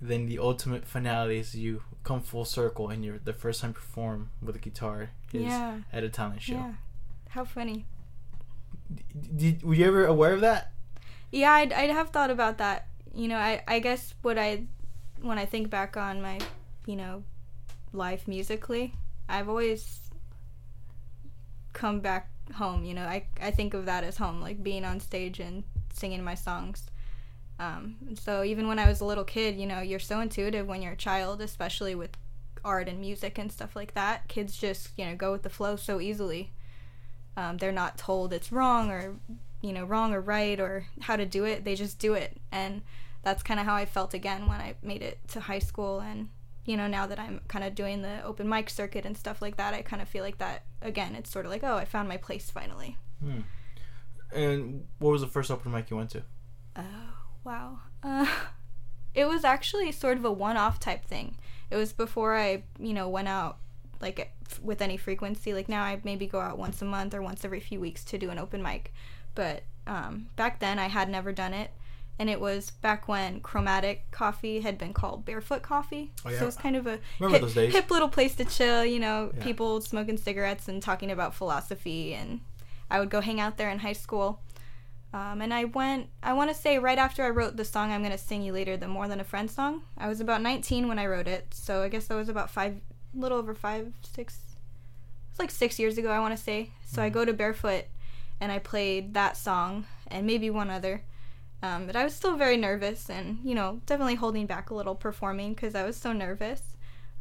then 0.00 0.24
the 0.24 0.38
ultimate 0.38 0.86
finale 0.86 1.38
is 1.38 1.54
you 1.54 1.82
come 2.02 2.22
full 2.22 2.46
circle 2.46 2.88
and 2.88 3.04
you're 3.04 3.18
the 3.22 3.32
first 3.34 3.60
time 3.60 3.70
you 3.70 3.74
perform 3.74 4.30
with 4.42 4.56
a 4.56 4.58
guitar 4.58 5.10
is 5.34 5.42
Yeah. 5.42 5.80
at 5.92 6.02
a 6.02 6.08
talent 6.08 6.40
show. 6.40 6.54
Yeah. 6.54 6.72
How 7.32 7.46
funny. 7.46 7.86
Did, 9.34 9.62
were 9.62 9.72
you 9.72 9.86
ever 9.86 10.04
aware 10.04 10.34
of 10.34 10.42
that? 10.42 10.70
Yeah, 11.30 11.52
I'd, 11.52 11.72
I'd 11.72 11.88
have 11.88 12.10
thought 12.10 12.30
about 12.30 12.58
that. 12.58 12.88
You 13.14 13.26
know, 13.26 13.38
I, 13.38 13.62
I 13.66 13.78
guess 13.78 14.12
what 14.20 14.36
I, 14.36 14.64
when 15.22 15.38
I 15.38 15.46
think 15.46 15.70
back 15.70 15.96
on 15.96 16.20
my, 16.20 16.40
you 16.84 16.94
know, 16.94 17.24
life 17.94 18.28
musically, 18.28 18.92
I've 19.30 19.48
always 19.48 20.00
come 21.72 22.00
back 22.00 22.28
home. 22.54 22.84
You 22.84 22.92
know, 22.92 23.04
I, 23.06 23.24
I 23.40 23.50
think 23.50 23.72
of 23.72 23.86
that 23.86 24.04
as 24.04 24.18
home, 24.18 24.42
like 24.42 24.62
being 24.62 24.84
on 24.84 25.00
stage 25.00 25.40
and 25.40 25.64
singing 25.94 26.22
my 26.22 26.34
songs. 26.34 26.90
Um, 27.58 27.96
so 28.20 28.44
even 28.44 28.68
when 28.68 28.78
I 28.78 28.86
was 28.86 29.00
a 29.00 29.06
little 29.06 29.24
kid, 29.24 29.56
you 29.56 29.66
know, 29.66 29.80
you're 29.80 30.00
so 30.00 30.20
intuitive 30.20 30.66
when 30.66 30.82
you're 30.82 30.92
a 30.92 30.96
child, 30.96 31.40
especially 31.40 31.94
with 31.94 32.10
art 32.62 32.90
and 32.90 33.00
music 33.00 33.38
and 33.38 33.50
stuff 33.50 33.74
like 33.74 33.94
that. 33.94 34.28
Kids 34.28 34.54
just, 34.58 34.90
you 34.98 35.06
know, 35.06 35.16
go 35.16 35.32
with 35.32 35.44
the 35.44 35.48
flow 35.48 35.76
so 35.76 35.98
easily. 35.98 36.50
Um, 37.36 37.56
they're 37.56 37.72
not 37.72 37.98
told 37.98 38.32
it's 38.32 38.52
wrong 38.52 38.90
or 38.90 39.16
you 39.62 39.72
know 39.72 39.84
wrong 39.84 40.12
or 40.12 40.20
right 40.20 40.60
or 40.60 40.86
how 41.00 41.16
to 41.16 41.26
do 41.26 41.44
it. 41.44 41.64
They 41.64 41.74
just 41.74 41.98
do 41.98 42.14
it. 42.14 42.36
And 42.50 42.82
that's 43.22 43.42
kind 43.42 43.60
of 43.60 43.66
how 43.66 43.74
i 43.74 43.84
felt 43.84 44.14
again 44.14 44.46
when 44.48 44.60
i 44.60 44.74
made 44.82 45.02
it 45.02 45.18
to 45.28 45.40
high 45.40 45.60
school. 45.60 46.00
And 46.00 46.28
you 46.64 46.76
know 46.76 46.86
now 46.86 47.06
that 47.06 47.18
i'm 47.18 47.40
kind 47.48 47.64
of 47.64 47.74
doing 47.74 48.02
the 48.02 48.22
open 48.24 48.48
mic 48.48 48.70
circuit 48.70 49.04
and 49.04 49.16
stuff 49.16 49.42
like 49.42 49.56
that 49.56 49.74
i 49.74 49.82
kind 49.82 50.00
of 50.00 50.06
feel 50.06 50.22
like 50.22 50.38
that 50.38 50.62
again 50.80 51.16
it's 51.16 51.28
sort 51.28 51.44
of 51.44 51.50
like 51.50 51.64
oh 51.64 51.74
i 51.74 51.84
found 51.84 52.08
my 52.08 52.16
place 52.16 52.50
finally. 52.50 52.96
And 54.34 54.86
what 54.98 55.10
was 55.10 55.20
the 55.20 55.26
first 55.26 55.50
open 55.50 55.72
mic 55.72 55.90
you 55.90 55.96
went 55.96 56.10
to? 56.10 56.22
oh 56.76 57.14
wow. 57.44 57.78
Uh, 58.02 58.26
it 59.14 59.26
was 59.26 59.44
actually 59.44 59.92
sort 59.92 60.16
of 60.16 60.24
a 60.24 60.32
one-off 60.32 60.80
type 60.80 61.04
thing. 61.04 61.36
It 61.70 61.76
was 61.76 61.92
before 61.92 62.36
i 62.36 62.62
you 62.78 62.92
know 62.92 63.08
went 63.08 63.28
out 63.28 63.58
like 64.00 64.32
with 64.60 64.82
any 64.82 64.96
frequency 64.96 65.52
like 65.54 65.68
now 65.68 65.82
i 65.82 66.00
maybe 66.04 66.26
go 66.26 66.40
out 66.40 66.58
once 66.58 66.82
a 66.82 66.84
month 66.84 67.14
or 67.14 67.22
once 67.22 67.44
every 67.44 67.60
few 67.60 67.80
weeks 67.80 68.04
to 68.04 68.18
do 68.18 68.30
an 68.30 68.38
open 68.38 68.62
mic 68.62 68.92
but 69.34 69.62
um, 69.86 70.26
back 70.36 70.58
then 70.60 70.78
i 70.78 70.86
had 70.88 71.08
never 71.08 71.32
done 71.32 71.54
it 71.54 71.70
and 72.18 72.28
it 72.28 72.40
was 72.40 72.70
back 72.70 73.08
when 73.08 73.40
chromatic 73.40 74.10
coffee 74.10 74.60
had 74.60 74.76
been 74.78 74.92
called 74.92 75.24
barefoot 75.24 75.62
coffee 75.62 76.12
Oh, 76.24 76.30
yeah. 76.30 76.38
so 76.40 76.46
it's 76.46 76.56
kind 76.56 76.76
of 76.76 76.86
a 76.86 76.98
hip, 77.18 77.42
hip 77.72 77.90
little 77.90 78.08
place 78.08 78.34
to 78.36 78.44
chill 78.44 78.84
you 78.84 79.00
know 79.00 79.32
Yeah. 79.36 79.42
people 79.44 79.80
smoking 79.80 80.16
cigarettes 80.18 80.68
and 80.68 80.82
talking 80.82 81.10
about 81.10 81.34
philosophy 81.34 82.14
and 82.14 82.40
i 82.90 83.00
would 83.00 83.10
go 83.10 83.20
hang 83.20 83.40
out 83.40 83.56
there 83.56 83.70
in 83.70 83.78
high 83.80 83.94
school 83.94 84.40
um, 85.14 85.42
and 85.42 85.52
I 85.52 85.64
went, 85.64 86.08
I 86.22 86.32
want 86.32 86.48
to 86.48 86.56
say 86.56 86.78
right 86.78 86.96
after 86.96 87.22
I 87.22 87.28
wrote 87.28 87.58
the 87.58 87.66
song 87.66 87.92
I'm 87.92 88.00
going 88.00 88.12
to 88.12 88.16
sing 88.16 88.40
you 88.40 88.54
later, 88.54 88.78
the 88.78 88.88
More 88.88 89.08
Than 89.08 89.20
a 89.20 89.24
Friend 89.24 89.50
song. 89.50 89.82
I 89.98 90.08
was 90.08 90.22
about 90.22 90.40
19 90.40 90.88
when 90.88 90.98
I 90.98 91.04
wrote 91.04 91.28
it. 91.28 91.52
So 91.52 91.82
I 91.82 91.90
guess 91.90 92.06
that 92.06 92.14
was 92.14 92.30
about 92.30 92.48
five, 92.50 92.80
a 93.14 93.18
little 93.18 93.38
over 93.38 93.54
five, 93.54 93.92
six, 94.02 94.38
it's 95.30 95.38
like 95.38 95.50
six 95.50 95.78
years 95.78 95.98
ago, 95.98 96.10
I 96.10 96.20
want 96.20 96.36
to 96.36 96.42
say. 96.42 96.70
So 96.86 97.02
I 97.02 97.08
go 97.08 97.24
to 97.24 97.32
Barefoot 97.32 97.84
and 98.40 98.52
I 98.52 98.58
played 98.58 99.14
that 99.14 99.36
song 99.36 99.86
and 100.06 100.26
maybe 100.26 100.50
one 100.50 100.70
other. 100.70 101.02
Um, 101.62 101.86
but 101.86 101.94
I 101.94 102.02
was 102.02 102.14
still 102.14 102.36
very 102.36 102.56
nervous 102.56 103.08
and, 103.08 103.38
you 103.44 103.54
know, 103.54 103.80
definitely 103.86 104.16
holding 104.16 104.46
back 104.46 104.70
a 104.70 104.74
little 104.74 104.96
performing 104.96 105.54
because 105.54 105.74
I 105.74 105.84
was 105.84 105.96
so 105.96 106.12
nervous. 106.12 106.62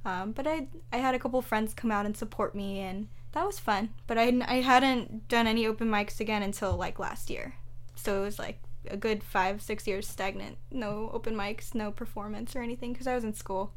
Um, 0.03 0.31
but 0.31 0.47
I, 0.47 0.67
I 0.91 0.97
had 0.97 1.13
a 1.13 1.19
couple 1.19 1.41
friends 1.43 1.75
come 1.75 1.91
out 1.91 2.07
and 2.07 2.17
support 2.17 2.55
me 2.55 2.79
and 2.79 3.07
that 3.33 3.45
was 3.45 3.59
fun. 3.59 3.89
But 4.07 4.17
I, 4.17 4.41
I 4.47 4.55
hadn't 4.61 5.27
done 5.27 5.45
any 5.45 5.67
open 5.67 5.89
mics 5.89 6.19
again 6.19 6.41
until 6.41 6.75
like 6.75 6.97
last 6.97 7.29
year. 7.29 7.55
So 7.95 8.21
it 8.21 8.25
was 8.25 8.39
like 8.39 8.59
a 8.89 8.97
good 8.97 9.23
five, 9.23 9.61
six 9.61 9.85
years 9.85 10.07
stagnant. 10.07 10.57
No 10.71 11.11
open 11.13 11.35
mics, 11.35 11.75
no 11.75 11.91
performance 11.91 12.55
or 12.55 12.61
anything 12.61 12.93
because 12.93 13.05
I 13.07 13.13
was 13.13 13.23
in 13.23 13.35
school. 13.35 13.73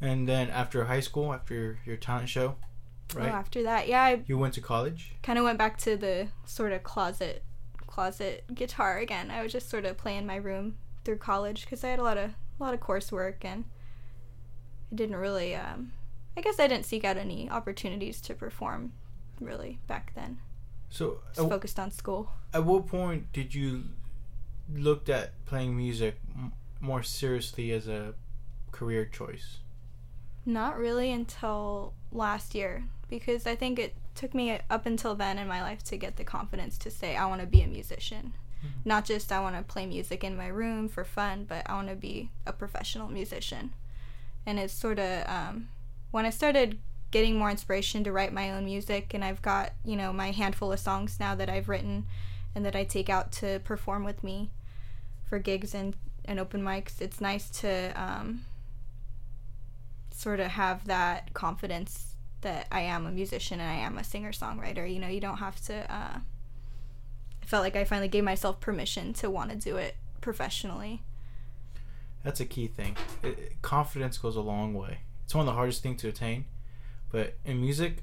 And 0.00 0.28
then 0.28 0.48
after 0.50 0.84
high 0.84 1.00
school, 1.00 1.32
after 1.34 1.78
your, 1.84 1.96
talent 1.96 2.28
show, 2.28 2.56
right? 3.14 3.30
Oh, 3.30 3.34
after 3.34 3.62
that, 3.64 3.86
yeah, 3.88 4.02
I 4.02 4.22
You 4.26 4.38
went 4.38 4.54
to 4.54 4.60
college. 4.60 5.14
kind 5.22 5.38
of 5.38 5.44
went 5.44 5.58
back 5.58 5.76
to 5.78 5.96
the 5.96 6.28
sort 6.46 6.72
of 6.72 6.82
closet, 6.82 7.44
closet 7.86 8.44
guitar 8.54 8.98
again. 8.98 9.30
I 9.30 9.42
was 9.42 9.52
just 9.52 9.68
sort 9.68 9.84
of 9.84 9.98
playing 9.98 10.20
in 10.20 10.26
my 10.26 10.36
room 10.36 10.76
through 11.04 11.18
college 11.18 11.62
because 11.64 11.84
I 11.84 11.88
had 11.88 11.98
a 11.98 12.02
lot 12.02 12.16
of 12.18 12.30
a 12.30 12.62
lot 12.62 12.74
of 12.74 12.80
coursework 12.80 13.36
and 13.42 13.64
I 14.92 14.94
didn't 14.94 15.16
really. 15.16 15.54
Um, 15.54 15.92
I 16.36 16.40
guess 16.42 16.58
I 16.60 16.66
didn't 16.68 16.86
seek 16.86 17.04
out 17.04 17.16
any 17.16 17.50
opportunities 17.50 18.20
to 18.22 18.34
perform, 18.34 18.92
really 19.40 19.80
back 19.86 20.12
then. 20.14 20.38
So 20.88 21.20
Just 21.28 21.40
at, 21.40 21.48
focused 21.50 21.78
on 21.78 21.90
school. 21.90 22.30
at 22.54 22.64
what 22.64 22.86
point 22.86 23.32
did 23.32 23.54
you 23.54 23.84
looked 24.72 25.08
at 25.08 25.44
playing 25.46 25.76
music 25.76 26.16
m- 26.34 26.52
more 26.80 27.02
seriously 27.02 27.72
as 27.72 27.86
a 27.88 28.14
career 28.72 29.04
choice? 29.04 29.58
Not 30.46 30.78
really 30.78 31.12
until 31.12 31.92
last 32.12 32.54
year 32.54 32.84
because 33.08 33.46
I 33.46 33.54
think 33.56 33.78
it 33.78 33.94
took 34.14 34.34
me 34.34 34.58
up 34.68 34.86
until 34.86 35.14
then 35.14 35.38
in 35.38 35.48
my 35.48 35.62
life 35.62 35.82
to 35.84 35.96
get 35.96 36.16
the 36.16 36.24
confidence 36.24 36.78
to 36.78 36.90
say 36.90 37.16
I 37.16 37.26
want 37.26 37.40
to 37.40 37.46
be 37.46 37.62
a 37.62 37.66
musician. 37.66 38.32
Not 38.84 39.04
just 39.04 39.32
I 39.32 39.40
want 39.40 39.56
to 39.56 39.62
play 39.62 39.86
music 39.86 40.22
in 40.22 40.36
my 40.36 40.48
room 40.48 40.88
for 40.88 41.04
fun, 41.04 41.44
but 41.48 41.68
I 41.68 41.74
want 41.74 41.88
to 41.88 41.94
be 41.94 42.30
a 42.46 42.52
professional 42.52 43.08
musician. 43.08 43.72
And 44.44 44.58
it's 44.58 44.74
sort 44.74 44.98
of 44.98 45.26
um, 45.28 45.68
when 46.10 46.26
I 46.26 46.30
started 46.30 46.78
getting 47.10 47.38
more 47.38 47.50
inspiration 47.50 48.04
to 48.04 48.12
write 48.12 48.32
my 48.32 48.50
own 48.50 48.64
music, 48.64 49.14
and 49.14 49.24
I've 49.24 49.42
got 49.42 49.72
you 49.84 49.96
know 49.96 50.12
my 50.12 50.30
handful 50.30 50.72
of 50.72 50.80
songs 50.80 51.18
now 51.18 51.34
that 51.34 51.48
I've 51.48 51.68
written 51.68 52.06
and 52.54 52.64
that 52.64 52.76
I 52.76 52.84
take 52.84 53.08
out 53.08 53.32
to 53.32 53.60
perform 53.60 54.04
with 54.04 54.22
me 54.24 54.50
for 55.24 55.38
gigs 55.38 55.74
and, 55.74 55.96
and 56.24 56.40
open 56.40 56.62
mics. 56.62 57.00
It's 57.00 57.20
nice 57.20 57.48
to 57.60 57.92
um, 58.00 58.44
sort 60.20 60.38
of 60.38 60.48
have 60.48 60.84
that 60.86 61.32
confidence 61.32 62.14
that 62.42 62.66
I 62.70 62.80
am 62.80 63.06
a 63.06 63.10
musician 63.10 63.58
and 63.60 63.70
I 63.70 63.74
am 63.74 63.96
a 63.98 64.04
singer 64.04 64.32
songwriter. 64.32 64.92
You 64.92 65.00
know, 65.00 65.08
you 65.08 65.20
don't 65.20 65.38
have 65.38 65.60
to. 65.66 65.92
Uh, 65.92 66.18
I 67.42 67.46
felt 67.46 67.62
like 67.62 67.76
I 67.76 67.84
finally 67.84 68.08
gave 68.08 68.24
myself 68.24 68.60
permission 68.60 69.12
to 69.14 69.30
want 69.30 69.50
to 69.50 69.56
do 69.56 69.76
it 69.76 69.96
professionally. 70.20 71.02
That's 72.22 72.40
a 72.40 72.44
key 72.44 72.66
thing. 72.66 72.96
It, 73.22 73.62
confidence 73.62 74.18
goes 74.18 74.36
a 74.36 74.42
long 74.42 74.74
way. 74.74 74.98
It's 75.24 75.34
one 75.34 75.42
of 75.42 75.46
the 75.46 75.56
hardest 75.56 75.82
things 75.82 76.02
to 76.02 76.08
attain, 76.08 76.44
but 77.10 77.34
in 77.44 77.60
music, 77.60 78.02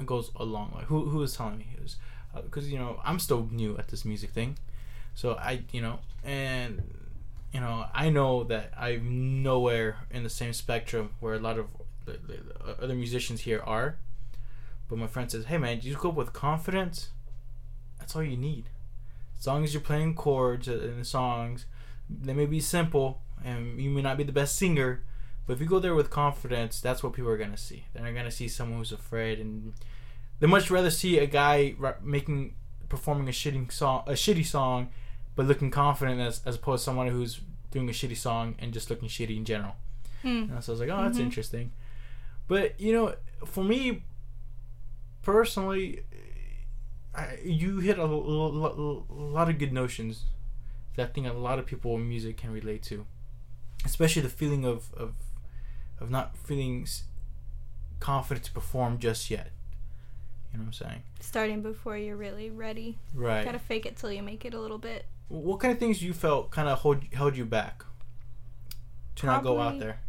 it 0.00 0.06
goes 0.06 0.30
a 0.34 0.44
long 0.44 0.72
way. 0.76 0.82
Who 0.86 1.08
who 1.08 1.18
was 1.18 1.36
telling 1.36 1.58
me? 1.58 1.68
It 1.76 1.82
was 1.82 1.96
because 2.42 2.70
you 2.70 2.78
know 2.78 3.00
I'm 3.04 3.18
still 3.20 3.48
new 3.52 3.78
at 3.78 3.88
this 3.88 4.04
music 4.04 4.30
thing, 4.30 4.58
so 5.14 5.34
I 5.34 5.62
you 5.70 5.80
know 5.80 6.00
and 6.24 6.82
you 7.56 7.62
know 7.62 7.86
I 7.94 8.10
know 8.10 8.44
that 8.44 8.72
I'm 8.76 9.42
nowhere 9.42 9.96
in 10.10 10.22
the 10.24 10.30
same 10.30 10.52
spectrum 10.52 11.14
where 11.20 11.34
a 11.34 11.38
lot 11.38 11.58
of 11.58 11.68
the 12.04 12.18
uh, 12.62 12.82
other 12.82 12.94
musicians 12.94 13.40
here 13.40 13.62
are. 13.64 13.96
But 14.88 14.98
my 14.98 15.06
friend 15.06 15.30
says, 15.30 15.46
"Hey 15.46 15.56
man, 15.56 15.80
you 15.80 15.96
go 15.96 16.10
up 16.10 16.16
with 16.16 16.32
confidence. 16.34 17.08
That's 17.98 18.14
all 18.14 18.22
you 18.22 18.36
need. 18.36 18.68
As 19.38 19.46
long 19.46 19.64
as 19.64 19.72
you're 19.72 19.80
playing 19.80 20.14
chords 20.14 20.68
uh, 20.68 20.74
in 20.74 20.98
the 20.98 21.04
songs." 21.04 21.64
they 22.08 22.32
may 22.32 22.46
be 22.46 22.60
simple 22.60 23.20
and 23.44 23.80
you 23.80 23.90
may 23.90 24.02
not 24.02 24.16
be 24.16 24.22
the 24.22 24.32
best 24.32 24.56
singer 24.56 25.02
but 25.46 25.54
if 25.54 25.60
you 25.60 25.66
go 25.66 25.80
there 25.80 25.94
with 25.94 26.08
confidence 26.08 26.80
that's 26.80 27.02
what 27.02 27.12
people 27.12 27.28
are 27.28 27.36
to 27.36 27.56
see 27.56 27.84
they're 27.92 28.12
not 28.12 28.22
to 28.22 28.30
see 28.30 28.46
someone 28.46 28.78
who's 28.78 28.92
afraid 28.92 29.40
and 29.40 29.72
they 30.38 30.46
much 30.46 30.70
rather 30.70 30.90
see 30.90 31.18
a 31.18 31.26
guy 31.26 31.74
making 32.00 32.54
performing 32.88 33.26
a 33.28 33.32
shitty 33.32 33.70
song 33.72 34.04
a 34.06 34.12
shitty 34.12 34.46
song 34.46 34.88
but 35.36 35.46
looking 35.46 35.70
confident 35.70 36.20
as, 36.20 36.40
as 36.44 36.56
opposed 36.56 36.80
to 36.82 36.84
someone 36.86 37.08
who's 37.08 37.40
doing 37.70 37.88
a 37.88 37.92
shitty 37.92 38.16
song 38.16 38.54
and 38.58 38.72
just 38.72 38.90
looking 38.90 39.08
shitty 39.08 39.36
in 39.36 39.44
general 39.44 39.76
Hmm. 40.22 40.50
and 40.50 40.64
so 40.64 40.72
I 40.72 40.74
was 40.74 40.80
like, 40.80 40.88
oh, 40.88 41.02
that's 41.02 41.18
Mhm. 41.18 41.22
interesting. 41.28 41.72
But 42.48 42.80
you 42.80 42.92
know, 42.92 43.14
for 43.44 43.62
me 43.62 44.02
personally, 45.22 46.02
I, 47.14 47.38
you 47.44 47.78
hit 47.78 47.98
a, 47.98 48.02
l- 48.02 48.08
l- 48.08 48.66
l- 48.66 49.06
lot 49.10 49.48
of 49.48 49.58
good 49.58 49.72
notions 49.72 50.24
that 50.96 51.10
I 51.10 51.12
think 51.12 51.26
a 51.26 51.32
lot 51.32 51.58
of 51.58 51.66
people 51.66 51.94
in 51.96 52.08
music 52.08 52.36
can 52.38 52.50
relate 52.52 52.82
to, 52.84 53.06
especially 53.84 54.22
the 54.22 54.28
feeling 54.28 54.64
of 54.64 54.92
of, 54.94 55.14
of 56.00 56.10
not 56.10 56.36
feeling 56.36 56.86
confident 58.00 58.44
to 58.46 58.52
perform 58.52 58.98
just 58.98 59.30
yet. 59.30 59.50
You 60.52 60.58
know 60.58 60.64
what 60.64 60.68
I'm 60.68 60.72
saying? 60.88 61.02
Starting 61.20 61.62
before 61.62 61.96
you're 61.98 62.16
really 62.16 62.50
ready. 62.50 62.98
Right. 63.14 63.44
Gotta 63.44 63.58
fake 63.58 63.84
it 63.86 63.96
till 63.96 64.12
you 64.12 64.22
make 64.22 64.44
it 64.44 64.54
a 64.54 64.60
little 64.60 64.78
bit. 64.78 65.06
What 65.28 65.60
kind 65.60 65.72
of 65.72 65.78
things 65.78 66.02
you 66.02 66.12
felt 66.12 66.50
kind 66.50 66.68
of 66.68 66.78
hold 66.78 67.02
held 67.12 67.36
you 67.36 67.44
back 67.44 67.84
to 69.16 69.26
not 69.26 69.42
go 69.42 69.60
out 69.60 69.78
there? 69.78 70.00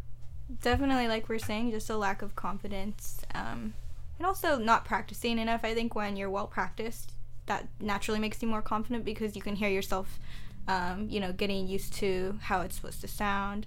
Definitely, 0.62 1.08
like 1.08 1.28
we're 1.28 1.38
saying, 1.38 1.72
just 1.72 1.90
a 1.90 1.96
lack 1.96 2.22
of 2.22 2.34
confidence. 2.36 3.20
Um, 3.34 3.74
and 4.18 4.26
also 4.26 4.58
not 4.58 4.84
practicing 4.84 5.38
enough. 5.38 5.64
I 5.64 5.74
think 5.74 5.94
when 5.94 6.16
you're 6.16 6.30
well 6.30 6.46
practiced, 6.46 7.12
that 7.46 7.68
naturally 7.80 8.20
makes 8.20 8.42
you 8.42 8.48
more 8.48 8.62
confident 8.62 9.04
because 9.04 9.36
you 9.36 9.42
can 9.42 9.56
hear 9.56 9.68
yourself, 9.68 10.18
um, 10.66 11.08
you 11.08 11.20
know, 11.20 11.32
getting 11.32 11.66
used 11.66 11.94
to 11.94 12.38
how 12.42 12.60
it's 12.62 12.76
supposed 12.76 13.00
to 13.00 13.08
sound. 13.08 13.66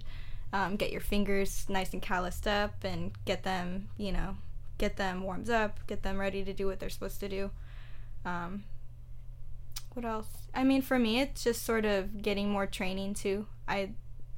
Um, 0.52 0.76
get 0.76 0.92
your 0.92 1.00
fingers 1.00 1.66
nice 1.68 1.92
and 1.94 2.02
calloused 2.02 2.46
up 2.46 2.84
and 2.84 3.12
get 3.24 3.42
them, 3.42 3.88
you 3.96 4.12
know, 4.12 4.36
get 4.76 4.96
them 4.96 5.22
warmed 5.22 5.48
up, 5.48 5.80
get 5.86 6.02
them 6.02 6.18
ready 6.18 6.44
to 6.44 6.52
do 6.52 6.66
what 6.66 6.78
they're 6.78 6.90
supposed 6.90 7.20
to 7.20 7.28
do. 7.28 7.50
Um, 8.24 8.64
what 9.94 10.04
else? 10.04 10.28
I 10.54 10.64
mean, 10.64 10.82
for 10.82 10.98
me, 10.98 11.20
it's 11.20 11.44
just 11.44 11.62
sort 11.64 11.84
of 11.84 12.22
getting 12.22 12.50
more 12.50 12.66
training 12.66 13.14
too. 13.14 13.46
I 13.68 13.90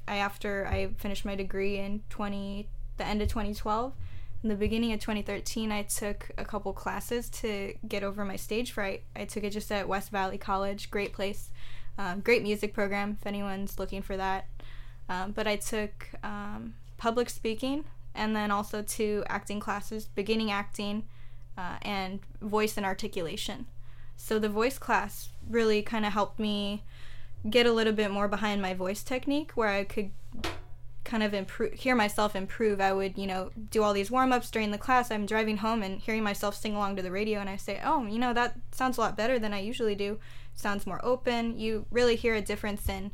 I 0.06 0.16
after 0.16 0.66
I 0.66 0.88
finished 0.98 1.24
my 1.24 1.34
degree 1.34 1.78
in 1.78 2.02
20 2.10 2.68
the 2.96 3.06
end 3.06 3.22
of 3.22 3.28
2012, 3.28 3.92
in 4.44 4.48
the 4.48 4.54
beginning 4.54 4.92
of 4.92 5.00
2013, 5.00 5.72
I 5.72 5.82
took 5.82 6.30
a 6.36 6.44
couple 6.44 6.72
classes 6.72 7.30
to 7.30 7.74
get 7.88 8.04
over 8.04 8.24
my 8.24 8.36
stage 8.36 8.72
fright. 8.72 9.02
I 9.16 9.24
took 9.24 9.42
it 9.42 9.50
just 9.50 9.72
at 9.72 9.88
West 9.88 10.10
Valley 10.10 10.38
College, 10.38 10.90
great 10.90 11.12
place, 11.12 11.50
um, 11.98 12.20
great 12.20 12.42
music 12.42 12.74
program 12.74 13.16
if 13.18 13.26
anyone's 13.26 13.78
looking 13.78 14.02
for 14.02 14.16
that. 14.16 14.46
Um, 15.08 15.32
but 15.32 15.46
I 15.46 15.56
took 15.56 16.10
um, 16.22 16.74
public 16.98 17.30
speaking 17.30 17.84
and 18.14 18.36
then 18.36 18.50
also 18.50 18.82
two 18.82 19.24
acting 19.28 19.60
classes, 19.60 20.06
beginning 20.14 20.50
acting 20.50 21.04
uh, 21.56 21.78
and 21.82 22.20
voice 22.40 22.76
and 22.76 22.84
articulation. 22.84 23.66
So 24.16 24.38
the 24.38 24.48
voice 24.48 24.78
class 24.78 25.30
really 25.48 25.82
kind 25.82 26.06
of 26.06 26.12
helped 26.12 26.38
me 26.38 26.82
get 27.48 27.66
a 27.66 27.72
little 27.72 27.92
bit 27.92 28.10
more 28.10 28.28
behind 28.28 28.62
my 28.62 28.74
voice 28.74 29.02
technique 29.02 29.52
where 29.52 29.68
I 29.68 29.84
could 29.84 30.10
kind 31.04 31.22
of 31.22 31.34
improve 31.34 31.74
hear 31.74 31.94
myself 31.94 32.34
improve. 32.34 32.80
I 32.80 32.92
would 32.92 33.18
you 33.18 33.26
know 33.26 33.50
do 33.70 33.82
all 33.82 33.92
these 33.92 34.10
warm-ups 34.10 34.50
during 34.50 34.70
the 34.70 34.78
class. 34.78 35.10
I'm 35.10 35.26
driving 35.26 35.58
home 35.58 35.82
and 35.82 36.00
hearing 36.00 36.22
myself 36.22 36.56
sing 36.56 36.74
along 36.74 36.96
to 36.96 37.02
the 37.02 37.10
radio 37.10 37.40
and 37.40 37.50
i 37.50 37.56
say 37.56 37.80
oh 37.84 38.06
you 38.06 38.18
know 38.18 38.32
that 38.32 38.56
sounds 38.72 38.96
a 38.96 39.02
lot 39.02 39.16
better 39.16 39.38
than 39.38 39.52
i 39.52 39.60
usually 39.60 39.94
do. 39.94 40.18
Sounds 40.54 40.86
more 40.86 41.04
open. 41.04 41.58
You 41.58 41.86
really 41.90 42.16
hear 42.16 42.34
a 42.34 42.40
difference 42.40 42.88
in 42.88 43.10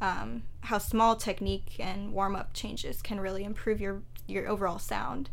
um, 0.00 0.42
how 0.62 0.78
small 0.78 1.16
technique 1.16 1.76
and 1.78 2.12
warm-up 2.12 2.52
changes 2.52 3.00
can 3.00 3.20
really 3.20 3.44
improve 3.44 3.80
your 3.80 4.02
your 4.26 4.46
overall 4.48 4.78
sound 4.78 5.30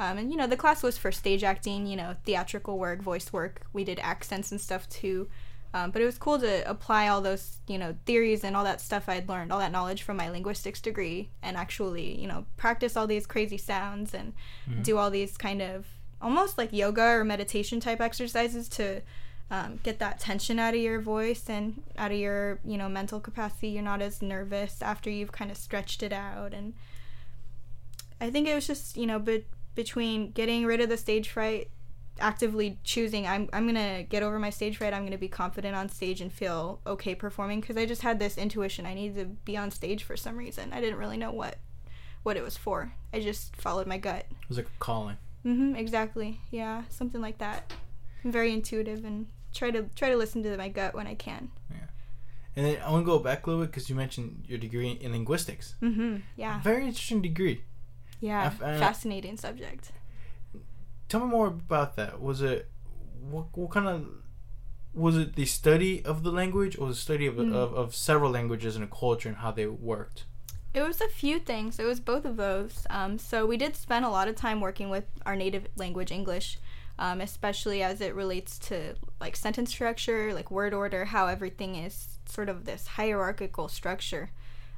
um, 0.00 0.18
and 0.18 0.32
you 0.32 0.36
know 0.36 0.48
the 0.48 0.56
class 0.56 0.82
was 0.82 0.98
for 0.98 1.12
stage 1.12 1.44
acting 1.44 1.86
you 1.86 1.96
know 1.96 2.16
theatrical 2.24 2.78
work 2.78 3.00
voice 3.00 3.32
work 3.32 3.62
we 3.72 3.84
did 3.84 4.00
accents 4.00 4.50
and 4.50 4.60
stuff 4.60 4.88
too 4.88 5.28
um, 5.72 5.92
but 5.92 6.02
it 6.02 6.04
was 6.04 6.18
cool 6.18 6.36
to 6.40 6.68
apply 6.68 7.06
all 7.06 7.20
those, 7.20 7.58
you 7.68 7.78
know, 7.78 7.94
theories 8.04 8.42
and 8.42 8.56
all 8.56 8.64
that 8.64 8.80
stuff 8.80 9.08
I'd 9.08 9.28
learned, 9.28 9.52
all 9.52 9.60
that 9.60 9.70
knowledge 9.70 10.02
from 10.02 10.16
my 10.16 10.28
linguistics 10.28 10.80
degree, 10.80 11.30
and 11.44 11.56
actually, 11.56 12.20
you 12.20 12.26
know, 12.26 12.44
practice 12.56 12.96
all 12.96 13.06
these 13.06 13.24
crazy 13.26 13.56
sounds 13.56 14.12
and 14.12 14.32
Mm-hmm. 14.68 14.82
do 14.82 14.98
all 14.98 15.10
these 15.10 15.36
kind 15.36 15.62
of 15.62 15.86
almost 16.20 16.58
like 16.58 16.72
yoga 16.72 17.02
or 17.02 17.24
meditation 17.24 17.78
type 17.78 18.00
exercises 18.00 18.68
to 18.70 19.00
um, 19.50 19.78
get 19.84 20.00
that 20.00 20.18
tension 20.18 20.58
out 20.58 20.74
of 20.74 20.80
your 20.80 21.00
voice 21.00 21.48
and 21.48 21.82
out 21.96 22.10
of 22.10 22.18
your, 22.18 22.58
you 22.64 22.76
know, 22.76 22.88
mental 22.88 23.20
capacity. 23.20 23.68
You're 23.68 23.82
not 23.84 24.02
as 24.02 24.20
nervous 24.22 24.82
after 24.82 25.08
you've 25.08 25.32
kind 25.32 25.52
of 25.52 25.56
stretched 25.56 26.02
it 26.02 26.12
out. 26.12 26.52
And 26.52 26.74
I 28.20 28.30
think 28.30 28.48
it 28.48 28.56
was 28.56 28.66
just, 28.66 28.96
you 28.96 29.06
know, 29.06 29.20
be- 29.20 29.44
between 29.74 30.32
getting 30.32 30.66
rid 30.66 30.80
of 30.80 30.88
the 30.88 30.96
stage 30.96 31.28
fright 31.28 31.70
actively 32.18 32.78
choosing 32.84 33.26
I'm 33.26 33.48
I'm 33.52 33.64
going 33.64 33.74
to 33.76 34.02
get 34.02 34.22
over 34.22 34.38
my 34.38 34.50
stage 34.50 34.76
fright. 34.76 34.92
I'm 34.92 35.02
going 35.02 35.12
to 35.12 35.18
be 35.18 35.28
confident 35.28 35.74
on 35.74 35.88
stage 35.88 36.20
and 36.20 36.32
feel 36.32 36.80
okay 36.86 37.14
performing 37.14 37.60
because 37.60 37.76
I 37.76 37.86
just 37.86 38.02
had 38.02 38.18
this 38.18 38.36
intuition 38.36 38.86
I 38.86 38.94
needed 38.94 39.16
to 39.16 39.24
be 39.24 39.56
on 39.56 39.70
stage 39.70 40.02
for 40.04 40.16
some 40.16 40.36
reason. 40.36 40.72
I 40.72 40.80
didn't 40.80 40.98
really 40.98 41.16
know 41.16 41.32
what 41.32 41.58
what 42.22 42.36
it 42.36 42.42
was 42.42 42.56
for. 42.56 42.92
I 43.12 43.20
just 43.20 43.56
followed 43.56 43.86
my 43.86 43.96
gut. 43.96 44.26
It 44.30 44.48
was 44.48 44.58
like 44.58 44.66
a 44.66 44.78
calling. 44.78 45.16
mm-hmm 45.44 45.76
exactly. 45.76 46.40
Yeah, 46.50 46.82
something 46.90 47.20
like 47.20 47.38
that. 47.38 47.72
I'm 48.24 48.32
very 48.32 48.52
intuitive 48.52 49.04
and 49.04 49.26
try 49.54 49.70
to 49.70 49.84
try 49.96 50.10
to 50.10 50.16
listen 50.16 50.42
to 50.42 50.56
my 50.56 50.68
gut 50.68 50.94
when 50.94 51.06
I 51.06 51.14
can. 51.14 51.50
Yeah 51.70 51.86
and 52.56 52.66
then 52.66 52.82
I 52.82 52.90
want 52.90 53.02
to 53.02 53.06
go 53.06 53.18
back 53.18 53.46
a 53.46 53.50
little 53.50 53.64
bit 53.64 53.70
because 53.70 53.88
you 53.88 53.94
mentioned 53.96 54.44
your 54.46 54.58
degree 54.58 54.90
in 54.90 55.12
linguistics. 55.12 55.76
Mm 55.80 55.96
Mhm. 55.96 56.22
Yeah. 56.36 56.60
Very 56.62 56.84
interesting 56.86 57.22
degree. 57.22 57.62
Yeah. 58.20 58.50
Fascinating 58.50 59.36
subject. 59.36 59.92
Tell 61.08 61.20
me 61.20 61.26
more 61.26 61.46
about 61.48 61.96
that. 61.96 62.20
Was 62.20 62.42
it 62.42 62.68
what 63.20 63.46
what 63.56 63.70
kind 63.70 63.88
of 63.88 64.06
was 64.94 65.16
it 65.16 65.36
the 65.36 65.46
study 65.46 66.04
of 66.04 66.22
the 66.22 66.32
language 66.32 66.76
or 66.78 66.88
the 66.88 66.94
study 66.94 67.26
of, 67.26 67.34
Mm. 67.36 67.54
of, 67.54 67.72
of 67.74 67.94
several 67.94 68.30
languages 68.30 68.74
and 68.76 68.84
a 68.84 68.88
culture 68.88 69.28
and 69.28 69.38
how 69.38 69.50
they 69.52 69.66
worked? 69.66 70.24
It 70.74 70.82
was 70.82 71.00
a 71.00 71.08
few 71.08 71.38
things. 71.40 71.78
It 71.78 71.84
was 71.84 71.98
both 72.00 72.24
of 72.24 72.36
those. 72.36 72.86
Um, 72.90 73.18
so 73.18 73.44
we 73.46 73.56
did 73.56 73.74
spend 73.76 74.04
a 74.04 74.08
lot 74.08 74.28
of 74.28 74.36
time 74.36 74.60
working 74.60 74.88
with 74.90 75.04
our 75.26 75.34
native 75.34 75.66
language, 75.76 76.12
English, 76.12 76.58
um, 76.98 77.20
especially 77.20 77.82
as 77.82 78.00
it 78.00 78.14
relates 78.14 78.58
to 78.70 78.94
like 79.20 79.34
sentence 79.36 79.70
structure, 79.70 80.32
like 80.32 80.50
word 80.50 80.72
order, 80.74 81.06
how 81.06 81.26
everything 81.26 81.74
is 81.74 82.18
sort 82.26 82.48
of 82.48 82.64
this 82.66 82.86
hierarchical 82.86 83.66
structure. 83.68 84.30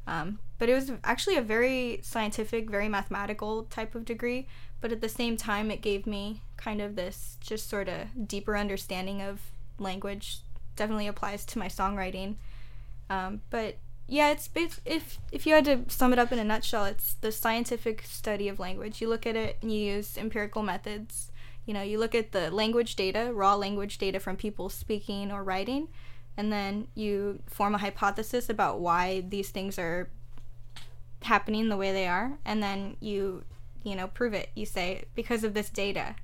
Um, 0.06 0.38
but 0.58 0.68
it 0.68 0.74
was 0.74 0.92
actually 1.04 1.36
a 1.36 1.42
very 1.42 2.00
scientific, 2.02 2.70
very 2.70 2.88
mathematical 2.88 3.64
type 3.64 3.94
of 3.94 4.04
degree. 4.04 4.46
But 4.80 4.92
at 4.92 5.00
the 5.00 5.08
same 5.08 5.36
time, 5.36 5.70
it 5.70 5.80
gave 5.80 6.06
me 6.06 6.42
kind 6.56 6.80
of 6.80 6.96
this 6.96 7.36
just 7.40 7.68
sort 7.68 7.88
of 7.88 8.26
deeper 8.26 8.56
understanding 8.56 9.22
of 9.22 9.40
language. 9.78 10.38
Definitely 10.74 11.06
applies 11.06 11.44
to 11.46 11.58
my 11.58 11.66
songwriting. 11.68 12.36
Um, 13.08 13.42
but 13.50 13.76
yeah, 14.08 14.30
it's 14.30 14.48
bas- 14.48 14.80
if 14.84 15.18
if 15.30 15.46
you 15.46 15.54
had 15.54 15.64
to 15.66 15.84
sum 15.88 16.12
it 16.12 16.18
up 16.18 16.32
in 16.32 16.38
a 16.38 16.44
nutshell, 16.44 16.84
it's 16.84 17.14
the 17.14 17.30
scientific 17.30 18.02
study 18.02 18.48
of 18.48 18.58
language. 18.58 19.00
You 19.00 19.08
look 19.08 19.26
at 19.26 19.36
it 19.36 19.58
and 19.62 19.72
you 19.72 19.78
use 19.78 20.18
empirical 20.18 20.62
methods. 20.62 21.30
You 21.64 21.74
know, 21.74 21.82
you 21.82 21.98
look 21.98 22.14
at 22.14 22.32
the 22.32 22.50
language 22.50 22.96
data, 22.96 23.30
raw 23.32 23.54
language 23.54 23.98
data 23.98 24.18
from 24.18 24.36
people 24.36 24.68
speaking 24.68 25.30
or 25.30 25.44
writing, 25.44 25.88
and 26.36 26.52
then 26.52 26.88
you 26.94 27.40
form 27.46 27.74
a 27.74 27.78
hypothesis 27.78 28.48
about 28.48 28.80
why 28.80 29.24
these 29.28 29.50
things 29.50 29.78
are 29.78 30.08
happening 31.22 31.68
the 31.68 31.76
way 31.76 31.92
they 31.92 32.06
are, 32.06 32.38
and 32.44 32.62
then 32.62 32.96
you 33.00 33.44
you 33.82 33.94
know 33.96 34.08
prove 34.08 34.34
it. 34.34 34.50
You 34.54 34.66
say 34.66 35.04
because 35.14 35.44
of 35.44 35.54
this 35.54 35.70
data, 35.70 36.14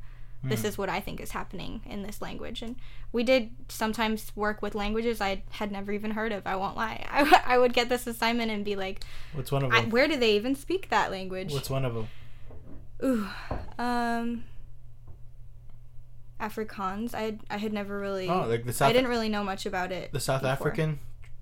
this 0.44 0.64
is 0.64 0.78
what 0.78 0.88
I 0.88 1.00
think 1.00 1.20
is 1.20 1.32
happening 1.32 1.82
in 1.84 2.02
this 2.02 2.22
language. 2.22 2.62
And 2.62 2.76
we 3.12 3.24
did 3.24 3.50
sometimes 3.68 4.30
work 4.36 4.62
with 4.62 4.74
languages 4.74 5.20
I 5.20 5.42
had 5.50 5.72
never 5.72 5.92
even 5.92 6.12
heard 6.12 6.32
of. 6.32 6.46
I 6.46 6.54
won't 6.56 6.76
lie. 6.76 7.04
I 7.44 7.58
would 7.58 7.72
get 7.72 7.88
this 7.88 8.06
assignment 8.06 8.50
and 8.50 8.64
be 8.64 8.76
like, 8.76 9.02
What's 9.32 9.50
one 9.50 9.64
of 9.64 9.72
I, 9.72 9.80
them? 9.80 9.90
where 9.90 10.06
do 10.06 10.16
they 10.16 10.36
even 10.36 10.54
speak 10.54 10.90
that 10.90 11.10
language? 11.10 11.52
What's 11.52 11.70
one 11.70 11.84
of 11.84 11.94
them? 11.94 12.08
Ooh, 13.04 13.28
um, 13.78 14.44
Afrikaans. 16.40 17.14
I 17.14 17.20
had, 17.22 17.40
I 17.50 17.56
had 17.58 17.72
never 17.72 17.98
really. 17.98 18.28
Oh, 18.28 18.46
like 18.46 18.64
the 18.64 18.72
South 18.72 18.88
I 18.90 18.92
didn't 18.92 19.10
really 19.10 19.28
know 19.28 19.44
much 19.44 19.66
about 19.66 19.92
it. 19.92 20.12
the 20.12 20.20
South 20.20 20.42
before. 20.42 20.52
African. 20.52 20.98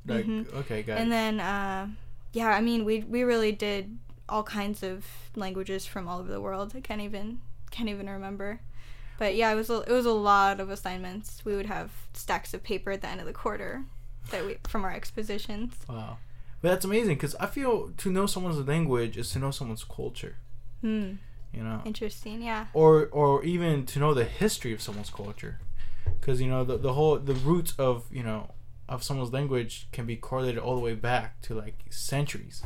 Like 0.07 0.25
Mhm. 0.27 0.53
okay, 0.55 0.83
got 0.83 0.99
And 0.99 1.09
it. 1.09 1.11
then, 1.11 1.41
uh, 1.41 1.89
yeah, 2.33 2.49
I 2.49 2.61
mean, 2.61 2.85
we 2.85 3.01
we 3.01 3.23
really 3.25 3.53
did 3.53 3.99
all 4.29 4.43
kinds 4.43 4.83
of 4.83 5.05
languages 5.35 5.87
from 5.87 6.07
all 6.09 6.21
over 6.21 6.31
the 6.31 6.41
world. 6.41 6.73
I 6.77 6.81
can't 6.81 7.01
even 7.01 7.41
can't 7.71 7.89
even 7.89 8.09
remember. 8.09 8.61
But 9.19 9.35
yeah, 9.35 9.51
it 9.51 9.55
was 9.55 9.71
a, 9.71 9.81
it 9.81 9.91
was 9.93 10.05
a 10.07 10.13
lot 10.13 10.61
of 10.61 10.69
assignments. 10.71 11.43
We 11.45 11.57
would 11.57 11.67
have 11.67 11.91
stacks 12.13 12.53
of 12.55 12.63
paper 12.63 12.91
at 12.93 13.01
the 13.01 13.09
end 13.09 13.21
of 13.21 13.27
the 13.27 13.33
quarter 13.33 13.85
that 14.31 14.45
we 14.47 14.59
from 14.69 14.85
our 14.85 14.93
expositions. 14.93 15.75
Wow, 15.89 16.19
but 16.61 16.69
that's 16.69 16.85
amazing 16.85 17.15
because 17.17 17.35
I 17.37 17.47
feel 17.47 17.91
to 17.97 18.11
know 18.11 18.27
someone's 18.27 18.59
language 18.67 19.17
is 19.17 19.31
to 19.33 19.39
know 19.39 19.51
someone's 19.51 19.85
culture. 19.85 20.37
Hmm. 20.83 21.15
You 21.57 21.65
know, 21.65 21.81
Interesting. 21.87 22.43
Yeah. 22.43 22.67
or 22.75 23.07
or 23.13 23.43
even 23.43 23.87
to 23.87 23.99
know 23.99 24.13
the 24.13 24.25
history 24.25 24.73
of 24.75 24.83
someone's 24.83 25.09
culture 25.11 25.59
because 26.21 26.39
you 26.41 26.49
know 26.49 26.63
the, 26.65 26.77
the 26.77 26.93
whole 26.93 27.19
the 27.19 27.33
roots 27.35 27.73
of 27.79 28.05
you 28.13 28.23
know 28.23 28.51
of 28.89 29.03
someone's 29.03 29.33
language 29.33 29.89
can 29.91 30.05
be 30.07 30.17
correlated 30.17 30.59
all 30.59 30.75
the 30.75 30.81
way 30.83 30.95
back 30.95 31.41
to 31.43 31.55
like 31.55 31.79
centuries 31.91 32.63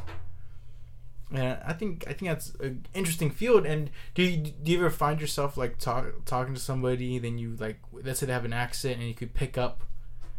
and 1.33 1.57
i 1.65 1.73
think 1.73 2.05
i 2.09 2.13
think 2.13 2.31
that's 2.31 2.53
an 2.61 2.85
interesting 2.93 3.31
field 3.31 3.65
and 3.65 3.91
do 4.15 4.23
you, 4.23 4.37
do 4.39 4.73
you 4.73 4.79
ever 4.79 4.91
find 4.91 5.21
yourself 5.21 5.57
like 5.57 5.79
talk, 5.79 6.07
talking 6.25 6.53
to 6.55 6.61
somebody 6.61 7.19
then 7.19 7.39
you 7.39 7.57
like 7.61 7.79
let's 7.93 8.19
say 8.21 8.27
they 8.27 8.33
have 8.33 8.45
an 8.45 8.53
accent 8.53 8.99
and 8.99 9.07
you 9.09 9.15
could 9.15 9.33
pick 9.35 9.57
up 9.57 9.83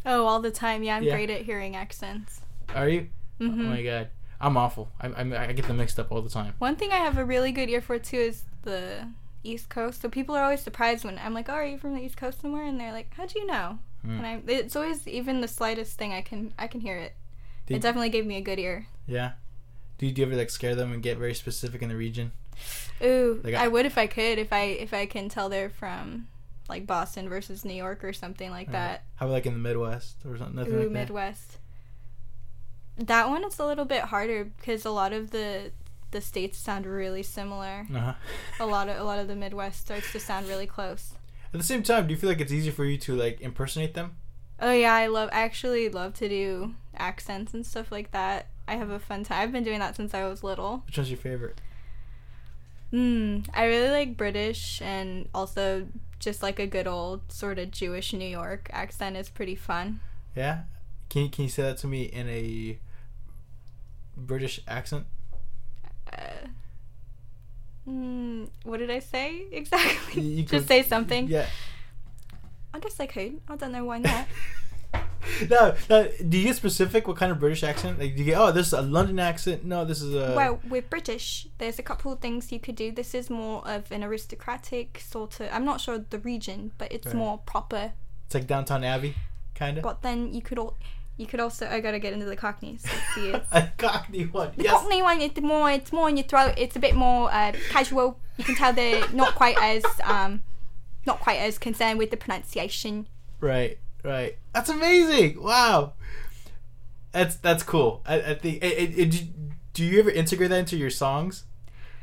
Oh, 0.03 0.25
all 0.25 0.39
the 0.41 0.49
time. 0.49 0.81
Yeah, 0.81 0.95
I'm 0.95 1.03
Yeah. 1.03 1.13
great 1.13 1.29
at 1.29 1.43
hearing 1.43 1.75
accents. 1.75 2.41
are 2.75 2.89
you 2.89 3.07
hmm 3.37 3.49
oh 3.49 3.69
my 3.69 3.81
god 3.83 4.09
i'm 4.41 4.57
awful 4.57 4.91
I, 4.99 5.07
I, 5.07 5.47
I 5.47 5.51
get 5.53 5.65
them 5.67 5.77
mixed 5.77 5.99
up 5.99 6.11
all 6.11 6.21
the 6.21 6.29
time 6.29 6.53
One 6.59 6.75
thing 6.75 6.91
I 6.91 6.97
have 6.97 7.17
a 7.17 7.25
really 7.25 7.51
good 7.51 7.69
ear 7.69 7.81
for 7.81 7.97
too 7.99 8.17
is 8.17 8.43
the 8.63 9.07
East 9.43 9.69
Coast. 9.69 10.01
So 10.01 10.07
people 10.09 10.35
are 10.35 10.43
always 10.43 10.61
surprised 10.61 11.03
when 11.03 11.17
I'm 11.17 11.33
like, 11.33 11.49
"Oh, 11.49 11.53
are 11.53 11.65
you 11.65 11.79
from 11.79 11.95
the 11.95 12.01
East 12.01 12.15
Coast 12.15 12.41
somewhere?" 12.41 12.63
And 12.65 12.79
they're 12.79 12.91
like, 12.91 13.11
"How'd 13.15 13.33
you 13.33 13.47
know?" 13.47 13.79
Hmm. 14.03 14.17
And 14.23 14.25
I, 14.27 14.41
it's 14.47 14.75
always 14.75 15.07
even 15.07 15.41
the 15.41 15.47
slightest 15.47 15.97
thing 15.97 16.13
I 16.13 16.21
can 16.21 16.53
I 16.59 16.67
can 16.67 16.81
hear 16.81 16.95
it. 16.97 17.15
Did- 17.65 17.77
it 17.77 17.81
definitely 17.81 18.09
gave 18.09 18.25
me 18.27 18.37
a 18.37 18.41
good 18.41 18.59
ear. 18.59 18.85
yeah 19.07 19.31
do 19.97 20.05
you, 20.07 20.11
do 20.11 20.21
you 20.21 20.27
ever 20.27 20.35
like 20.35 20.49
scare 20.51 20.75
them 20.75 20.91
and 20.93 21.01
get 21.01 21.17
very 21.17 21.33
specific 21.33 21.81
in 21.81 21.89
the 21.89 21.95
region 21.95 22.31
Ooh, 23.03 23.39
Like, 23.43 23.53
I- 23.55 23.65
I 23.65 23.67
would 23.67 23.85
if 23.87 23.97
I 23.97 24.05
could. 24.07 24.37
If 24.37 24.51
I 24.53 24.63
if 24.85 24.93
I 24.93 25.05
can 25.07 25.27
tell 25.29 25.49
they're 25.49 25.69
from 25.69 26.27
like 26.69 26.85
Boston 26.85 27.27
versus 27.29 27.65
New 27.65 27.73
York 27.73 28.03
or 28.03 28.13
something 28.13 28.51
like 28.51 28.69
Uh, 28.69 28.73
that. 28.73 29.03
how 29.15 29.25
about 29.25 29.33
like 29.33 29.45
in 29.47 29.53
the 29.53 29.59
midwest 29.59 30.17
or 30.25 30.37
something 30.37 30.55
nothing 30.55 30.73
Ooh, 30.75 30.79
like? 30.83 30.91
Midwest. 30.91 31.51
That 31.53 31.57
one 32.97 33.43
is 33.43 33.59
a 33.59 33.65
little 33.65 33.85
bit 33.85 34.03
harder 34.03 34.45
because 34.45 34.85
a 34.85 34.91
lot 34.91 35.13
of 35.13 35.31
the 35.31 35.71
the 36.11 36.21
states 36.21 36.57
sound 36.57 36.85
really 36.85 37.23
similar. 37.23 37.87
uh-huh 37.93 38.13
A 38.59 38.65
lot 38.65 38.89
of 38.89 38.97
a 38.97 39.03
lot 39.03 39.19
of 39.19 39.27
the 39.27 39.35
Midwest 39.35 39.79
starts 39.81 40.11
to 40.11 40.19
sound 40.19 40.47
really 40.47 40.67
close. 40.67 41.13
At 41.53 41.59
the 41.59 41.65
same 41.65 41.83
time, 41.83 42.07
do 42.07 42.13
you 42.13 42.19
feel 42.19 42.29
like 42.29 42.39
it's 42.41 42.51
easier 42.51 42.71
for 42.71 42.85
you 42.85 42.97
to 42.99 43.15
like 43.15 43.41
impersonate 43.41 43.93
them? 43.93 44.15
Oh 44.59 44.71
yeah, 44.71 44.93
I 44.93 45.07
love 45.07 45.29
I 45.31 45.41
actually 45.41 45.89
love 45.89 46.13
to 46.15 46.29
do 46.29 46.75
accents 46.95 47.53
and 47.53 47.65
stuff 47.65 47.91
like 47.91 48.11
that. 48.11 48.47
I 48.67 48.75
have 48.75 48.89
a 48.89 48.99
fun 48.99 49.23
time. 49.23 49.41
I've 49.41 49.51
been 49.51 49.63
doing 49.63 49.79
that 49.79 49.95
since 49.95 50.13
I 50.13 50.27
was 50.27 50.43
little. 50.43 50.83
Which 50.85 50.97
one's 50.97 51.09
your 51.09 51.17
favorite? 51.17 51.59
Mm, 52.93 53.47
I 53.53 53.65
really 53.65 53.89
like 53.89 54.17
British 54.17 54.81
and 54.81 55.29
also 55.33 55.87
just 56.19 56.43
like 56.43 56.59
a 56.59 56.67
good 56.67 56.87
old 56.87 57.31
sort 57.31 57.57
of 57.57 57.71
Jewish 57.71 58.13
New 58.13 58.27
York 58.27 58.69
accent 58.71 59.15
is 59.17 59.29
pretty 59.29 59.55
fun. 59.55 60.01
Yeah. 60.35 60.63
Can 61.11 61.23
you, 61.23 61.29
can 61.29 61.43
you 61.43 61.49
say 61.49 61.63
that 61.63 61.77
to 61.79 61.87
me 61.87 62.03
in 62.03 62.29
a 62.29 62.79
British 64.15 64.61
accent? 64.65 65.05
Uh, 66.11 66.47
mm, 67.87 68.47
what 68.63 68.77
did 68.77 68.89
I 68.89 68.99
say 68.99 69.43
exactly? 69.51 70.21
You 70.21 70.43
Just 70.43 70.51
could- 70.51 70.67
say 70.67 70.83
something. 70.83 71.27
Yeah. 71.27 71.47
I 72.73 72.79
guess 72.79 72.97
I 73.01 73.05
could. 73.07 73.41
I 73.49 73.57
don't 73.57 73.73
know 73.73 73.83
why 73.83 73.97
not. 73.99 74.25
no, 75.49 75.75
no, 75.89 76.07
do 76.29 76.37
you 76.37 76.45
get 76.45 76.55
specific 76.55 77.05
what 77.09 77.17
kind 77.17 77.29
of 77.29 77.39
British 77.41 77.63
accent? 77.63 77.99
Like, 77.99 78.13
do 78.13 78.19
you 78.19 78.25
get, 78.25 78.37
oh, 78.39 78.53
this 78.53 78.67
is 78.67 78.73
a 78.73 78.81
London 78.81 79.19
accent? 79.19 79.65
No, 79.65 79.83
this 79.83 80.01
is 80.01 80.13
a. 80.15 80.33
well, 80.33 80.61
with 80.69 80.89
British, 80.89 81.47
there's 81.57 81.77
a 81.79 81.83
couple 81.83 82.13
of 82.13 82.19
things 82.21 82.53
you 82.53 82.59
could 82.59 82.75
do. 82.77 82.89
This 82.93 83.13
is 83.13 83.29
more 83.29 83.67
of 83.67 83.91
an 83.91 84.01
aristocratic 84.05 85.03
sort 85.05 85.41
of. 85.41 85.49
I'm 85.51 85.65
not 85.65 85.81
sure 85.81 85.99
the 86.09 86.19
region, 86.19 86.71
but 86.77 86.89
it's 86.93 87.07
Right. 87.07 87.15
more 87.15 87.37
proper. 87.39 87.91
It's 88.27 88.35
like 88.35 88.47
Downton 88.47 88.85
Abbey, 88.85 89.15
kind 89.53 89.77
of. 89.77 89.83
But 89.83 90.01
then 90.01 90.33
you 90.33 90.41
could 90.41 90.57
all. 90.57 90.77
You 91.21 91.27
could 91.27 91.39
also. 91.39 91.67
I 91.67 91.81
gotta 91.81 91.99
get 91.99 92.13
into 92.13 92.25
the 92.25 92.35
Cockneys. 92.35 92.83
Let's. 92.83 93.17
It's, 93.35 93.47
a 93.51 93.71
Cockney 93.77 94.25
one. 94.25 94.53
The 94.57 94.63
yes. 94.63 94.73
Cockney 94.73 95.03
one, 95.03 95.21
it's 95.21 95.39
more, 95.39 95.69
it's 95.69 95.93
more 95.93 96.09
in 96.09 96.17
your 96.17 96.25
throat. 96.25 96.55
It's 96.57 96.75
a 96.75 96.79
bit 96.79 96.95
more 96.95 97.31
uh, 97.31 97.53
casual. 97.69 98.19
You 98.37 98.43
can 98.43 98.55
tell 98.55 98.73
they're 98.73 99.07
not 99.11 99.35
quite 99.35 99.55
as, 99.61 99.85
um, 100.03 100.41
not 101.05 101.19
quite 101.19 101.37
as 101.37 101.59
concerned 101.59 101.99
with 101.99 102.09
the 102.09 102.17
pronunciation. 102.17 103.07
Right, 103.39 103.77
right. 104.03 104.39
That's 104.51 104.69
amazing. 104.69 105.43
Wow. 105.43 105.93
That's 107.11 107.35
that's 107.35 107.61
cool. 107.61 108.01
I, 108.03 108.21
I 108.21 108.33
think. 108.33 108.63
It, 108.63 108.97
it, 108.97 109.13
it, 109.13 109.27
do 109.73 109.85
you 109.85 109.99
ever 109.99 110.09
integrate 110.09 110.49
that 110.49 110.57
into 110.57 110.75
your 110.75 110.89
songs? 110.89 111.43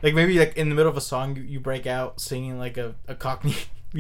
Like 0.01 0.14
maybe 0.14 0.39
like 0.39 0.57
in 0.57 0.69
the 0.69 0.77
middle 0.77 0.91
of 0.91 0.97
a 0.97 1.01
song, 1.01 1.35
you, 1.35 1.43
you 1.43 1.59
break 1.59 1.89
out 1.89 2.21
singing 2.21 2.57
like 2.57 2.77
a, 2.77 2.95
a 3.09 3.16
Cockney 3.16 3.57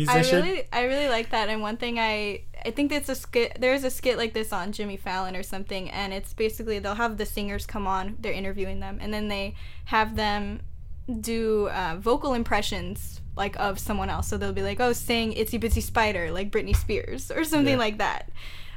I 0.08 0.20
really, 0.42 0.62
I 0.72 0.82
really 0.84 1.08
like 1.08 1.30
that. 1.30 1.48
And 1.48 1.62
one 1.62 1.76
thing 1.76 1.98
I, 1.98 2.42
I 2.64 2.70
think 2.72 2.92
it's 2.92 3.08
a 3.08 3.14
skit. 3.14 3.56
There's 3.60 3.84
a 3.84 3.90
skit 3.90 4.18
like 4.18 4.34
this 4.34 4.52
on 4.52 4.72
Jimmy 4.72 4.96
Fallon 4.96 5.34
or 5.34 5.42
something, 5.42 5.90
and 5.90 6.12
it's 6.12 6.32
basically 6.34 6.78
they'll 6.78 6.94
have 6.96 7.16
the 7.16 7.26
singers 7.26 7.64
come 7.66 7.86
on, 7.86 8.16
they're 8.20 8.32
interviewing 8.32 8.80
them, 8.80 8.98
and 9.00 9.12
then 9.14 9.28
they 9.28 9.54
have 9.86 10.14
them 10.16 10.60
do 11.20 11.68
uh, 11.68 11.96
vocal 11.98 12.34
impressions 12.34 13.20
like 13.36 13.58
of 13.58 13.78
someone 13.78 14.10
else. 14.10 14.28
So 14.28 14.36
they'll 14.36 14.52
be 14.52 14.62
like, 14.62 14.80
"Oh, 14.80 14.92
sing 14.92 15.32
Itsy 15.32 15.58
Bitsy 15.60 15.82
Spider," 15.82 16.30
like 16.30 16.50
Britney 16.50 16.76
Spears 16.76 17.30
or 17.30 17.44
something 17.44 17.74
Yeah. 17.74 17.78
like 17.78 17.98
that. 17.98 18.30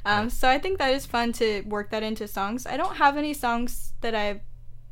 Um, 0.06 0.30
So 0.30 0.48
I 0.50 0.60
think 0.60 0.78
that 0.80 0.94
is 0.94 1.06
fun 1.06 1.34
to 1.34 1.62
work 1.64 1.90
that 1.92 2.04
into 2.04 2.28
songs. 2.28 2.66
I 2.66 2.78
don't 2.78 2.96
have 2.98 3.18
any 3.18 3.34
songs 3.34 3.94
that 4.02 4.16
I 4.16 4.42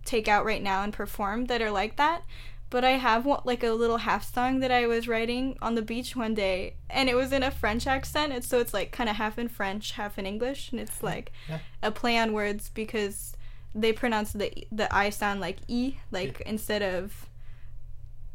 take 0.06 0.28
out 0.28 0.44
right 0.46 0.62
now 0.62 0.84
and 0.84 0.92
perform 0.92 1.46
that 1.46 1.62
are 1.62 1.72
like 1.72 1.96
that. 1.98 2.24
But 2.72 2.86
I 2.86 2.92
have 2.92 3.26
one, 3.26 3.42
like 3.46 3.64
a 3.64 3.72
little 3.72 3.98
half 3.98 4.32
song 4.32 4.60
that 4.60 4.72
I 4.72 4.86
was 4.86 5.08
writing 5.08 5.58
on 5.62 5.74
the 5.76 5.82
beach 5.82 6.16
one 6.16 6.36
day, 6.36 6.76
and 6.90 7.10
it 7.10 7.16
was 7.16 7.32
in 7.34 7.42
a 7.42 7.50
French 7.50 7.88
accent. 7.88 8.32
And 8.32 8.44
so 8.44 8.60
it's 8.60 8.74
like 8.76 8.92
kind 8.92 9.10
of 9.10 9.16
half 9.16 9.40
in 9.40 9.48
French, 9.48 9.94
half 9.94 10.20
in 10.20 10.26
English, 10.28 10.72
and 10.72 10.80
it's 10.80 11.02
like 11.02 11.32
Yeah. 11.48 11.60
a 11.82 11.90
play 11.92 12.18
on 12.18 12.32
words 12.32 12.70
because 12.70 13.34
they 13.74 13.92
pronounce 13.92 14.34
the 14.34 14.52
the 14.72 14.94
I 14.96 15.10
sound 15.10 15.42
like 15.42 15.58
e, 15.68 15.96
like 16.12 16.42
instead 16.42 16.84
of, 16.84 17.28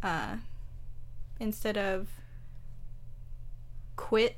uh, 0.03 0.37
instead 1.39 1.77
of 1.79 2.09
quit, 3.97 4.37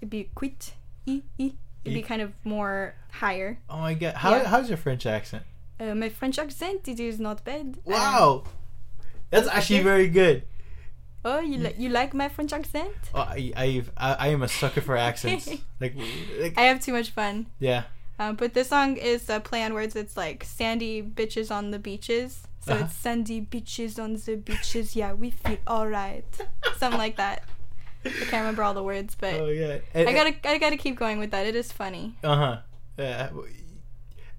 it'd 0.00 0.10
be 0.10 0.28
quit 0.34 0.74
e 1.06 1.22
e. 1.38 1.52
It'd 1.84 1.94
be 1.94 2.02
kind 2.02 2.20
of 2.20 2.32
more 2.44 2.94
higher. 3.12 3.58
oh 3.70 3.78
my 3.78 3.94
god. 3.94 4.14
How, 4.16 4.30
Yeah. 4.34 4.48
how's 4.48 4.68
your 4.68 4.76
French 4.76 5.06
accent? 5.06 5.44
Uh, 5.78 5.94
my 5.94 6.08
French 6.10 6.38
accent 6.38 6.86
it 6.88 7.00
is 7.00 7.18
not 7.18 7.42
bad. 7.44 7.78
Wow. 7.84 8.44
That's 9.30 9.48
actually 9.48 9.82
very 9.82 10.08
good. 10.08 10.42
oh, 11.24 11.40
you 11.40 11.58
like 11.58 11.78
you 11.78 11.88
like 11.90 12.14
my 12.14 12.28
French 12.28 12.52
accent? 12.52 12.92
Oh, 13.14 13.20
I, 13.20 13.52
I've, 13.56 13.90
I 13.96 14.14
I 14.14 14.28
am 14.28 14.42
a 14.42 14.48
sucker 14.48 14.80
for 14.80 14.96
accents. 15.08 15.48
like, 15.80 15.94
like 16.40 16.56
I 16.58 16.62
have 16.62 16.80
too 16.80 16.92
much 16.92 17.10
fun. 17.10 17.46
yeah. 17.58 17.84
Um, 18.18 18.36
but 18.36 18.52
this 18.52 18.68
song 18.68 18.96
is 18.98 19.30
a 19.30 19.40
play 19.40 19.62
on 19.62 19.72
words. 19.72 19.96
It's 19.96 20.14
like 20.16 20.44
sandy 20.44 21.02
bitches 21.02 21.50
on 21.50 21.70
the 21.70 21.78
beaches. 21.78 22.42
So 22.60 22.74
Uh-huh. 22.74 22.84
it's 22.84 22.94
sandy 22.94 23.40
bitches 23.40 23.98
on 23.98 24.14
the 24.20 24.36
beaches. 24.36 24.94
Yeah, 24.94 25.14
we 25.14 25.30
feel 25.30 25.56
alright. 25.66 26.26
Something 26.76 26.98
like 26.98 27.16
that. 27.16 27.44
I 28.04 28.10
can't 28.10 28.42
remember 28.44 28.62
all 28.62 28.74
the 28.74 28.82
words, 28.82 29.16
but 29.18 29.34
Oh 29.40 29.46
yeah. 29.48 29.78
I 29.94 30.12
gotta 30.12 30.34
I 30.44 30.58
gotta 30.58 30.76
keep 30.76 30.96
going 30.98 31.18
with 31.18 31.30
that. 31.30 31.46
It 31.46 31.54
is 31.56 31.72
funny. 31.72 32.14
Uh 32.22 32.36
huh. 32.36 32.56
Yeah. 32.98 33.30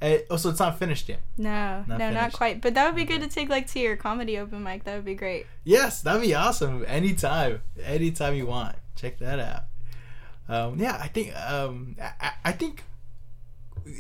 Uh, 0.02 0.18
oh, 0.32 0.38
so 0.38 0.50
it's 0.50 0.60
not 0.60 0.80
finished 0.80 1.08
yet. 1.10 1.20
No, 1.38 1.84
Not 1.88 2.00
no, 2.00 2.10
not 2.12 2.34
quite. 2.34 2.60
But 2.60 2.74
that 2.74 2.86
would 2.88 2.96
be 2.96 3.06
good 3.06 3.22
to 3.22 3.28
take 3.28 3.50
like 3.50 3.68
to 3.68 3.80
your 3.80 3.96
comedy 3.96 4.38
open 4.40 4.64
mic. 4.64 4.84
That 4.86 4.96
would 4.96 5.06
be 5.06 5.14
great. 5.14 5.46
Yes, 5.64 6.02
that'd 6.02 6.22
be 6.22 6.34
awesome. 6.34 6.84
Anytime, 6.88 7.62
anytime 7.84 8.34
you 8.34 8.48
want, 8.48 8.76
check 8.96 9.20
that 9.20 9.40
out. 9.40 9.64
Um, 10.50 10.80
yeah, 10.80 10.98
I 11.00 11.08
think 11.08 11.36
um, 11.36 11.96
I, 12.02 12.32
I 12.46 12.52
think 12.52 12.84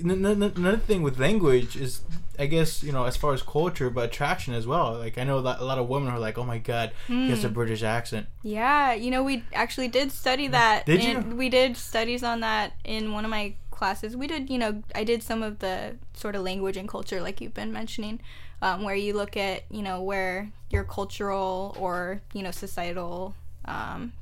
another 0.03 0.77
thing 0.77 1.01
with 1.01 1.19
language 1.19 1.75
is, 1.75 2.01
I 2.39 2.45
guess 2.45 2.83
you 2.83 2.91
know, 2.91 3.05
as 3.05 3.15
far 3.17 3.33
as 3.33 3.41
culture, 3.41 3.89
but 3.89 4.05
attraction 4.05 4.53
as 4.53 4.65
well. 4.67 4.97
Like 4.97 5.17
I 5.17 5.23
know 5.23 5.37
a 5.37 5.41
lot 5.41 5.77
of 5.77 5.87
women 5.87 6.09
are 6.09 6.19
like, 6.19 6.37
"Oh 6.37 6.43
my 6.43 6.57
god, 6.57 6.91
he 7.07 7.29
has 7.29 7.43
a 7.43 7.47
Hmm. 7.47 7.53
British 7.53 7.83
accent." 7.83 8.27
Yeah, 8.43 8.93
you 8.93 9.11
know, 9.11 9.23
we 9.23 9.43
actually 9.53 9.87
did 9.87 10.11
study 10.11 10.47
that. 10.47 10.85
Did 10.85 11.01
and 11.01 11.31
you? 11.31 11.35
We 11.35 11.49
did 11.49 11.77
studies 11.77 12.23
on 12.23 12.39
that 12.41 12.73
in 12.83 13.13
one 13.13 13.23
of 13.25 13.31
my 13.31 13.53
classes. 13.81 14.15
We 14.15 14.27
did, 14.27 14.47
you 14.51 14.59
know, 14.59 14.83
I 14.93 15.03
did 15.03 15.23
some 15.23 15.41
of 15.41 15.57
the 15.57 15.95
sort 16.13 16.35
of 16.35 16.43
language 16.43 16.77
and 16.77 16.87
culture, 16.87 17.19
like 17.19 17.41
you've 17.41 17.55
been 17.55 17.73
mentioning, 17.73 18.21
um, 18.61 18.83
where 18.83 18.93
you 18.93 19.13
look 19.13 19.35
at, 19.35 19.63
you 19.71 19.81
know, 19.81 20.03
where 20.03 20.51
your 20.69 20.83
cultural 20.83 21.75
or, 21.79 22.21
you 22.31 22.43
know, 22.43 22.51
societal 22.51 23.33
um, 23.65 24.13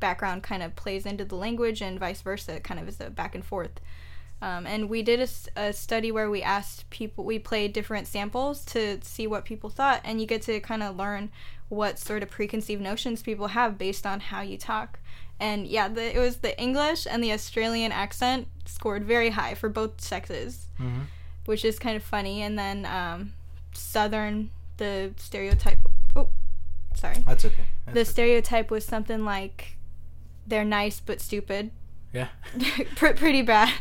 background 0.00 0.42
kind 0.42 0.62
of 0.62 0.74
plays 0.76 1.04
into 1.04 1.26
the 1.26 1.34
language 1.34 1.82
and 1.82 2.00
vice 2.00 2.22
versa. 2.22 2.58
Kind 2.60 2.80
of 2.80 2.88
is 2.88 3.02
a 3.02 3.10
back 3.10 3.34
and 3.34 3.44
forth. 3.44 3.80
Um, 4.40 4.66
and 4.66 4.88
we 4.88 5.02
did 5.02 5.28
a 5.56 5.72
study 5.74 6.10
where 6.10 6.30
we 6.30 6.40
asked 6.42 6.88
people, 6.88 7.22
we 7.22 7.38
played 7.38 7.74
different 7.74 8.06
samples 8.06 8.64
to 8.64 8.98
see 9.02 9.26
what 9.26 9.44
people 9.44 9.68
thought, 9.68 10.00
and 10.04 10.22
you 10.22 10.26
get 10.26 10.40
to 10.42 10.58
kind 10.60 10.82
of 10.82 10.96
learn 10.96 11.30
what 11.68 11.98
sort 11.98 12.22
of 12.22 12.30
preconceived 12.30 12.80
notions 12.80 13.22
people 13.22 13.48
have 13.48 13.76
based 13.76 14.06
on 14.06 14.20
how 14.20 14.40
you 14.40 14.56
talk. 14.56 14.98
And 15.42 15.66
yeah, 15.66 15.88
the, 15.88 16.04
it 16.16 16.20
was 16.20 16.36
the 16.38 16.54
English 16.60 17.06
and 17.10 17.18
the 17.24 17.32
Australian 17.32 17.90
accent 17.92 18.46
scored 18.64 19.02
very 19.04 19.30
high 19.30 19.54
for 19.54 19.68
both 19.68 20.00
sexes, 20.00 20.68
Mm-hmm. 20.80 21.02
which 21.46 21.64
is 21.64 21.78
kind 21.78 21.96
of 21.96 22.02
funny. 22.04 22.42
And 22.46 22.58
then 22.58 22.86
um, 22.86 23.32
Southern, 23.74 24.50
the 24.76 25.12
stereotype. 25.16 25.78
Oh, 26.14 26.28
sorry. 26.94 27.24
That's 27.26 27.44
okay. 27.44 27.66
That's 27.86 27.94
The 27.94 28.00
okay. 28.02 28.10
stereotype 28.10 28.70
was 28.70 28.84
something 28.84 29.24
like 29.24 29.76
they're 30.46 30.64
nice 30.80 31.00
but 31.00 31.20
stupid. 31.20 31.70
yeah. 32.12 32.28
Pre- 32.96 33.14
pretty 33.14 33.42
bad. 33.42 33.72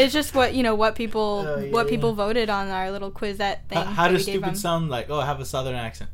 It's 0.00 0.12
just 0.12 0.34
what 0.34 0.54
you 0.54 0.62
know 0.62 0.74
what 0.82 0.94
people 0.94 1.44
what 1.70 1.84
yeah. 1.86 1.90
people 1.94 2.12
voted 2.14 2.48
on 2.48 2.68
our 2.68 2.90
little 2.90 3.10
quizette 3.10 3.68
thing. 3.68 3.78
How, 3.78 3.84
how 3.84 4.08
does 4.08 4.22
stupid 4.22 4.56
sound 4.56 4.88
like? 4.90 5.10
Oh, 5.10 5.20
I 5.20 5.26
have 5.26 5.40
a 5.40 5.44
southern 5.44 5.74
accent. 5.74 6.10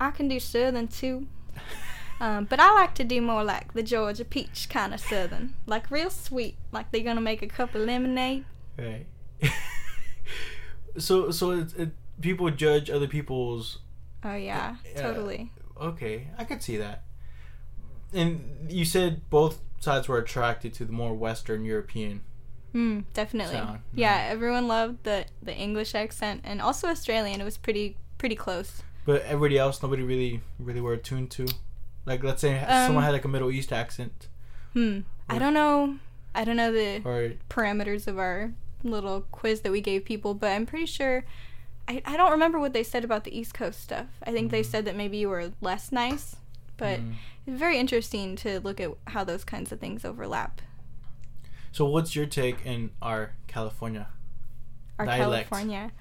I 0.00 0.10
can 0.10 0.26
do 0.28 0.40
southern 0.40 0.88
too, 0.88 1.26
um, 2.20 2.44
but 2.44 2.60
I 2.60 2.72
like 2.74 2.94
to 2.96 3.04
do 3.04 3.20
more 3.20 3.42
like 3.42 3.72
the 3.72 3.82
Georgia 3.82 4.24
peach 4.24 4.68
kind 4.68 4.92
of 4.94 5.00
southern, 5.00 5.54
like 5.66 5.90
real 5.90 6.10
sweet, 6.10 6.56
like 6.72 6.90
they're 6.92 7.02
gonna 7.02 7.20
make 7.20 7.42
a 7.42 7.46
cup 7.46 7.74
of 7.74 7.82
lemonade. 7.82 8.44
Right. 8.78 9.06
so 10.98 11.30
so 11.30 11.50
it, 11.52 11.78
it, 11.78 11.90
people 12.20 12.50
judge 12.50 12.90
other 12.90 13.06
people's 13.08 13.78
Oh 14.22 14.34
yeah, 14.34 14.76
Yeah. 14.84 15.02
totally. 15.02 15.50
Okay, 15.80 16.28
I 16.36 16.44
could 16.44 16.62
see 16.62 16.76
that. 16.76 17.04
And 18.12 18.66
you 18.70 18.84
said 18.84 19.28
both 19.30 19.60
sides 19.78 20.08
were 20.08 20.18
attracted 20.18 20.74
to 20.74 20.84
the 20.84 20.92
more 20.92 21.14
Western 21.14 21.64
European. 21.64 22.20
Mm, 22.74 23.04
definitely. 23.14 23.54
Sound, 23.54 23.80
Yeah, 23.94 24.26
everyone 24.28 24.68
loved 24.68 25.04
the 25.04 25.24
the 25.42 25.54
English 25.54 25.94
accent 25.94 26.42
and 26.44 26.60
also 26.60 26.88
Australian. 26.88 27.40
It 27.40 27.44
was 27.44 27.56
pretty 27.56 27.96
pretty 28.18 28.36
close. 28.36 28.82
But 29.06 29.22
everybody 29.22 29.56
else, 29.58 29.82
nobody 29.82 30.02
really 30.02 30.42
really 30.58 30.80
were 30.82 30.92
attuned 30.92 31.30
to. 31.32 31.46
Like, 32.10 32.24
let's 32.24 32.40
say 32.40 32.58
Um, 32.58 32.86
someone 32.88 33.04
had 33.04 33.12
like 33.12 33.24
a 33.24 33.28
Middle 33.28 33.50
East 33.52 33.72
accent, 33.72 34.26
Hmm. 34.74 35.00
I 35.28 35.38
don't 35.38 35.54
know. 35.54 35.98
I 36.34 36.42
don't 36.44 36.56
know 36.56 36.72
the 36.72 37.02
or 37.04 37.34
parameters 37.48 38.06
of 38.08 38.18
our 38.18 38.52
little 38.82 39.22
quiz 39.32 39.60
that 39.60 39.70
we 39.70 39.80
gave 39.80 40.04
people, 40.04 40.34
but 40.34 40.50
I'm 40.50 40.66
pretty 40.66 40.86
sure. 40.86 41.24
I, 41.88 42.02
I 42.04 42.16
don't 42.16 42.30
remember 42.32 42.58
what 42.58 42.72
they 42.72 42.82
said 42.82 43.04
about 43.04 43.22
the 43.24 43.36
East 43.36 43.54
Coast 43.54 43.80
stuff. 43.80 44.06
I 44.24 44.32
think 44.32 44.50
they 44.50 44.62
Mhm. 44.62 44.66
said 44.66 44.84
that 44.86 44.96
maybe 44.96 45.16
you 45.18 45.28
were 45.28 45.52
less 45.60 45.90
nice, 45.92 46.36
but 46.76 46.98
Mm. 47.00 47.14
it's 47.46 47.58
very 47.58 47.78
interesting 47.78 48.34
to 48.36 48.58
look 48.60 48.80
at 48.80 48.90
how 49.08 49.22
those 49.24 49.44
kinds 49.44 49.70
of 49.72 49.78
things 49.80 50.04
overlap. 50.04 50.60
So, 51.72 51.84
what's 51.84 52.16
your 52.16 52.26
take 52.26 52.64
in 52.66 52.90
our 53.00 53.32
California? 53.46 54.08
Our 54.98 55.06
Dialect. 55.06 55.48
California. 55.50 55.92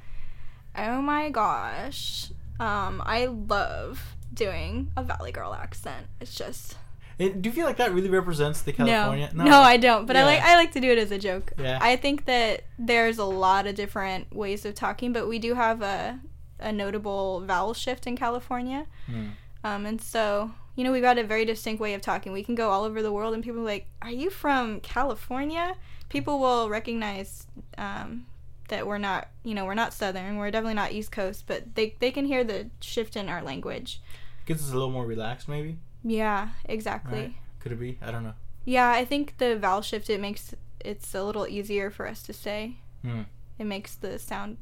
Oh 0.76 1.02
my 1.04 1.30
gosh. 1.30 2.32
Um, 2.60 3.02
I 3.06 3.26
love 3.28 4.16
doing 4.34 4.92
a 4.96 5.04
Valley 5.04 5.32
Girl 5.32 5.54
accent. 5.54 6.08
It's 6.20 6.36
just 6.36 6.78
And 7.18 7.42
do 7.42 7.50
you 7.50 7.54
feel 7.54 7.66
like 7.66 7.78
that 7.78 7.94
really 7.94 8.10
represents 8.10 8.62
the 8.62 8.72
no, 8.72 8.86
California? 8.86 9.32
no, 9.34 9.60
I 9.60 9.78
don't. 9.78 10.06
But 10.06 10.16
I 10.16 10.24
like 10.26 10.42
I 10.42 10.56
like 10.56 10.72
to 10.74 10.80
do 10.80 10.92
it 10.92 10.98
as 10.98 11.12
a 11.12 11.18
joke. 11.18 11.54
Yeah. 11.58 11.80
I 11.82 11.96
think 11.96 12.26
that 12.26 12.64
there's 12.78 13.18
a 13.18 13.26
lot 13.26 13.68
of 13.68 13.76
different 13.76 14.34
ways 14.34 14.66
of 14.66 14.76
talking, 14.76 15.12
but 15.14 15.28
we 15.28 15.40
do 15.40 15.56
have 15.56 15.82
a 15.82 16.20
a 16.60 16.72
notable 16.72 17.42
vowel 17.42 17.74
shift 17.74 18.06
in 18.08 18.18
California. 18.18 18.86
Hmm. 19.06 19.28
Um, 19.64 19.86
and 19.86 20.02
so 20.02 20.52
you 20.76 20.84
know 20.84 20.92
we've 20.92 21.02
got 21.02 21.18
a 21.18 21.24
very 21.24 21.44
distinct 21.46 21.82
way 21.82 21.94
of 21.94 22.02
talking. 22.02 22.32
We 22.32 22.44
can 22.44 22.56
go 22.56 22.70
all 22.70 22.84
over 22.86 23.02
the 23.02 23.12
world, 23.12 23.34
and 23.34 23.44
people 23.44 23.60
are 23.60 23.66
like, 23.66 23.88
"Are 24.02 24.12
you 24.12 24.30
from 24.30 24.80
California?" 24.80 25.76
People 26.08 26.40
will 26.40 26.70
recognize 26.70 27.46
um, 27.78 28.26
that 28.70 28.88
we're 28.88 28.98
not, 28.98 29.28
you 29.44 29.54
know, 29.54 29.66
we're 29.66 29.74
not 29.74 29.94
Southern, 29.94 30.38
we're 30.38 30.52
definitely 30.52 30.76
not 30.76 30.92
East 30.92 31.12
Coast, 31.12 31.46
but 31.48 31.76
they 31.76 31.96
they 32.00 32.12
can 32.12 32.26
hear 32.26 32.44
the 32.44 32.70
shift 32.82 33.16
in 33.16 33.30
our 33.30 33.42
language. 33.42 34.02
Gets 34.46 34.64
us 34.64 34.72
a 34.72 34.74
little 34.74 34.90
more 34.90 35.06
relaxed, 35.06 35.48
maybe. 35.48 35.78
Yeah, 36.04 36.50
exactly. 36.66 37.20
Right? 37.20 37.34
Could 37.60 37.74
it 37.74 37.80
be? 37.80 37.98
I 38.02 38.12
don't 38.12 38.24
know. 38.24 38.34
Yeah, 38.66 38.90
I 38.90 39.06
think 39.06 39.38
the 39.38 39.58
vowel 39.58 39.82
shift 39.82 40.10
it 40.10 40.20
makes 40.20 40.54
it's 40.80 41.14
a 41.14 41.24
little 41.24 41.48
easier 41.48 41.90
for 41.92 42.08
us 42.08 42.24
to 42.24 42.34
say. 42.34 42.78
Hmm. 43.04 43.24
It 43.58 43.66
makes 43.66 43.96
the 43.96 44.18
sound 44.18 44.58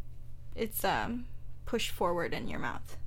it's 0.56 0.84
um 0.84 1.26
pushed 1.66 1.92
forward 1.92 2.34
in 2.34 2.48
your 2.48 2.60
mouth. 2.60 2.98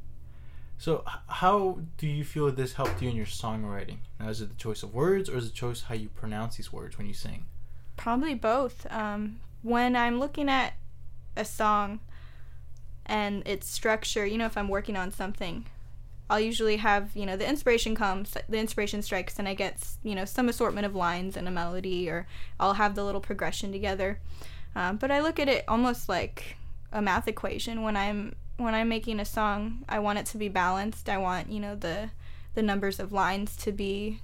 So, 0.79 1.05
how 1.27 1.81
do 1.99 2.07
you 2.07 2.25
feel 2.25 2.51
this 2.51 2.73
helped 2.73 3.03
you 3.03 3.11
in 3.11 3.17
your 3.17 3.27
songwriting? 3.27 3.99
Now, 4.19 4.31
is 4.31 4.41
it 4.41 4.49
the 4.49 4.55
choice 4.55 4.83
of 4.83 4.95
words, 4.95 5.29
or 5.29 5.37
is 5.37 5.47
it 5.47 5.53
choice 5.53 5.83
how 5.83 5.95
you 5.95 6.09
pronounce 6.09 6.57
these 6.57 6.73
words 6.73 6.97
when 6.97 7.07
you 7.07 7.13
sing? 7.13 7.45
Probably 7.99 8.35
both. 8.35 8.87
Um, 8.91 9.41
when 9.61 9.95
I'm 9.95 10.19
looking 10.19 10.49
at 10.49 10.73
a 11.37 11.45
song 11.45 12.01
and 13.07 13.47
its 13.47 13.67
structure, 13.69 14.25
you 14.25 14.39
know, 14.39 14.47
if 14.47 14.57
I'm 14.57 14.69
working 14.69 14.97
on 14.97 15.11
something, 15.11 15.67
I'll 16.29 16.41
usually 16.41 16.77
have, 16.77 17.11
you 17.15 17.27
know, 17.27 17.37
the 17.37 17.49
inspiration 17.49 17.97
comes, 17.97 18.37
the 18.49 18.59
inspiration 18.59 19.03
strikes, 19.03 19.39
and 19.39 19.49
I 19.49 19.55
get, 19.55 19.85
you 20.05 20.15
know, 20.15 20.25
some 20.25 20.49
assortment 20.49 20.87
of 20.87 20.95
lines 20.95 21.37
and 21.37 21.49
a 21.49 21.51
melody, 21.51 22.09
or 22.09 22.29
I'll 22.61 22.75
have 22.75 22.95
the 22.95 23.05
little 23.05 23.21
progression 23.21 23.73
together. 23.73 24.21
Um, 24.77 24.97
but 24.97 25.11
I 25.11 25.21
look 25.21 25.41
at 25.41 25.49
it 25.49 25.65
almost 25.67 26.09
like 26.09 26.57
a 26.93 27.03
math 27.03 27.27
equation. 27.27 27.83
When 27.83 27.97
I'm 27.97 28.37
when 28.59 28.75
I'm 28.75 28.89
making 28.89 29.19
a 29.19 29.25
song, 29.25 29.85
I 29.89 29.99
want 29.99 30.21
it 30.21 30.27
to 30.27 30.39
be 30.39 30.49
balanced. 30.49 31.09
I 31.09 31.19
want, 31.19 31.51
you 31.51 31.59
know, 31.59 31.75
the 31.75 32.11
the 32.55 32.63
numbers 32.63 33.01
of 33.01 33.13
lines 33.13 33.57
to 33.57 33.73
be, 33.73 34.21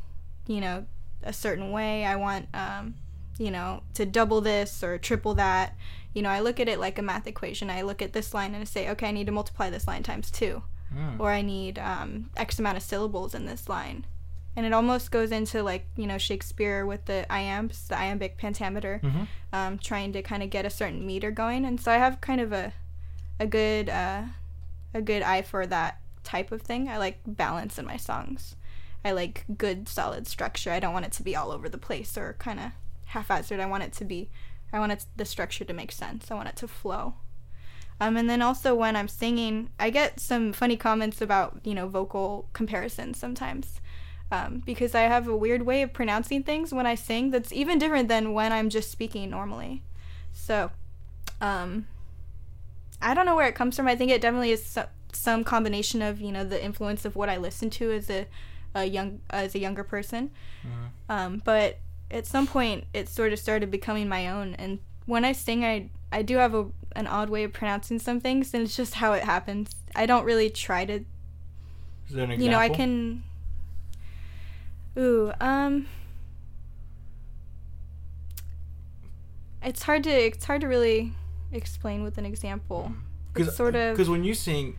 you 0.46 0.60
know, 0.60 0.86
a 1.24 1.32
certain 1.32 1.72
way. 1.72 2.04
I 2.04 2.14
want 2.14 2.46
um, 2.54 2.94
you 3.38 3.50
know, 3.50 3.82
to 3.94 4.06
double 4.06 4.40
this 4.40 4.82
or 4.82 4.98
triple 4.98 5.34
that. 5.34 5.76
You 6.14 6.22
know, 6.22 6.30
I 6.30 6.40
look 6.40 6.58
at 6.60 6.68
it 6.68 6.80
like 6.80 6.98
a 6.98 7.02
math 7.02 7.26
equation. 7.26 7.68
I 7.70 7.82
look 7.82 8.00
at 8.00 8.12
this 8.12 8.32
line 8.32 8.54
and 8.54 8.62
I 8.62 8.64
say, 8.64 8.88
okay, 8.90 9.08
I 9.08 9.12
need 9.12 9.26
to 9.26 9.32
multiply 9.32 9.68
this 9.70 9.86
line 9.86 10.02
times 10.02 10.30
two, 10.30 10.62
Hmm. 10.92 11.20
or 11.20 11.30
I 11.30 11.42
need 11.42 11.78
um, 11.78 12.30
X 12.36 12.58
amount 12.58 12.76
of 12.76 12.82
syllables 12.82 13.34
in 13.34 13.44
this 13.46 13.68
line. 13.68 14.06
And 14.54 14.64
it 14.64 14.72
almost 14.72 15.10
goes 15.10 15.32
into 15.32 15.62
like, 15.62 15.84
you 15.96 16.06
know, 16.06 16.16
Shakespeare 16.16 16.86
with 16.86 17.04
the 17.04 17.26
iambics, 17.28 17.86
the 17.88 17.98
iambic 17.98 18.38
pentameter, 18.38 19.00
Mhm. 19.02 19.26
um, 19.52 19.78
trying 19.78 20.12
to 20.14 20.22
kind 20.22 20.42
of 20.42 20.48
get 20.48 20.64
a 20.64 20.70
certain 20.70 21.06
meter 21.06 21.30
going. 21.30 21.66
And 21.66 21.78
so 21.78 21.92
I 21.92 21.96
have 21.98 22.22
kind 22.22 22.40
of 22.40 22.52
a, 22.52 22.72
a 23.38 23.46
good, 23.46 23.90
uh, 23.90 24.22
a 24.94 25.02
good 25.02 25.22
eye 25.22 25.42
for 25.42 25.66
that 25.66 26.00
type 26.24 26.50
of 26.52 26.62
thing. 26.62 26.88
I 26.88 26.96
like 26.96 27.18
balance 27.26 27.78
in 27.78 27.84
my 27.84 27.98
songs. 27.98 28.56
I 29.04 29.12
like 29.12 29.44
good 29.58 29.88
solid 29.90 30.26
structure. 30.26 30.70
I 30.72 30.80
don't 30.80 30.94
want 30.94 31.04
it 31.04 31.12
to 31.12 31.22
be 31.22 31.36
all 31.36 31.52
over 31.52 31.68
the 31.68 31.76
place 31.78 32.16
or 32.16 32.34
kind 32.38 32.58
of 32.58 32.70
haphazard. 33.06 33.60
I 33.60 33.66
want 33.66 33.82
it 33.82 33.92
to 33.94 34.04
be 34.04 34.28
I 34.72 34.78
want 34.78 34.92
it 34.92 35.04
the 35.16 35.24
structure 35.24 35.64
to 35.64 35.72
make 35.72 35.92
sense. 35.92 36.30
I 36.30 36.34
want 36.34 36.48
it 36.48 36.56
to 36.56 36.68
flow. 36.68 37.14
Um, 38.00 38.16
and 38.18 38.28
then 38.28 38.42
also 38.42 38.74
when 38.74 38.94
I'm 38.94 39.08
singing, 39.08 39.70
I 39.80 39.88
get 39.90 40.20
some 40.20 40.52
funny 40.52 40.76
comments 40.76 41.20
about 41.22 41.60
you 41.64 41.74
know 41.74 41.88
vocal 41.88 42.48
comparisons 42.52 43.18
sometimes, 43.18 43.80
um, 44.30 44.62
because 44.66 44.94
I 44.94 45.02
have 45.02 45.26
a 45.28 45.36
weird 45.36 45.62
way 45.62 45.80
of 45.82 45.92
pronouncing 45.94 46.42
things 46.42 46.74
when 46.74 46.84
I 46.86 46.94
sing 46.94 47.30
that's 47.30 47.52
even 47.52 47.78
different 47.78 48.08
than 48.08 48.32
when 48.34 48.52
I'm 48.52 48.68
just 48.68 48.90
speaking 48.90 49.30
normally. 49.30 49.82
So, 50.32 50.70
um, 51.40 51.86
I 53.00 53.14
don't 53.14 53.24
know 53.26 53.36
where 53.36 53.48
it 53.48 53.54
comes 53.54 53.76
from. 53.76 53.88
I 53.88 53.96
think 53.96 54.10
it 54.10 54.20
definitely 54.20 54.50
is 54.50 54.64
so- 54.64 54.88
some 55.12 55.44
combination 55.44 56.02
of 56.02 56.20
you 56.20 56.32
know 56.32 56.44
the 56.44 56.62
influence 56.62 57.04
of 57.06 57.16
what 57.16 57.30
I 57.30 57.38
listen 57.38 57.70
to 57.70 57.92
as 57.92 58.10
a, 58.10 58.26
a 58.74 58.84
young 58.84 59.20
as 59.30 59.54
a 59.54 59.58
younger 59.58 59.84
person. 59.84 60.30
Mhm. 60.64 60.88
Um, 61.08 61.42
but 61.44 61.78
at 62.10 62.26
some 62.26 62.46
point, 62.46 62.84
it 62.94 63.08
sort 63.08 63.32
of 63.32 63.38
started 63.38 63.70
becoming 63.70 64.08
my 64.08 64.28
own. 64.28 64.54
And 64.54 64.78
when 65.06 65.24
I 65.24 65.32
sing, 65.32 65.64
I 65.64 65.90
I 66.12 66.22
do 66.22 66.36
have 66.36 66.54
a 66.54 66.66
an 66.94 67.06
odd 67.06 67.28
way 67.30 67.44
of 67.44 67.52
pronouncing 67.52 67.98
some 67.98 68.20
things, 68.20 68.54
and 68.54 68.62
it's 68.62 68.76
just 68.76 68.94
how 68.94 69.12
it 69.12 69.24
happens. 69.24 69.70
I 69.94 70.06
don't 70.06 70.24
really 70.24 70.48
try 70.50 70.84
to, 70.86 70.94
Is 70.94 71.04
there 72.10 72.24
an 72.24 72.30
example? 72.30 72.44
you 72.44 72.50
know, 72.50 72.58
I 72.58 72.68
can. 72.68 73.22
Ooh, 74.98 75.32
um. 75.40 75.86
It's 79.62 79.82
hard 79.82 80.04
to 80.04 80.10
it's 80.10 80.44
hard 80.44 80.60
to 80.60 80.68
really 80.68 81.12
explain 81.52 82.02
with 82.02 82.18
an 82.18 82.26
example. 82.26 82.92
because 83.34 83.54
sort 83.56 83.74
of- 83.74 83.94
because 83.96 84.08
when 84.08 84.24
you 84.24 84.32
sing, 84.34 84.76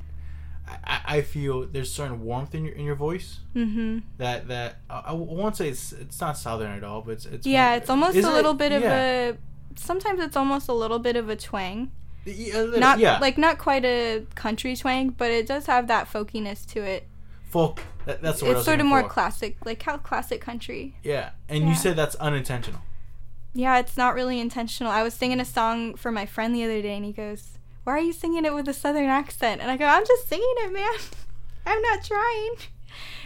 I, 0.83 0.99
I- 1.17 1.21
feel 1.21 1.65
there's 1.65 1.91
certain 1.91 2.21
warmth 2.23 2.53
in 2.55 2.65
your 2.65 2.75
in 2.75 2.85
your 2.85 2.95
voice 2.95 3.39
Mm-hmm. 3.55 3.99
that 4.17 4.47
that 4.49 4.77
I, 4.89 4.99
I 5.07 5.11
won't 5.13 5.55
say 5.55 5.69
it's 5.69 5.91
it's 5.93 6.19
not 6.21 6.37
southern 6.37 6.71
at 6.71 6.83
all, 6.83 7.01
but 7.01 7.11
it's, 7.13 7.25
it's 7.25 7.47
Yeah, 7.47 7.69
more- 7.69 7.77
it's 7.77 7.89
almost 7.89 8.15
a 8.15 8.19
it? 8.19 8.25
little 8.25 8.53
bit 8.53 8.71
of 8.71 8.81
Yeah. 8.81 9.29
a. 9.29 9.37
Sometimes 9.75 10.19
it's 10.19 10.35
almost 10.35 10.67
a 10.69 10.73
little 10.73 10.99
bit 10.99 11.15
of 11.15 11.29
a 11.29 11.35
twang. 11.35 11.91
Y- 12.25 12.51
a 12.53 12.61
little- 12.63 12.79
not 12.79 12.99
yeah 12.99 13.19
like 13.19 13.37
not 13.37 13.57
quite 13.57 13.85
a 13.85 14.25
country 14.35 14.75
twang, 14.75 15.09
but 15.09 15.31
it 15.31 15.47
does 15.47 15.65
have 15.67 15.87
that 15.87 16.07
folkiness 16.11 16.65
to 16.73 16.81
it. 16.83 17.07
folk. 17.49 17.81
That, 18.05 18.21
that's 18.21 18.41
what 18.41 18.51
I 18.51 18.53
it's 18.55 18.65
sort 18.65 18.79
of 18.81 18.85
more 18.85 19.03
for. 19.03 19.09
classic, 19.09 19.57
like 19.65 19.81
how 19.83 19.97
classic 19.97 20.41
country. 20.41 20.95
Yeah, 21.03 21.29
and 21.49 21.63
Yeah. 21.63 21.69
you 21.69 21.75
said 21.75 21.95
that's 21.95 22.15
unintentional. 22.15 22.81
Yeah, 23.53 23.79
it's 23.79 23.97
not 23.97 24.13
really 24.13 24.39
intentional. 24.39 24.91
I 24.91 25.01
was 25.03 25.13
singing 25.13 25.39
a 25.39 25.45
song 25.45 25.95
for 25.95 26.11
my 26.11 26.25
friend 26.25 26.53
the 26.53 26.63
other 26.63 26.81
day, 26.81 26.95
and 26.95 27.03
he 27.05 27.11
goes, 27.11 27.56
"Why 27.87 27.93
are 27.93 28.01
you 28.01 28.11
singing 28.11 28.43
it 28.43 28.53
with 28.53 28.67
a 28.67 28.73
southern 28.73 29.05
accent?" 29.05 29.61
And 29.61 29.71
I 29.71 29.77
go, 29.77 29.85
"I'm 29.85 30.05
just 30.05 30.27
singing 30.27 30.55
it, 30.57 30.73
man. 30.73 30.99
I'm 31.65 31.81
not 31.81 32.03
trying." 32.03 32.55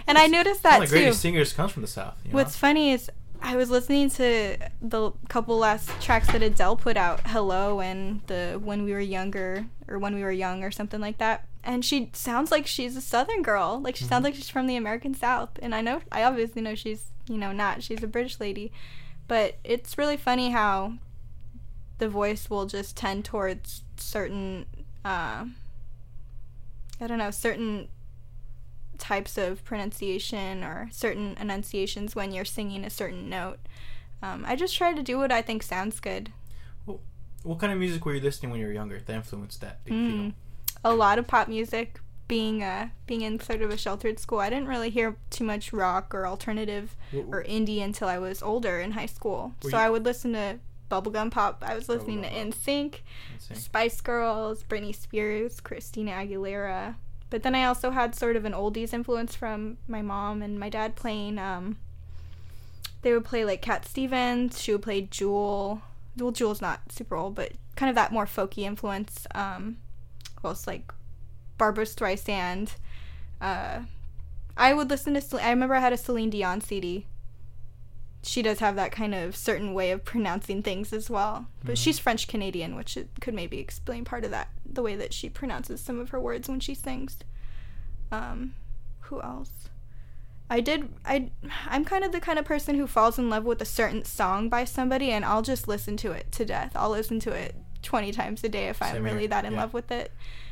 And 0.05 0.19
I 0.19 0.27
noticed 0.27 0.61
that 0.61 0.73
One 0.73 0.83
of 0.83 0.89
the 0.89 0.95
too. 0.95 1.01
greatest 1.01 1.21
singers 1.21 1.51
comes 1.51 1.71
from 1.71 1.81
the 1.81 1.87
south. 1.87 2.15
You 2.23 2.31
know? 2.31 2.35
What's 2.35 2.55
funny 2.55 2.91
is 2.91 3.09
I 3.41 3.55
was 3.55 3.71
listening 3.71 4.11
to 4.11 4.57
the 4.81 5.11
couple 5.29 5.57
last 5.57 5.89
tracks 5.99 6.27
that 6.31 6.43
Adele 6.43 6.75
put 6.75 6.95
out, 6.95 7.21
"Hello" 7.25 7.81
and 7.81 8.21
the 8.27 8.61
"When 8.63 8.83
We 8.83 8.93
Were 8.93 8.99
Younger" 8.99 9.65
or 9.87 9.97
"When 9.97 10.13
We 10.13 10.21
Were 10.21 10.31
Young" 10.31 10.63
or 10.63 10.69
something 10.69 11.01
like 11.01 11.17
that. 11.17 11.47
And 11.63 11.83
she 11.83 12.11
sounds 12.13 12.51
like 12.51 12.67
she's 12.67 12.95
a 12.95 13.01
Southern 13.01 13.41
girl. 13.41 13.81
Like 13.81 13.95
she 13.95 14.03
sounds 14.03 14.19
mm-hmm. 14.19 14.25
like 14.25 14.35
she's 14.35 14.49
from 14.49 14.67
the 14.67 14.75
American 14.75 15.15
South. 15.15 15.49
And 15.59 15.73
I 15.73 15.81
know, 15.81 16.01
I 16.11 16.23
obviously 16.23 16.61
know 16.61 16.75
she's, 16.75 17.05
you 17.27 17.37
know, 17.37 17.51
not. 17.51 17.81
She's 17.81 18.03
a 18.03 18.07
British 18.07 18.39
lady. 18.39 18.71
But 19.27 19.57
it's 19.63 19.97
really 19.97 20.17
funny 20.17 20.51
how 20.51 20.93
the 22.01 22.09
voice 22.09 22.49
will 22.49 22.65
just 22.65 22.97
tend 22.97 23.23
towards 23.23 23.83
certain, 23.95 24.65
uh, 25.05 25.45
I 26.99 27.07
don't 27.07 27.19
know, 27.19 27.29
certain 27.29 27.89
types 28.97 29.37
of 29.37 29.63
pronunciation 29.63 30.63
or 30.63 30.89
certain 30.91 31.37
enunciations 31.39 32.15
when 32.15 32.31
you're 32.31 32.43
singing 32.43 32.83
a 32.83 32.89
certain 32.89 33.29
note. 33.29 33.59
Um, 34.23 34.43
I 34.47 34.55
just 34.55 34.75
try 34.75 34.93
to 34.93 35.03
do 35.03 35.19
what 35.19 35.31
I 35.31 35.43
think 35.43 35.61
sounds 35.61 35.99
good. 35.99 36.31
what 37.43 37.59
kind 37.59 37.71
of 37.71 37.77
music 37.77 38.03
were 38.03 38.15
you 38.15 38.21
listening 38.21 38.49
when 38.51 38.59
you 38.59 38.65
were 38.65 38.73
younger 38.73 38.99
that 38.99 39.13
influenced 39.15 39.61
that? 39.61 39.85
Do 39.85 39.93
you 39.93 40.09
feel? 40.11 40.19
Mm. 40.21 40.33
A 40.83 40.93
lot 40.95 41.19
of 41.19 41.27
pop 41.27 41.47
music. 41.47 41.99
Being 42.27 42.63
uh, 42.63 42.89
being 43.07 43.21
in 43.21 43.39
sort 43.41 43.61
of 43.61 43.69
a 43.71 43.77
sheltered 43.77 44.17
school, 44.17 44.39
I 44.39 44.49
didn't 44.49 44.67
really 44.69 44.89
hear 44.89 45.17
too 45.29 45.43
much 45.43 45.73
rock 45.73 46.15
or 46.15 46.25
alternative 46.25 46.95
What- 47.11 47.25
or 47.29 47.43
indie 47.43 47.83
until 47.83 48.07
I 48.07 48.17
was 48.19 48.41
older 48.41 48.79
in 48.79 48.91
high 48.91 49.05
school. 49.07 49.53
So 49.61 49.69
you- 49.69 49.75
I 49.77 49.89
would 49.89 50.05
listen 50.05 50.31
to 50.33 50.59
bubblegum 50.91 51.31
pop. 51.31 51.63
I 51.65 51.73
was 51.75 51.87
listening 51.87 52.21
to 52.23 52.27
Bubblegum 52.29 52.51
pop. 52.51 52.59
NSYNC, 52.59 52.95
let's. 53.49 53.61
Spice 53.61 54.01
Girls, 54.01 54.63
Britney 54.63 54.93
Spears, 54.93 55.59
Christina 55.61 56.11
Aguilera. 56.11 56.95
But 57.29 57.43
then 57.43 57.55
I 57.55 57.63
also 57.63 57.91
had 57.91 58.13
sort 58.13 58.35
of 58.35 58.43
an 58.43 58.51
oldies 58.51 58.93
influence 58.93 59.35
from 59.35 59.77
my 59.87 60.01
mom 60.01 60.41
and 60.41 60.59
my 60.59 60.69
dad 60.69 60.95
playing. 60.97 61.39
Um, 61.39 61.77
they 63.03 63.13
would 63.13 63.23
play 63.25 63.45
like 63.45 63.61
Cat 63.61 63.85
Stevens. 63.85 64.61
She 64.61 64.73
would 64.73 64.81
play 64.81 65.01
Jewel. 65.03 65.81
Well, 66.17 66.31
Jewel's 66.31 66.61
not 66.61 66.91
super 66.91 67.15
old, 67.15 67.35
but 67.35 67.53
kind 67.77 67.89
of 67.89 67.95
that 67.95 68.11
more 68.11 68.25
folky 68.25 68.63
influence. 68.63 69.25
Um, 69.33 69.77
well, 70.43 70.51
it's 70.51 70.67
like 70.67 70.91
Barbra 71.57 71.85
Streisand. 71.85 72.75
Uh, 73.39 73.81
I 74.57 74.73
would 74.73 74.89
listen 74.89 75.13
to. 75.13 75.21
Cel- 75.21 75.39
I 75.39 75.49
remember 75.49 75.75
I 75.75 75.79
had 75.79 75.93
a 75.93 75.97
Celine 75.97 76.29
Dion 76.29 76.59
CD. 76.59 77.05
She 78.23 78.41
does 78.43 78.59
have 78.59 78.75
that 78.75 78.91
kind 78.91 79.15
of 79.15 79.35
certain 79.35 79.73
way 79.73 79.89
of 79.91 80.05
pronouncing 80.05 80.61
things 80.61 80.93
as 80.93 81.09
well, 81.09 81.47
but 81.63 81.73
Mhm. 81.75 81.83
she's 81.83 81.97
French 81.99 82.27
Canadian, 82.27 82.75
which 82.75 82.97
could 83.19 83.33
maybe 83.33 83.57
explain 83.57 84.05
part 84.05 84.23
of 84.23 84.31
that, 84.31 84.49
the 84.65 84.83
way 84.83 84.95
that 84.95 85.11
she 85.13 85.27
pronounces 85.29 85.81
some 85.81 85.99
of 85.99 86.09
her 86.09 86.19
words 86.19 86.47
when 86.47 86.59
she 86.59 86.75
sings. 86.75 87.17
Um, 88.11 88.53
who 89.01 89.21
else? 89.21 89.69
I 90.49 90.59
did. 90.59 90.89
I. 91.05 91.31
I'm 91.67 91.85
kind 91.85 92.03
of 92.03 92.11
the 92.11 92.19
kind 92.19 92.37
of 92.37 92.43
person 92.45 92.75
who 92.75 92.85
falls 92.85 93.17
in 93.17 93.29
love 93.29 93.45
with 93.45 93.61
a 93.61 93.65
certain 93.65 94.03
song 94.03 94.49
by 94.49 94.65
somebody, 94.65 95.09
and 95.11 95.23
I'll 95.23 95.41
just 95.41 95.67
listen 95.67 95.95
to 95.97 96.11
it 96.11 96.31
to 96.33 96.45
death. 96.45 96.73
I'll 96.75 96.89
listen 96.89 97.19
to 97.21 97.31
it 97.31 97.55
20 97.83 98.11
times 98.11 98.43
a 98.43 98.49
day 98.49 98.67
if 98.67 98.81
I'm 98.81 98.95
Same 98.95 99.05
here, 99.05 99.13
really 99.15 99.27
that 99.27 99.45
in 99.45 99.53
yeah. 99.53 99.61
love 99.61 99.73
with 99.73 99.91
it. 99.91 100.11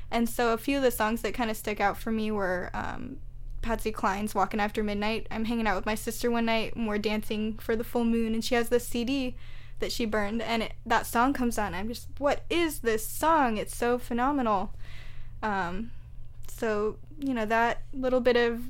And 0.10 0.28
so 0.30 0.54
a 0.54 0.58
few 0.58 0.78
of 0.78 0.84
the 0.84 0.90
songs 0.92 1.22
that 1.22 1.34
kind 1.34 1.52
of 1.52 1.58
stuck 1.58 1.80
out 1.82 1.98
for 1.98 2.12
me 2.12 2.32
were 2.32 2.72
um, 2.74 3.18
Patsy 3.62 3.92
Cline's 3.92 4.36
"Walking 4.36 4.60
After 4.60 4.84
Midnight." 4.84 5.28
I'm 5.32 5.46
hanging 5.46 5.68
out 5.68 5.76
with 5.76 5.86
my 5.86 5.96
sister 5.96 6.30
one 6.32 6.46
night, 6.46 6.76
and 6.76 6.88
we're 6.88 6.98
dancing 6.98 7.58
for 7.58 7.76
the 7.76 7.84
full 7.84 8.06
moon, 8.06 8.34
and 8.34 8.44
she 8.44 8.56
has 8.56 8.70
this 8.70 8.88
CD 8.88 9.36
that 9.80 9.92
she 9.92 10.06
burned, 10.06 10.42
and 10.42 10.64
it, 10.64 10.74
that 10.86 11.08
song 11.08 11.34
comes 11.34 11.58
on. 11.58 11.74
I'm 11.74 11.88
just, 11.88 12.08
what 12.18 12.44
is 12.50 12.80
this 12.80 13.06
song? 13.08 13.58
It's 13.58 13.76
so 13.76 13.98
phenomenal. 13.98 14.74
Um, 15.42 15.92
so 16.48 16.98
you 17.20 17.34
know 17.34 17.46
that 17.46 17.84
little 17.94 18.20
bit 18.20 18.36
of 18.36 18.62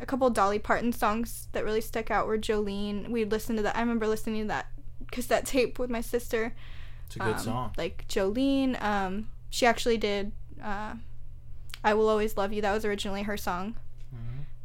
a 0.00 0.06
couple 0.06 0.28
Dolly 0.30 0.58
Parton 0.58 0.92
songs 0.92 1.48
that 1.52 1.64
really 1.64 1.80
stuck 1.80 2.10
out 2.10 2.26
were 2.26 2.38
Jolene. 2.38 3.08
We'd 3.08 3.30
listen 3.30 3.56
to 3.56 3.62
that. 3.62 3.76
I 3.76 3.80
remember 3.80 4.06
listening 4.06 4.42
to 4.42 4.48
that 4.48 4.66
cassette 5.10 5.46
tape 5.46 5.78
with 5.78 5.90
my 5.90 6.00
sister. 6.00 6.54
It's 7.06 7.16
a 7.16 7.18
good 7.20 7.34
um, 7.34 7.38
song. 7.38 7.72
Like 7.76 8.06
Jolene, 8.08 8.80
um, 8.82 9.28
she 9.50 9.66
actually 9.66 9.98
did 9.98 10.32
uh, 10.62 10.94
"I 11.82 11.94
Will 11.94 12.08
Always 12.08 12.36
Love 12.36 12.52
You." 12.52 12.62
That 12.62 12.72
was 12.72 12.84
originally 12.84 13.22
her 13.22 13.36
song. 13.36 13.76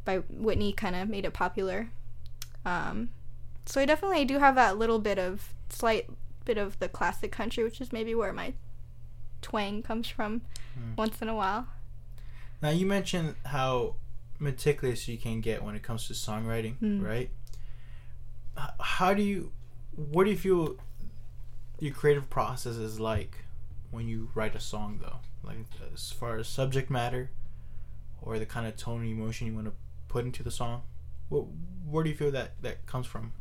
By 0.10 0.18
Whitney. 0.30 0.74
Kind 0.74 0.96
of 0.96 1.08
made 1.08 1.26
it 1.26 1.34
popular. 1.34 1.90
Um, 2.66 3.10
so 3.66 3.80
I 3.82 3.86
definitely 3.86 4.26
do 4.26 4.40
have 4.40 4.56
that 4.56 4.78
little 4.78 4.98
bit 5.00 5.20
of 5.20 5.54
slight 5.70 6.10
bit 6.46 6.58
of 6.58 6.80
the 6.80 6.90
classic 6.90 7.32
country, 7.32 7.64
which 7.64 7.80
is 7.80 7.94
maybe 7.94 8.16
where 8.16 8.34
my 8.34 8.54
twang 9.42 9.84
comes 9.84 10.08
from 10.08 10.42
Mm. 10.80 10.98
once 10.98 11.22
in 11.22 11.30
a 11.30 11.36
while. 11.36 11.68
Now 12.62 12.70
you 12.70 12.86
mentioned 12.86 13.36
how 13.46 13.96
meticulous 14.40 15.08
you 15.08 15.18
can 15.18 15.42
get 15.42 15.64
when 15.64 15.76
it 15.76 15.84
comes 15.84 16.08
to 16.08 16.14
songwriting, 16.14 16.76
Mm. 16.82 17.04
right? 17.06 17.30
How 18.80 19.14
do 19.14 19.22
you, 19.22 19.52
what 19.96 20.24
do 20.26 20.32
you 20.32 20.38
feel 20.38 20.76
your 21.80 21.94
creative 21.94 22.30
process 22.30 22.76
is 22.76 23.00
like 23.00 23.46
when 23.92 24.08
you 24.08 24.30
write 24.36 24.56
a 24.56 24.60
song, 24.60 25.00
though? 25.02 25.20
Like 25.44 25.58
as 25.94 26.12
far 26.12 26.38
as 26.38 26.48
subject 26.48 26.90
matter, 26.90 27.32
or 28.22 28.38
the 28.40 28.46
kind 28.46 28.68
of 28.68 28.76
tone 28.76 29.02
and 29.02 29.10
emotion 29.12 29.48
you 29.48 29.54
want 29.56 29.68
to 29.68 29.74
put 30.10 30.26
into 30.26 30.44
the 30.44 30.52
song. 30.52 30.82
What, 31.30 31.46
where 31.86 32.04
do 32.04 32.10
you 32.10 32.16
feel 32.16 32.32
that 32.32 32.62
that 32.62 32.86
comes 32.86 33.08
from? 33.08 33.32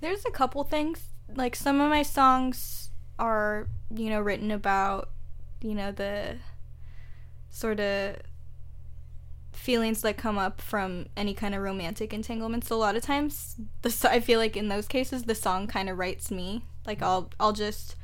There's 0.00 0.24
a 0.26 0.30
couple 0.30 0.62
things. 0.64 1.00
Like 1.34 1.56
some 1.56 1.80
of 1.80 1.88
my 1.88 2.02
songs 2.02 2.90
are, 3.18 3.68
you 3.94 4.10
know, 4.10 4.20
written 4.20 4.50
about, 4.50 5.10
you 5.62 5.74
know, 5.74 5.90
the 5.90 6.36
sort 7.48 7.80
of 7.80 8.16
feelings 9.52 10.02
that 10.02 10.16
come 10.18 10.36
up 10.36 10.60
from 10.60 11.06
any 11.16 11.32
kind 11.32 11.54
of 11.54 11.62
romantic 11.62 12.12
entanglement. 12.12 12.64
So 12.64 12.76
a 12.76 12.78
lot 12.78 12.96
of 12.96 13.02
times, 13.02 13.56
the 13.82 14.08
I 14.10 14.20
feel 14.20 14.38
like 14.38 14.56
in 14.56 14.68
those 14.68 14.86
cases, 14.86 15.24
the 15.24 15.34
song 15.34 15.66
kind 15.66 15.88
of 15.88 15.98
writes 15.98 16.30
me. 16.30 16.62
Like 16.86 17.02
I'll 17.02 17.30
I'll 17.40 17.52
just 17.52 17.96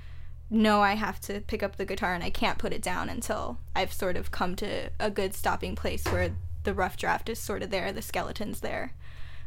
know 0.51 0.81
I 0.81 0.95
have 0.95 1.21
to 1.21 1.41
pick 1.41 1.63
up 1.63 1.77
the 1.77 1.85
guitar 1.85 2.15
and 2.15 2.23
I 2.25 2.31
can't 2.31 2.59
put 2.59 2.73
it 2.73 2.83
down 2.83 3.09
until 3.09 3.59
I've 3.75 3.93
sort 3.93 4.17
of 4.17 4.31
come 4.31 4.55
to 4.57 4.91
a 5.01 5.11
good 5.11 5.35
stopping 5.35 5.77
place 5.77 6.05
where 6.07 6.35
the 6.65 6.75
rough 6.75 6.97
draft 6.97 7.29
is 7.29 7.39
sort 7.39 7.63
of 7.63 7.71
there, 7.71 7.93
the 7.93 8.03
skeleton's 8.03 8.61
there. 8.61 8.93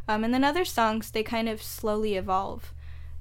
Um, 0.07 0.23
and 0.23 0.33
then 0.33 0.43
other 0.43 0.65
songs, 0.65 1.11
they 1.11 1.23
kind 1.23 1.49
of 1.49 1.61
slowly 1.61 2.15
evolve. 2.15 2.73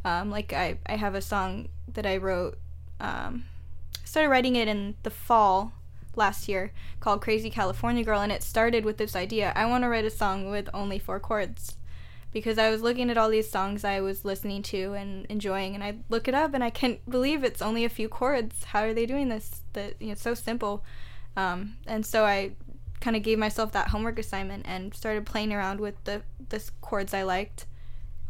Um, 0.04 0.30
like 0.30 0.52
I, 0.52 0.78
I 0.86 0.96
have 0.96 1.14
a 1.14 1.22
song 1.22 1.68
that 1.92 2.04
I 2.04 2.18
wrote, 2.18 2.58
um, 3.00 3.44
started 4.04 4.28
writing 4.28 4.56
it 4.56 4.68
in 4.68 4.94
the 5.02 5.10
fall 5.10 5.72
last 6.16 6.48
year 6.48 6.72
called 7.00 7.22
Crazy 7.22 7.50
California 7.50 8.04
Girl, 8.04 8.20
and 8.20 8.32
it 8.32 8.42
started 8.42 8.84
with 8.84 8.98
this 8.98 9.16
idea 9.16 9.52
I 9.56 9.66
want 9.66 9.82
to 9.84 9.88
write 9.88 10.04
a 10.04 10.10
song 10.10 10.50
with 10.50 10.68
only 10.74 10.98
four 10.98 11.20
chords. 11.20 11.76
Because 12.32 12.58
I 12.58 12.68
was 12.68 12.82
looking 12.82 13.10
at 13.10 13.16
all 13.16 13.30
these 13.30 13.48
songs 13.48 13.84
I 13.84 14.00
was 14.00 14.24
listening 14.24 14.62
to 14.64 14.94
and 14.94 15.24
enjoying, 15.26 15.74
and 15.74 15.84
I 15.84 15.98
look 16.08 16.26
it 16.26 16.34
up 16.34 16.52
and 16.52 16.64
I 16.64 16.70
can't 16.70 16.98
believe 17.08 17.44
it's 17.44 17.62
only 17.62 17.84
a 17.84 17.88
few 17.88 18.08
chords. 18.08 18.64
How 18.64 18.82
are 18.82 18.92
they 18.92 19.06
doing 19.06 19.28
this? 19.28 19.62
That 19.72 19.94
you 20.00 20.08
know, 20.08 20.12
it's 20.12 20.22
so 20.22 20.34
simple. 20.34 20.84
Um, 21.36 21.76
and 21.86 22.04
so 22.04 22.24
I 22.24 22.52
kind 23.04 23.16
of 23.16 23.22
gave 23.22 23.38
myself 23.38 23.70
that 23.72 23.88
homework 23.88 24.18
assignment 24.18 24.64
and 24.66 24.94
started 24.94 25.26
playing 25.26 25.52
around 25.52 25.78
with 25.78 26.02
the 26.04 26.22
the 26.48 26.62
chords 26.80 27.12
I 27.12 27.22
liked, 27.22 27.66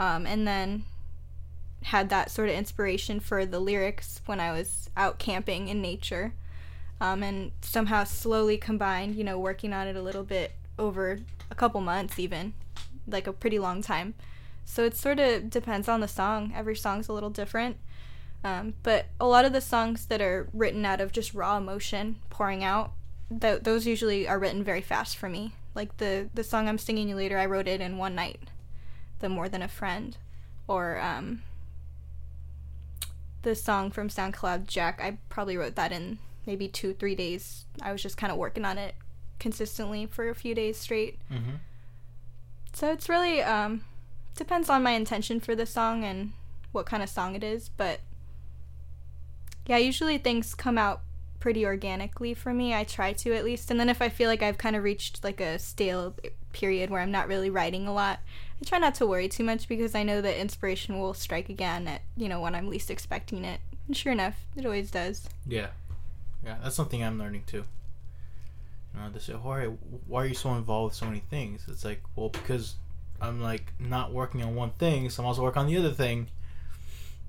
um, 0.01 0.27
and 0.27 0.49
then 0.49 0.83
had 1.85 2.09
that 2.09 2.29
sort 2.29 2.49
of 2.49 2.57
inspiration 2.57 3.21
for 3.21 3.47
the 3.47 3.61
lyrics 3.61 4.21
when 4.27 4.41
I 4.41 4.51
was 4.51 4.91
out 4.97 5.21
camping 5.21 5.69
in 5.69 5.81
nature, 5.81 6.35
um, 7.01 7.23
and 7.23 7.53
somehow 7.61 8.03
slowly 8.03 8.57
combined, 8.57 9.15
you 9.15 9.23
know, 9.23 9.39
working 9.39 9.73
on 9.73 9.87
it 9.87 9.95
a 9.95 10.03
little 10.03 10.25
bit 10.25 10.57
over 10.77 11.21
a 11.53 11.55
couple 11.55 11.81
months, 11.81 12.19
even 12.19 12.53
like 13.07 13.29
a 13.29 13.33
pretty 13.33 13.61
long 13.61 13.81
time. 13.81 14.15
So 14.65 14.83
it 14.83 14.97
sort 14.97 15.21
of 15.21 15.51
depends 15.51 15.89
on 15.89 16.01
the 16.01 16.09
song. 16.09 16.53
Every 16.57 16.75
song's 16.75 17.07
a 17.07 17.13
little 17.13 17.31
different. 17.31 17.77
Um, 18.43 18.75
but 18.83 19.07
a 19.21 19.27
lot 19.27 19.45
of 19.45 19.53
the 19.53 19.61
songs 19.61 20.07
that 20.07 20.21
are 20.21 20.49
written 20.53 20.85
out 20.85 21.01
of 21.01 21.13
just 21.13 21.33
raw 21.33 21.57
emotion 21.59 22.17
pouring 22.29 22.65
out, 22.65 22.93
th- 23.29 23.63
those 23.63 23.87
usually 23.87 24.29
are 24.29 24.39
written 24.39 24.65
very 24.65 24.81
fast 24.81 25.17
for 25.17 25.29
me. 25.29 25.55
Like 25.75 25.97
the 25.97 26.29
the 26.35 26.45
song 26.45 26.69
I'm 26.69 26.79
singing 26.79 27.09
you 27.09 27.17
later, 27.17 27.39
I 27.39 27.47
wrote 27.47 27.69
it 27.69 27.81
in 27.81 27.99
one 27.99 28.15
night. 28.15 28.41
The 29.21 29.29
more 29.29 29.49
than 29.49 29.63
a 29.63 29.69
friend, 29.69 30.17
or 30.69 31.01
um, 31.01 31.43
the 33.43 33.55
song 33.55 33.91
from 33.91 34.09
SoundCloud 34.09 34.67
Jack, 34.67 35.01
I 35.03 35.19
probably 35.29 35.57
wrote 35.57 35.77
that 35.77 35.93
in 35.93 36.19
maybe 36.47 36.69
two 36.69 36.95
three 36.95 37.15
days. 37.15 37.65
I 37.83 37.93
was 37.93 38.03
just 38.03 38.17
kind 38.17 38.31
of 38.33 38.39
working 38.39 38.65
on 38.65 38.79
it 38.79 38.95
consistently 39.39 40.07
for 40.07 40.29
a 40.29 40.35
few 40.35 40.55
days 40.55 40.79
straight. 40.79 41.19
Mm-hmm. 41.31 41.57
So 42.73 42.93
it's 42.93 43.09
really 43.09 43.43
um 43.43 43.85
depends 44.37 44.69
on 44.69 44.83
my 44.83 44.93
intention 44.93 45.41
for 45.41 45.55
the 45.55 45.67
song 45.67 46.05
and 46.05 46.33
what 46.73 46.87
kind 46.87 47.03
of 47.03 47.09
song 47.09 47.35
it 47.35 47.45
is, 47.45 47.69
but 47.69 48.01
yeah, 49.67 49.77
usually 49.79 50.19
things 50.19 50.55
come 50.55 50.77
out 50.77 51.03
pretty 51.45 51.67
organically 51.67 52.33
for 52.33 52.55
me. 52.55 52.73
I 52.73 52.85
try 52.85 53.13
to 53.13 53.35
at 53.35 53.45
least. 53.45 53.71
And 53.71 53.79
then 53.79 53.91
if 53.91 54.01
I 54.01 54.09
feel 54.09 54.31
like 54.31 54.43
I've 54.43 54.57
kind 54.57 54.75
of 54.75 54.83
reached 54.83 55.23
like 55.23 55.43
a 55.43 55.59
stale 55.59 56.17
period 56.55 56.89
where 56.89 57.03
I'm 57.03 57.11
not 57.11 57.29
really 57.29 57.51
writing 57.51 57.87
a 57.87 57.93
lot, 57.93 58.21
I 58.63 58.65
try 58.65 58.79
not 58.79 58.95
to 58.95 59.07
worry 59.07 59.29
too 59.29 59.45
much 59.45 59.69
because 59.69 59.95
I 59.95 60.05
know 60.05 60.23
that 60.23 60.41
inspiration 60.41 60.99
will 60.99 61.13
strike 61.13 61.51
again 61.51 61.87
at, 61.87 62.01
you 62.17 62.31
know, 62.31 62.41
when 62.41 62.55
I'm 62.55 62.71
least 62.71 62.91
expecting 62.91 63.45
it. 63.45 63.61
And 63.87 63.95
sure 63.95 64.11
enough, 64.11 64.37
it 64.57 64.65
always 64.65 64.91
does. 64.91 65.29
Yeah, 65.47 65.67
yeah, 66.43 66.57
that's 66.63 66.77
something 66.77 67.05
I'm 67.05 67.19
learning 67.19 67.43
too. 67.47 67.65
You 68.95 69.01
know, 69.01 69.11
they 69.11 69.19
say, 69.19 69.35
"Why, 69.35 69.67
why 70.07 70.23
are 70.23 70.27
you 70.27 70.33
so 70.33 70.55
involved 70.55 70.93
with 70.93 70.97
so 70.97 71.05
many 71.05 71.21
things?" 71.29 71.67
It's 71.69 71.85
like, 71.85 72.01
well, 72.17 72.31
because 72.31 72.77
I'm 73.21 73.43
like 73.43 73.75
not 73.79 74.15
working 74.15 74.43
on 74.43 74.55
one 74.55 74.71
thing, 74.71 75.11
so 75.11 75.23
I'm 75.23 75.27
also 75.27 75.43
working 75.43 75.61
on 75.61 75.67
the 75.67 75.77
other 75.77 75.93
thing. 75.93 76.29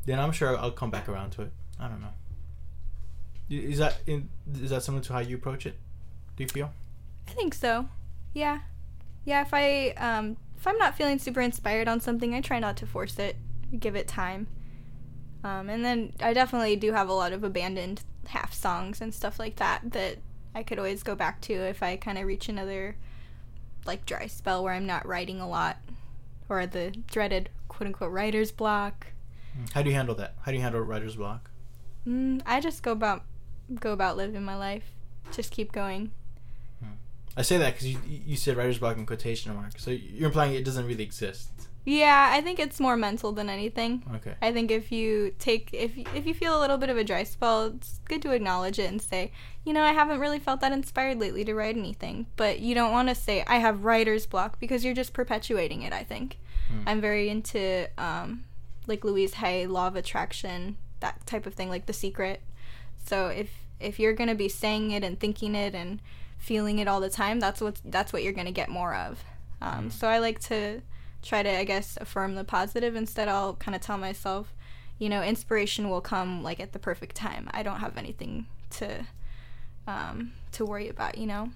Then 0.06 0.22
I'm 0.22 0.32
sure 0.32 0.58
I'll 0.58 0.72
come 0.72 0.90
back 0.90 1.10
around 1.10 1.32
to 1.32 1.42
it. 1.42 1.52
I 1.78 1.90
don't 1.90 2.00
know. 2.00 2.14
Is 3.50 3.78
that 3.78 3.98
in, 4.08 4.30
is 4.54 4.72
that 4.72 4.84
similar 4.84 5.04
to 5.04 5.14
how 5.14 5.20
you 5.20 5.36
approach 5.36 5.66
it? 5.66 5.76
Do 6.36 6.44
you 6.44 6.50
feel? 6.50 6.72
I 7.28 7.32
think 7.32 7.54
so. 7.54 7.88
Yeah. 8.34 8.62
Yeah, 9.24 9.42
if 9.42 9.54
I 9.54 9.90
um 9.98 10.38
if 10.58 10.66
I'm 10.68 10.78
not 10.78 10.96
feeling 10.96 11.20
super 11.20 11.42
inspired 11.42 11.88
on 11.88 12.00
something, 12.00 12.34
I 12.34 12.42
try 12.42 12.60
not 12.60 12.78
to 12.78 12.86
force 12.86 13.20
it. 13.20 13.36
Give 13.80 13.96
it 13.96 14.08
time. 14.08 14.48
Um 15.44 15.70
and 15.70 15.86
then 15.86 16.14
I 16.22 16.34
definitely 16.34 16.76
do 16.76 16.92
have 16.92 17.10
a 17.10 17.14
lot 17.14 17.34
of 17.34 17.44
abandoned 17.44 18.02
half 18.28 18.54
songs 18.54 19.02
and 19.02 19.14
stuff 19.14 19.40
like 19.40 19.58
that 19.58 19.82
that 19.92 20.18
I 20.56 20.64
could 20.64 20.80
always 20.80 21.04
go 21.04 21.16
back 21.16 21.42
to 21.42 21.54
if 21.54 21.84
I 21.84 21.98
kind 21.98 22.18
of 22.18 22.26
reach 22.26 22.50
another 22.50 22.96
like 23.86 24.06
dry 24.06 24.26
spell 24.26 24.64
where 24.64 24.74
I'm 24.74 24.88
not 24.88 25.06
writing 25.06 25.40
a 25.40 25.48
lot 25.48 25.78
or 26.50 26.66
the 26.66 26.92
dreaded 27.08 27.50
quote 27.68 27.88
unquote 27.88 28.12
writer's 28.12 28.52
block. 28.52 29.08
How 29.74 29.82
do 29.82 29.90
you 29.90 29.96
handle 29.96 30.16
that? 30.16 30.36
How 30.42 30.52
do 30.52 30.58
you 30.58 30.64
handle 30.64 30.82
writer's 30.82 31.16
block? 31.16 31.52
Mm, 32.08 32.42
I 32.46 32.60
just 32.60 32.84
go 32.84 32.92
about 32.92 33.24
go 33.80 33.92
about 33.94 34.18
living 34.18 34.44
my 34.44 34.56
life. 34.56 34.84
Just 35.32 35.52
keep 35.52 35.72
going. 35.72 36.12
I 37.38 37.42
say 37.42 37.58
that 37.58 37.74
because 37.74 37.88
you 37.88 38.00
you 38.08 38.38
said 38.38 38.56
writer's 38.56 38.78
block 38.80 38.96
in 38.98 39.06
quotation 39.06 39.54
marks, 39.56 39.84
so 39.84 39.92
you're 39.92 40.28
implying 40.28 40.54
it 40.54 40.64
doesn't 40.64 40.88
really 40.88 41.04
exist. 41.04 41.50
Yeah, 41.84 42.30
I 42.32 42.40
think 42.40 42.60
it's 42.60 42.80
more 42.80 42.96
mental 42.96 43.34
than 43.34 43.50
anything. 43.50 44.04
Okay. 44.16 44.36
I 44.42 44.54
think 44.54 44.72
if 44.72 44.90
you 44.90 45.34
take 45.38 45.70
if 45.74 45.92
if 46.16 46.26
you 46.26 46.34
feel 46.34 46.58
a 46.58 46.62
little 46.62 46.78
bit 46.78 46.90
of 46.90 46.96
a 46.98 47.04
dry 47.04 47.24
spell, 47.24 47.66
it's 47.66 48.00
good 48.06 48.22
to 48.22 48.32
acknowledge 48.32 48.80
it 48.80 48.90
and 48.90 49.02
say, 49.02 49.34
you 49.66 49.74
know, 49.74 49.82
I 49.84 49.92
haven't 49.92 50.22
really 50.22 50.40
felt 50.40 50.62
that 50.62 50.72
inspired 50.72 51.20
lately 51.20 51.44
to 51.44 51.54
write 51.54 51.76
anything. 51.76 52.28
But 52.38 52.62
you 52.62 52.74
don't 52.74 52.94
want 52.94 53.10
to 53.10 53.16
say 53.16 53.44
I 53.48 53.58
have 53.58 53.84
writer's 53.84 54.26
block 54.26 54.58
because 54.58 54.86
you're 54.86 54.94
just 54.94 55.12
perpetuating 55.12 55.82
it. 55.82 55.92
I 55.92 56.04
think 56.04 56.38
Hmm. 56.70 56.88
I'm 56.88 57.02
very 57.02 57.30
into 57.30 57.88
um, 57.98 58.46
like 58.88 59.04
Louise 59.04 59.36
Hay, 59.36 59.68
law 59.68 59.88
of 59.88 59.96
attraction, 59.98 60.78
that 61.02 61.24
type 61.28 61.46
of 61.46 61.54
thing, 61.54 61.70
like 61.70 61.86
The 61.86 61.94
Secret. 61.94 62.42
So 63.06 63.28
if 63.28 63.50
if 63.80 64.00
you're 64.00 64.14
gonna 64.14 64.36
be 64.36 64.50
saying 64.50 64.92
it 64.92 65.04
and 65.04 65.20
thinking 65.20 65.56
it 65.56 65.76
and 65.76 66.02
feeling 66.38 66.80
it 66.80 66.88
all 66.88 67.00
the 67.00 67.10
time, 67.10 67.40
that's 67.40 67.62
what 67.62 67.80
that's 67.86 68.12
what 68.14 68.24
you're 68.24 68.34
gonna 68.34 68.52
get 68.52 68.70
more 68.70 68.96
of. 68.96 69.24
Um, 69.62 69.90
So 69.90 70.08
I 70.08 70.20
like 70.20 70.40
to 70.42 70.82
try 71.22 71.42
to, 71.44 71.50
I 71.58 71.64
guess, 71.64 71.98
affirm 72.00 72.36
the 72.36 72.44
positive. 72.44 72.96
Instead, 72.96 73.28
I'll 73.28 73.56
kind 73.56 73.76
of 73.76 73.82
tell 73.82 73.98
myself, 73.98 74.54
you 75.00 75.10
know, 75.10 75.24
inspiration 75.24 75.90
will 75.90 76.02
come 76.02 76.44
like 76.44 76.60
at 76.60 76.72
the 76.72 76.80
perfect 76.80 77.16
time. 77.16 77.50
I 77.52 77.64
don't 77.64 77.80
have 77.80 77.98
anything 77.98 78.48
to 78.72 79.06
um, 79.88 80.34
to 80.54 80.66
worry 80.66 80.90
about. 80.90 81.18
You 81.18 81.28
know, 81.28 81.50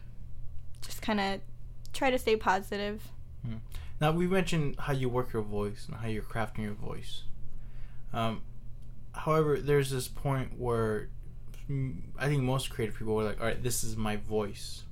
just 0.82 1.02
kind 1.02 1.20
of 1.20 1.41
try 1.93 2.10
to 2.12 2.18
stay 2.20 2.36
positive. 2.36 3.10
Now 4.02 4.12
we 4.12 4.28
mentioned 4.28 4.76
how 4.80 4.93
you 4.93 5.10
work 5.10 5.34
your 5.34 5.41
voice 5.41 5.86
and 5.88 5.97
how 5.97 6.08
you're 6.08 6.24
crafting 6.24 6.64
your 6.64 6.74
voice. 6.74 7.24
Um, 8.14 8.41
however, 9.14 9.60
there's 9.60 9.89
this 9.91 10.08
point 10.08 10.58
where 10.58 11.02
mm, 11.02 11.10
I 12.17 12.28
think 12.28 12.41
most 12.41 12.70
creative 12.70 12.97
people 12.97 13.20
are 13.20 13.24
like, 13.24 13.39
"All 13.39 13.47
right, 13.47 13.61
this 13.61 13.84
is 13.84 13.95
my 13.95 14.15
voice." 14.15 14.84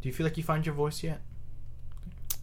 Do 0.00 0.08
you 0.08 0.14
feel 0.14 0.24
like 0.24 0.36
you 0.36 0.42
found 0.42 0.66
your 0.66 0.74
voice 0.74 1.02
yet? 1.02 1.20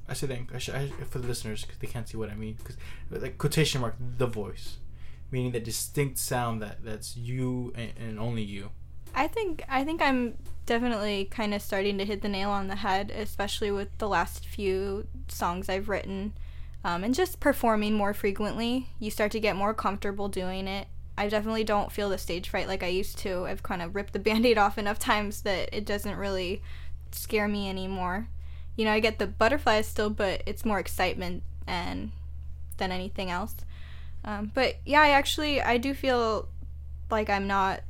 I 0.08 0.14
say 0.14 0.28
that 0.28 0.40
I 0.54 0.58
should, 0.58 0.76
I, 0.76 0.88
for 1.10 1.20
the 1.20 1.28
listeners 1.28 1.64
because 1.64 1.78
they 1.78 1.88
can't 1.88 2.08
see 2.10 2.18
what 2.18 2.30
I 2.30 2.36
mean. 2.36 2.56
Because 2.56 2.78
like 3.12 3.38
quotation 3.38 3.82
mark 3.82 3.96
the 4.18 4.26
voice, 4.26 4.78
meaning 5.30 5.52
the 5.52 5.60
distinct 5.60 6.18
sound 6.18 6.62
that 6.62 6.84
that's 6.84 7.16
you 7.16 7.72
and, 7.76 7.92
and 7.98 8.20
only 8.20 8.42
you. 8.42 8.72
I 9.14 9.28
think 9.28 9.64
I 9.70 9.84
think 9.84 10.02
I'm 10.02 10.38
definitely 10.66 11.26
kind 11.26 11.54
of 11.54 11.62
starting 11.62 11.98
to 11.98 12.06
hit 12.06 12.22
the 12.22 12.30
nail 12.30 12.50
on 12.50 12.68
the 12.68 12.78
head, 12.78 13.12
especially 13.12 13.72
with 13.72 13.90
the 13.98 14.08
last 14.08 14.46
few 14.46 15.08
songs 15.28 15.70
I've 15.70 15.90
written, 15.90 16.34
um, 16.84 17.04
and 17.04 17.14
just 17.14 17.40
performing 17.40 17.94
more 17.94 18.14
frequently. 18.14 18.88
You 19.00 19.12
start 19.12 19.32
to 19.34 19.40
get 19.40 19.56
more 19.56 19.74
comfortable 19.74 20.28
doing 20.28 20.68
it. 20.68 20.88
I 21.20 21.28
definitely 21.28 21.66
don't 21.66 21.92
feel 21.92 22.10
the 22.10 22.18
stage 22.18 22.48
fright 22.48 22.70
like 22.70 22.82
I 22.82 22.88
used 22.88 23.18
to. 23.20 23.46
I've 23.46 23.62
kind 23.62 23.82
of 23.82 23.94
ripped 23.94 24.14
the 24.14 24.20
band 24.28 24.46
aid 24.46 24.58
off 24.58 24.78
enough 24.78 24.98
times 24.98 25.42
that 25.42 25.70
it 25.74 25.86
doesn't 25.86 26.16
really 26.16 26.64
scare 27.12 27.48
me 27.48 27.70
anymore. 27.70 28.30
You 28.78 28.86
know, 28.86 28.94
I 28.94 29.02
get 29.02 29.20
the 29.20 29.28
butterflies 29.28 29.86
still, 29.86 30.10
but 30.10 30.42
it's 30.46 30.64
more 30.64 30.80
excitement 30.80 31.44
and 31.68 32.12
than 32.78 32.94
anything 32.94 33.30
else. 33.30 33.54
Um, 34.24 34.52
but 34.54 34.78
yeah, 34.86 35.02
I 35.02 35.10
actually 35.10 35.62
I 35.62 35.78
do 35.78 35.94
feel 35.94 36.48
like 37.12 37.30
I'm 37.30 37.48
not, 37.48 37.82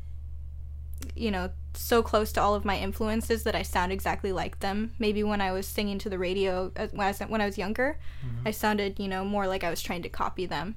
you 1.15 1.29
know, 1.29 1.51
so 1.75 2.01
close 2.01 2.31
to 2.31 2.41
all 2.41 2.55
of 2.55 2.65
my 2.65 2.79
influences 2.79 3.43
that 3.43 3.53
I 3.53 3.61
sound 3.61 3.91
exactly 3.91 4.31
like 4.31 4.59
them. 4.59 4.93
Maybe 4.97 5.23
when 5.23 5.39
I 5.39 5.51
was 5.51 5.67
singing 5.67 5.99
to 5.99 6.09
the 6.09 6.17
radio 6.17 6.71
uh, 6.75 6.87
when 6.91 7.05
I 7.05 7.09
was, 7.09 7.19
when 7.19 7.41
I 7.41 7.45
was 7.45 7.59
younger, 7.59 7.99
I 8.45 8.51
sounded, 8.51 8.99
you 8.99 9.07
know, 9.07 9.23
more 9.23 9.45
like 9.47 9.63
I 9.63 9.69
was 9.69 9.81
trying 9.81 10.01
to 10.01 10.09
copy 10.09 10.47
them. 10.47 10.75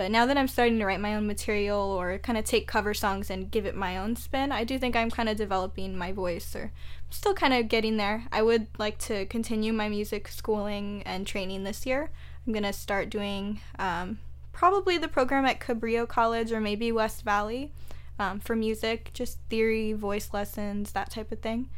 But 0.00 0.10
now 0.10 0.24
that 0.24 0.38
I'm 0.38 0.48
starting 0.48 0.78
to 0.78 0.86
write 0.86 0.98
my 0.98 1.14
own 1.14 1.26
material 1.26 1.78
or 1.78 2.16
kind 2.16 2.38
of 2.38 2.46
take 2.46 2.66
cover 2.66 2.94
songs 2.94 3.28
and 3.28 3.50
give 3.50 3.66
it 3.66 3.76
my 3.76 3.98
own 3.98 4.16
spin, 4.16 4.50
I 4.50 4.64
do 4.64 4.78
think 4.78 4.96
I'm 4.96 5.10
kind 5.10 5.28
of 5.28 5.36
developing 5.36 5.94
my 5.94 6.10
voice 6.10 6.56
or 6.56 6.72
I'm 6.72 7.12
still 7.12 7.34
kind 7.34 7.52
of 7.52 7.68
getting 7.68 7.98
there. 7.98 8.24
I 8.32 8.40
would 8.40 8.68
like 8.78 8.96
to 9.00 9.26
continue 9.26 9.74
my 9.74 9.90
music 9.90 10.28
schooling 10.28 11.02
and 11.04 11.26
training 11.26 11.64
this 11.64 11.84
year. 11.84 12.10
I'm 12.46 12.54
going 12.54 12.62
to 12.62 12.72
start 12.72 13.10
doing 13.10 13.60
um, 13.78 14.20
probably 14.52 14.96
the 14.96 15.06
program 15.06 15.44
at 15.44 15.60
Cabrillo 15.60 16.08
College 16.08 16.50
or 16.50 16.62
maybe 16.62 16.90
West 16.90 17.22
Valley 17.22 17.70
um, 18.18 18.40
for 18.40 18.56
music, 18.56 19.10
just 19.12 19.36
theory, 19.50 19.92
voice 19.92 20.30
lessons, 20.32 20.92
that 20.92 21.10
type 21.10 21.30
of 21.30 21.40
thing. 21.40 21.68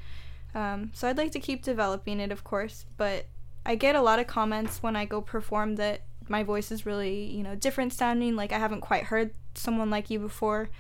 Um, 0.55 0.93
so 0.95 1.09
I'd 1.09 1.19
like 1.19 1.33
to 1.33 1.41
keep 1.41 1.65
developing 1.65 2.21
it, 2.21 2.31
of 2.31 2.45
course, 2.45 2.87
but 2.97 3.27
I 3.67 3.75
get 3.75 3.97
a 3.97 4.01
lot 4.01 4.21
of 4.21 4.29
comments 4.29 4.81
when 4.81 4.95
I 4.95 5.07
go 5.07 5.21
perform 5.21 5.75
that 5.75 6.03
my 6.33 6.43
voice 6.43 6.73
is 6.73 6.87
really, 6.87 7.27
you 7.27 7.43
know, 7.43 7.55
different 7.55 7.93
sounding, 7.93 8.35
like 8.35 8.53
I 8.53 8.59
haven't 8.59 8.81
quite 8.81 9.05
heard 9.05 9.35
someone 9.55 9.91
like 9.91 10.09
you 10.09 10.19
before. 10.19 10.71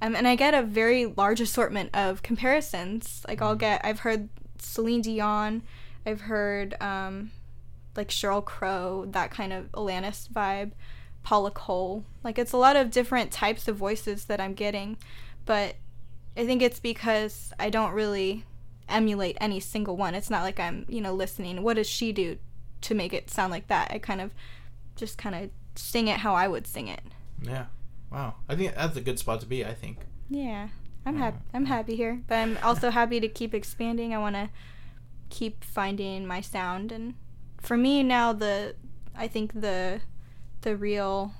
Um, 0.00 0.14
and 0.14 0.26
I 0.26 0.36
get 0.36 0.54
a 0.54 0.62
very 0.62 1.04
large 1.04 1.40
assortment 1.40 1.90
of 1.94 2.22
comparisons. 2.22 3.22
Like 3.28 3.42
I'll 3.42 3.56
get, 3.56 3.84
I've 3.84 4.00
heard 4.00 4.28
Celine 4.58 5.02
Dion, 5.02 5.62
I've 6.06 6.22
heard 6.22 6.80
um, 6.80 7.32
like 7.96 8.08
Sheryl 8.08 8.42
Crow, 8.42 9.06
that 9.10 9.32
kind 9.32 9.52
of 9.52 9.70
Alanis 9.72 10.28
vibe, 10.28 10.70
Paula 11.24 11.50
Cole. 11.50 12.04
Like 12.22 12.38
it's 12.38 12.52
a 12.52 12.56
lot 12.56 12.76
of 12.76 12.92
different 12.92 13.32
types 13.32 13.66
of 13.66 13.76
voices 13.76 14.26
that 14.26 14.40
I'm 14.40 14.54
getting, 14.54 14.96
but 15.44 15.74
I 16.36 16.46
think 16.46 16.62
it's 16.62 16.80
because 16.80 17.52
I 17.58 17.68
don't 17.68 17.92
really 17.92 18.44
emulate 18.88 19.36
any 19.40 19.58
single 19.58 19.96
one. 19.96 20.14
It's 20.14 20.30
not 20.30 20.44
like 20.44 20.60
I'm, 20.60 20.86
you 20.88 21.00
know, 21.00 21.12
listening. 21.12 21.62
What 21.62 21.74
does 21.74 21.88
she 21.88 22.12
do 22.12 22.38
to 22.82 22.94
make 22.94 23.12
it 23.12 23.28
sound 23.28 23.50
like 23.50 23.66
that? 23.66 23.90
I 23.90 23.98
kind 23.98 24.20
of 24.20 24.32
just 25.00 25.18
kind 25.18 25.34
of 25.34 25.50
sing 25.74 26.06
it 26.06 26.18
how 26.18 26.34
I 26.34 26.46
would 26.46 26.66
sing 26.66 26.86
it. 26.86 27.02
Yeah. 27.42 27.66
Wow. 28.12 28.36
I 28.48 28.54
think 28.54 28.74
that's 28.74 28.96
a 28.96 29.00
good 29.00 29.18
spot 29.18 29.40
to 29.40 29.46
be. 29.46 29.64
I 29.64 29.74
think. 29.74 29.98
Yeah, 30.28 30.68
I'm 31.04 31.16
happy. 31.16 31.38
I'm 31.52 31.66
happy 31.66 31.96
here, 31.96 32.22
but 32.28 32.36
I'm 32.36 32.58
also 32.62 32.90
happy 32.90 33.18
to 33.18 33.28
keep 33.28 33.54
expanding. 33.54 34.14
I 34.14 34.18
want 34.18 34.36
to 34.36 34.50
keep 35.28 35.64
finding 35.64 36.26
my 36.26 36.40
sound, 36.40 36.92
and 36.92 37.14
for 37.60 37.76
me 37.76 38.02
now, 38.02 38.32
the 38.32 38.76
I 39.16 39.26
think 39.26 39.60
the 39.60 40.00
the 40.60 40.76
real 40.76 41.32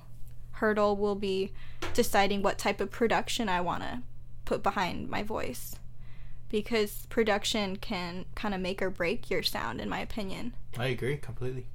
hurdle 0.53 0.97
will 0.97 1.15
be 1.15 1.53
deciding 1.95 2.43
what 2.43 2.59
type 2.59 2.81
of 2.81 2.91
production 2.91 3.49
I 3.49 3.61
want 3.61 3.83
to 3.83 4.03
put 4.45 4.63
behind 4.63 5.09
my 5.09 5.23
voice, 5.23 5.77
because 6.49 7.07
production 7.09 7.77
can 7.77 8.27
kind 8.35 8.55
of 8.55 8.61
make 8.61 8.83
or 8.83 8.91
break 8.91 9.31
your 9.31 9.43
sound, 9.43 9.81
in 9.81 9.89
my 9.89 10.01
opinion. 10.01 10.55
I 10.79 10.87
agree 10.87 11.17
completely. 11.17 11.67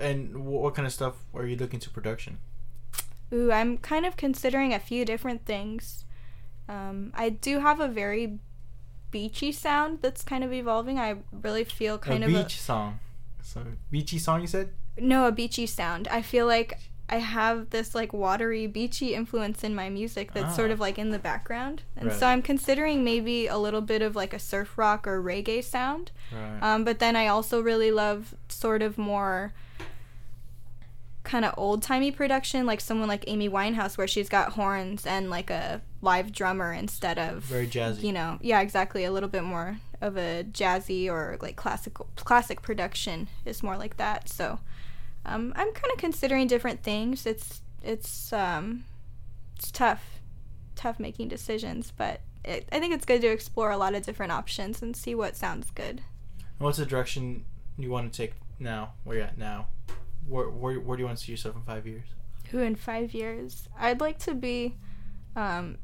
And 0.00 0.44
what 0.44 0.74
kind 0.74 0.86
of 0.86 0.92
stuff 0.92 1.14
are 1.34 1.46
you 1.46 1.56
looking 1.56 1.80
to 1.80 1.90
production? 1.90 2.38
Ooh, 3.32 3.50
I'm 3.52 3.78
kind 3.78 4.06
of 4.06 4.16
considering 4.16 4.72
a 4.72 4.78
few 4.78 5.04
different 5.04 5.44
things. 5.44 6.04
Um, 6.68 7.12
I 7.14 7.28
do 7.30 7.60
have 7.60 7.80
a 7.80 7.88
very 7.88 8.38
beachy 9.10 9.52
sound 9.52 9.98
that's 10.02 10.22
kind 10.22 10.42
of 10.44 10.52
evolving. 10.52 10.98
I 10.98 11.16
really 11.32 11.64
feel 11.64 11.98
kind 11.98 12.24
of 12.24 12.30
a 12.32 12.36
of 12.38 12.46
beach 12.46 12.60
song. 12.60 13.00
So 13.42 13.62
beachy 13.90 14.18
song 14.18 14.40
you 14.40 14.46
said? 14.46 14.70
no 14.98 15.26
a 15.26 15.32
beachy 15.32 15.66
sound. 15.66 16.08
I 16.08 16.22
feel 16.22 16.46
like 16.46 16.78
I 17.08 17.16
have 17.18 17.70
this 17.70 17.94
like 17.94 18.12
watery 18.12 18.66
beachy 18.66 19.14
influence 19.14 19.62
in 19.62 19.74
my 19.74 19.88
music 19.90 20.32
that's 20.32 20.56
sort 20.56 20.70
Ah. 20.70 20.72
of 20.74 20.80
like 20.80 20.98
in 20.98 21.10
the 21.10 21.18
background, 21.20 21.82
and 21.96 22.08
Right. 22.08 22.18
so 22.18 22.26
I'm 22.26 22.42
considering 22.42 23.04
maybe 23.04 23.46
a 23.46 23.58
little 23.58 23.80
bit 23.82 24.02
of 24.02 24.16
like 24.16 24.32
a 24.32 24.38
surf 24.40 24.76
rock 24.76 25.06
or 25.06 25.22
reggae 25.22 25.62
sound. 25.62 26.10
Right. 26.32 26.58
Um, 26.62 26.82
but 26.84 26.98
then 26.98 27.14
I 27.14 27.28
also 27.28 27.60
really 27.60 27.92
love 27.92 28.34
sort 28.48 28.82
of 28.82 28.98
more 28.98 29.52
kind 31.26 31.44
of 31.44 31.52
old 31.56 31.82
timey 31.82 32.10
production, 32.12 32.64
like 32.64 32.80
someone 32.80 33.08
like 33.08 33.24
Amy 33.26 33.48
Winehouse, 33.48 33.98
where 33.98 34.06
she's 34.06 34.28
got 34.28 34.52
horns 34.52 35.04
and 35.04 35.28
like 35.28 35.50
a 35.50 35.82
live 36.00 36.30
drummer 36.32 36.72
instead 36.72 37.18
of 37.18 37.42
Very 37.42 37.66
jazzy. 37.66 38.04
you 38.04 38.12
know, 38.12 38.38
yeah, 38.40 38.60
exactly. 38.60 39.04
A 39.04 39.10
little 39.10 39.28
bit 39.28 39.42
more 39.42 39.78
of 40.00 40.16
a 40.16 40.44
jazzy 40.44 41.10
or 41.10 41.36
like 41.42 41.56
classical 41.56 42.06
classic 42.16 42.62
production 42.62 43.28
is 43.44 43.62
more 43.62 43.76
like 43.76 43.96
that. 43.96 44.28
So 44.28 44.60
um, 45.26 45.52
I'm 45.56 45.72
kind 45.72 45.92
of 45.92 45.98
considering 45.98 46.46
different 46.46 46.82
things. 46.82 47.26
It's 47.26 47.60
it's 47.82 48.32
um, 48.32 48.84
it's 49.56 49.70
tough, 49.72 50.20
tough 50.76 51.00
making 51.00 51.28
decisions, 51.28 51.92
but 51.96 52.20
it, 52.44 52.68
I 52.70 52.78
think 52.78 52.94
it's 52.94 53.04
good 53.04 53.20
to 53.22 53.28
explore 53.28 53.72
a 53.72 53.76
lot 53.76 53.94
of 53.94 54.02
different 54.04 54.30
options 54.32 54.80
and 54.80 54.96
see 54.96 55.14
what 55.14 55.36
sounds 55.36 55.70
good. 55.70 56.02
What's 56.58 56.78
the 56.78 56.86
direction 56.86 57.44
you 57.76 57.90
want 57.90 58.12
to 58.12 58.16
take 58.16 58.34
now? 58.60 58.92
Where 59.02 59.16
you 59.16 59.22
at 59.24 59.36
now? 59.36 59.66
Where, 60.28 60.48
where, 60.48 60.80
where 60.80 60.96
do 60.96 61.02
you 61.02 61.06
want 61.06 61.18
to 61.18 61.24
see 61.24 61.32
yourself 61.32 61.56
in 61.56 61.62
five 61.62 61.86
years? 61.86 62.06
Who 62.50 62.58
in 62.58 62.74
five 62.76 63.14
years? 63.14 63.68
I'd 63.78 64.00
like 64.00 64.18
to 64.20 64.34
be 64.34 64.74
um, 65.34 65.78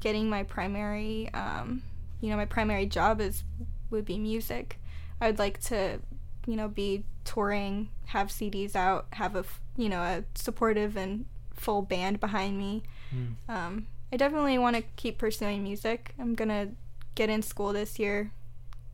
getting 0.00 0.28
my 0.28 0.42
primary, 0.42 1.30
um, 1.34 1.82
you 2.20 2.30
know, 2.30 2.36
my 2.36 2.44
primary 2.44 2.86
job 2.86 3.20
is 3.20 3.44
would 3.90 4.04
be 4.04 4.18
music. 4.18 4.78
I'd 5.20 5.38
like 5.38 5.60
to, 5.64 6.00
you 6.46 6.56
know, 6.56 6.68
be 6.68 7.04
touring, 7.24 7.90
have 8.06 8.28
CDs 8.28 8.74
out, 8.74 9.06
have 9.12 9.36
a, 9.36 9.44
you 9.76 9.88
know, 9.88 10.00
a 10.00 10.24
supportive 10.34 10.96
and 10.96 11.26
full 11.54 11.82
band 11.82 12.20
behind 12.20 12.58
me. 12.58 12.82
Hmm. 13.10 13.26
Um, 13.48 13.86
I 14.12 14.16
definitely 14.16 14.58
want 14.58 14.76
to 14.76 14.82
keep 14.96 15.18
pursuing 15.18 15.62
music. 15.62 16.14
I'm 16.18 16.34
gonna 16.34 16.70
get 17.14 17.30
in 17.30 17.42
school 17.42 17.72
this 17.72 17.98
year, 17.98 18.32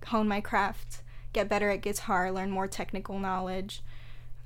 hone 0.06 0.28
my 0.28 0.40
craft, 0.40 1.02
get 1.32 1.48
better 1.48 1.70
at 1.70 1.82
guitar, 1.82 2.32
learn 2.32 2.50
more 2.50 2.66
technical 2.66 3.18
knowledge. 3.18 3.82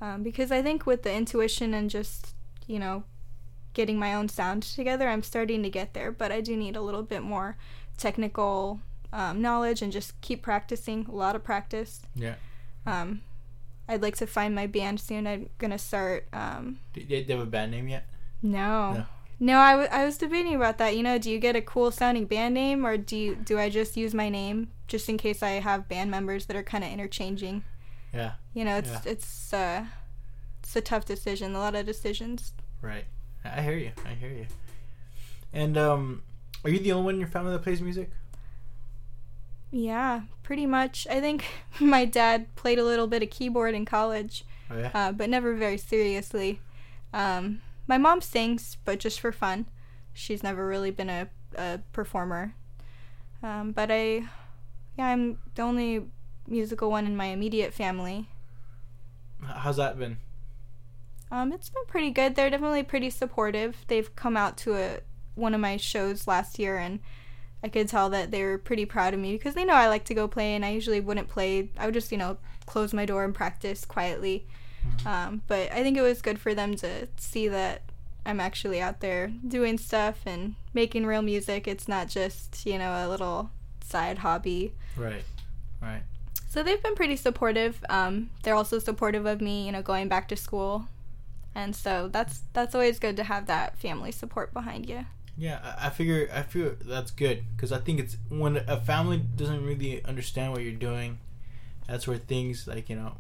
Um, 0.00 0.22
because 0.22 0.50
I 0.50 0.62
think 0.62 0.86
with 0.86 1.02
the 1.02 1.12
intuition 1.12 1.74
and 1.74 1.90
just, 1.90 2.34
you 2.66 2.78
know, 2.78 3.04
getting 3.74 3.98
my 3.98 4.14
own 4.14 4.28
sound 4.28 4.62
together, 4.62 5.08
I'm 5.08 5.22
starting 5.22 5.62
to 5.62 5.70
get 5.70 5.92
there. 5.94 6.10
But 6.10 6.32
I 6.32 6.40
do 6.40 6.56
need 6.56 6.76
a 6.76 6.80
little 6.80 7.02
bit 7.02 7.22
more 7.22 7.56
technical 7.98 8.80
um, 9.12 9.42
knowledge 9.42 9.82
and 9.82 9.92
just 9.92 10.18
keep 10.20 10.42
practicing, 10.42 11.06
a 11.06 11.14
lot 11.14 11.36
of 11.36 11.44
practice. 11.44 12.00
Yeah. 12.14 12.34
Um, 12.86 13.20
I'd 13.88 14.02
like 14.02 14.16
to 14.16 14.26
find 14.26 14.54
my 14.54 14.66
band 14.66 15.00
soon. 15.00 15.26
I'm 15.26 15.50
gonna 15.58 15.78
start. 15.78 16.26
Um, 16.32 16.78
Do 16.92 17.02
do 17.02 17.16
you 17.16 17.24
have 17.28 17.40
a 17.40 17.46
band 17.46 17.72
name 17.72 17.88
yet? 17.88 18.06
no. 18.42 18.92
No. 18.94 19.06
No, 19.42 19.58
I, 19.58 19.70
w- 19.72 19.88
I 19.90 20.04
was 20.04 20.18
debating 20.18 20.54
about 20.54 20.76
that. 20.76 20.94
You 20.94 21.02
know, 21.02 21.16
do 21.16 21.30
you 21.30 21.38
get 21.38 21.56
a 21.56 21.62
cool 21.62 21.90
sounding 21.90 22.26
band 22.26 22.52
name 22.52 22.84
or 22.86 22.98
do 22.98 23.16
you, 23.16 23.34
do 23.34 23.58
I 23.58 23.70
just 23.70 23.96
use 23.96 24.12
my 24.12 24.28
name 24.28 24.68
just 24.86 25.08
in 25.08 25.16
case 25.16 25.42
I 25.42 25.52
have 25.52 25.88
band 25.88 26.10
members 26.10 26.44
that 26.44 26.56
are 26.56 26.62
kind 26.62 26.84
of 26.84 26.90
interchanging? 26.90 27.64
Yeah. 28.12 28.32
You 28.54 28.64
know, 28.64 28.76
it's 28.78 28.90
Yeah. 28.90 29.00
it's 29.04 29.52
uh 29.52 29.84
it's 30.62 30.74
a 30.76 30.80
tough 30.80 31.04
decision. 31.04 31.54
A 31.54 31.58
lot 31.58 31.74
of 31.74 31.86
decisions. 31.86 32.52
Right. 32.82 33.04
I 33.44 33.62
hear 33.62 33.76
you. 33.76 33.92
I 34.04 34.10
hear 34.14 34.30
you. 34.30 34.46
And 35.52 35.76
um, 35.78 36.22
are 36.64 36.70
you 36.70 36.78
the 36.78 36.92
only 36.92 37.04
one 37.06 37.14
in 37.14 37.20
your 37.20 37.28
family 37.28 37.52
that 37.52 37.62
plays 37.62 37.80
music? 37.80 38.10
Yeah, 39.70 40.22
pretty 40.42 40.66
much. 40.66 41.06
I 41.10 41.20
think 41.20 41.44
my 41.80 42.04
dad 42.04 42.54
played 42.56 42.78
a 42.78 42.84
little 42.84 43.06
bit 43.06 43.22
of 43.22 43.30
keyboard 43.30 43.74
in 43.74 43.84
college, 43.84 44.44
Oh 44.70 44.78
yeah. 44.78 44.90
uh, 44.94 45.12
but 45.12 45.30
never 45.30 45.54
very 45.54 45.76
seriously. 45.78 46.60
Um, 47.12 47.60
my 47.86 47.98
mom 47.98 48.20
sings, 48.20 48.76
but 48.84 49.00
just 49.00 49.20
for 49.20 49.32
fun. 49.32 49.66
She's 50.12 50.42
never 50.42 50.66
really 50.66 50.90
been 50.90 51.08
a, 51.10 51.28
a 51.56 51.80
performer. 51.92 52.54
Um, 53.42 53.72
but 53.72 53.90
I, 53.90 54.24
yeah, 54.98 55.06
I'm 55.06 55.38
the 55.54 55.62
only 55.62 56.04
musical 56.50 56.90
one 56.90 57.06
in 57.06 57.16
my 57.16 57.26
immediate 57.26 57.72
family. 57.72 58.28
How's 59.42 59.76
that 59.76 59.98
been? 59.98 60.18
Um, 61.30 61.52
it's 61.52 61.70
been 61.70 61.84
pretty 61.86 62.10
good. 62.10 62.34
They're 62.34 62.50
definitely 62.50 62.82
pretty 62.82 63.08
supportive. 63.10 63.84
They've 63.86 64.14
come 64.16 64.36
out 64.36 64.56
to 64.58 64.74
a 64.74 65.00
one 65.36 65.54
of 65.54 65.60
my 65.60 65.76
shows 65.76 66.26
last 66.26 66.58
year, 66.58 66.76
and 66.76 67.00
I 67.62 67.68
could 67.68 67.88
tell 67.88 68.10
that 68.10 68.30
they 68.30 68.42
were 68.42 68.58
pretty 68.58 68.84
proud 68.84 69.14
of 69.14 69.20
me 69.20 69.32
because 69.32 69.54
they 69.54 69.64
know 69.64 69.74
I 69.74 69.88
like 69.88 70.04
to 70.06 70.14
go 70.14 70.26
play, 70.28 70.54
and 70.54 70.64
I 70.64 70.70
usually 70.70 71.00
wouldn't 71.00 71.28
play. 71.28 71.70
I 71.78 71.86
would 71.86 71.94
just, 71.94 72.10
you 72.10 72.18
know, 72.18 72.36
close 72.66 72.92
my 72.92 73.06
door 73.06 73.24
and 73.24 73.34
practice 73.34 73.84
quietly. 73.84 74.46
Um, 75.04 75.42
but 75.46 75.70
I 75.72 75.82
think 75.82 75.96
it 75.96 76.02
was 76.02 76.22
good 76.22 76.38
for 76.38 76.54
them 76.54 76.74
to 76.76 77.06
see 77.16 77.48
that 77.48 77.82
I'm 78.24 78.40
actually 78.40 78.80
out 78.80 79.00
there 79.00 79.28
doing 79.46 79.78
stuff 79.78 80.20
and 80.26 80.54
making 80.74 81.06
real 81.06 81.22
music. 81.22 81.68
It's 81.68 81.88
not 81.88 82.08
just, 82.08 82.64
you 82.66 82.78
know, 82.78 82.92
a 82.92 83.08
little 83.08 83.50
side 83.82 84.18
hobby. 84.18 84.72
Right. 84.96 85.24
Right. 85.80 86.02
So 86.50 86.64
they've 86.64 86.82
been 86.82 86.96
pretty 86.96 87.14
supportive. 87.14 87.82
Um, 87.88 88.30
they're 88.42 88.56
also 88.56 88.80
supportive 88.80 89.24
of 89.24 89.40
me, 89.40 89.66
you 89.66 89.70
know, 89.70 89.82
going 89.82 90.08
back 90.08 90.26
to 90.28 90.36
school. 90.36 90.88
And 91.54 91.76
so 91.76 92.08
that's 92.08 92.42
that's 92.52 92.74
always 92.74 92.98
good 92.98 93.16
to 93.18 93.24
have 93.24 93.46
that 93.46 93.78
family 93.78 94.10
support 94.10 94.52
behind 94.52 94.88
you. 94.88 95.06
Yeah, 95.38 95.60
I, 95.62 95.86
I 95.86 95.90
figure 95.90 96.28
I 96.34 96.42
feel 96.42 96.74
that's 96.84 97.12
good 97.12 97.44
because 97.54 97.70
I 97.70 97.78
think 97.78 98.00
it's 98.00 98.16
when 98.28 98.56
a 98.56 98.80
family 98.80 99.18
doesn't 99.18 99.64
really 99.64 100.04
understand 100.04 100.52
what 100.52 100.62
you're 100.62 100.72
doing, 100.72 101.18
that's 101.86 102.08
where 102.08 102.18
things 102.18 102.66
like 102.66 102.88
you 102.88 102.96
know, 102.96 103.12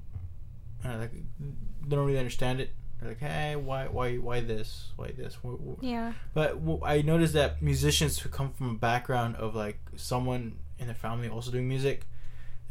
uh, 0.84 0.96
like 0.96 1.12
they 1.12 1.96
don't 1.96 2.06
really 2.06 2.18
understand 2.18 2.60
it. 2.60 2.70
They're 2.98 3.10
like, 3.10 3.20
hey, 3.20 3.56
why, 3.56 3.86
why, 3.86 4.16
why 4.16 4.40
this, 4.40 4.88
why 4.96 5.12
this? 5.16 5.38
Yeah. 5.80 6.12
But 6.34 6.58
I 6.84 7.00
noticed 7.00 7.32
that 7.32 7.62
musicians 7.62 8.18
who 8.18 8.28
come 8.28 8.52
from 8.52 8.70
a 8.70 8.74
background 8.74 9.36
of 9.36 9.54
like 9.54 9.78
someone 9.96 10.58
in 10.78 10.86
their 10.86 10.94
family 10.94 11.28
also 11.28 11.50
doing 11.50 11.66
music, 11.66 12.04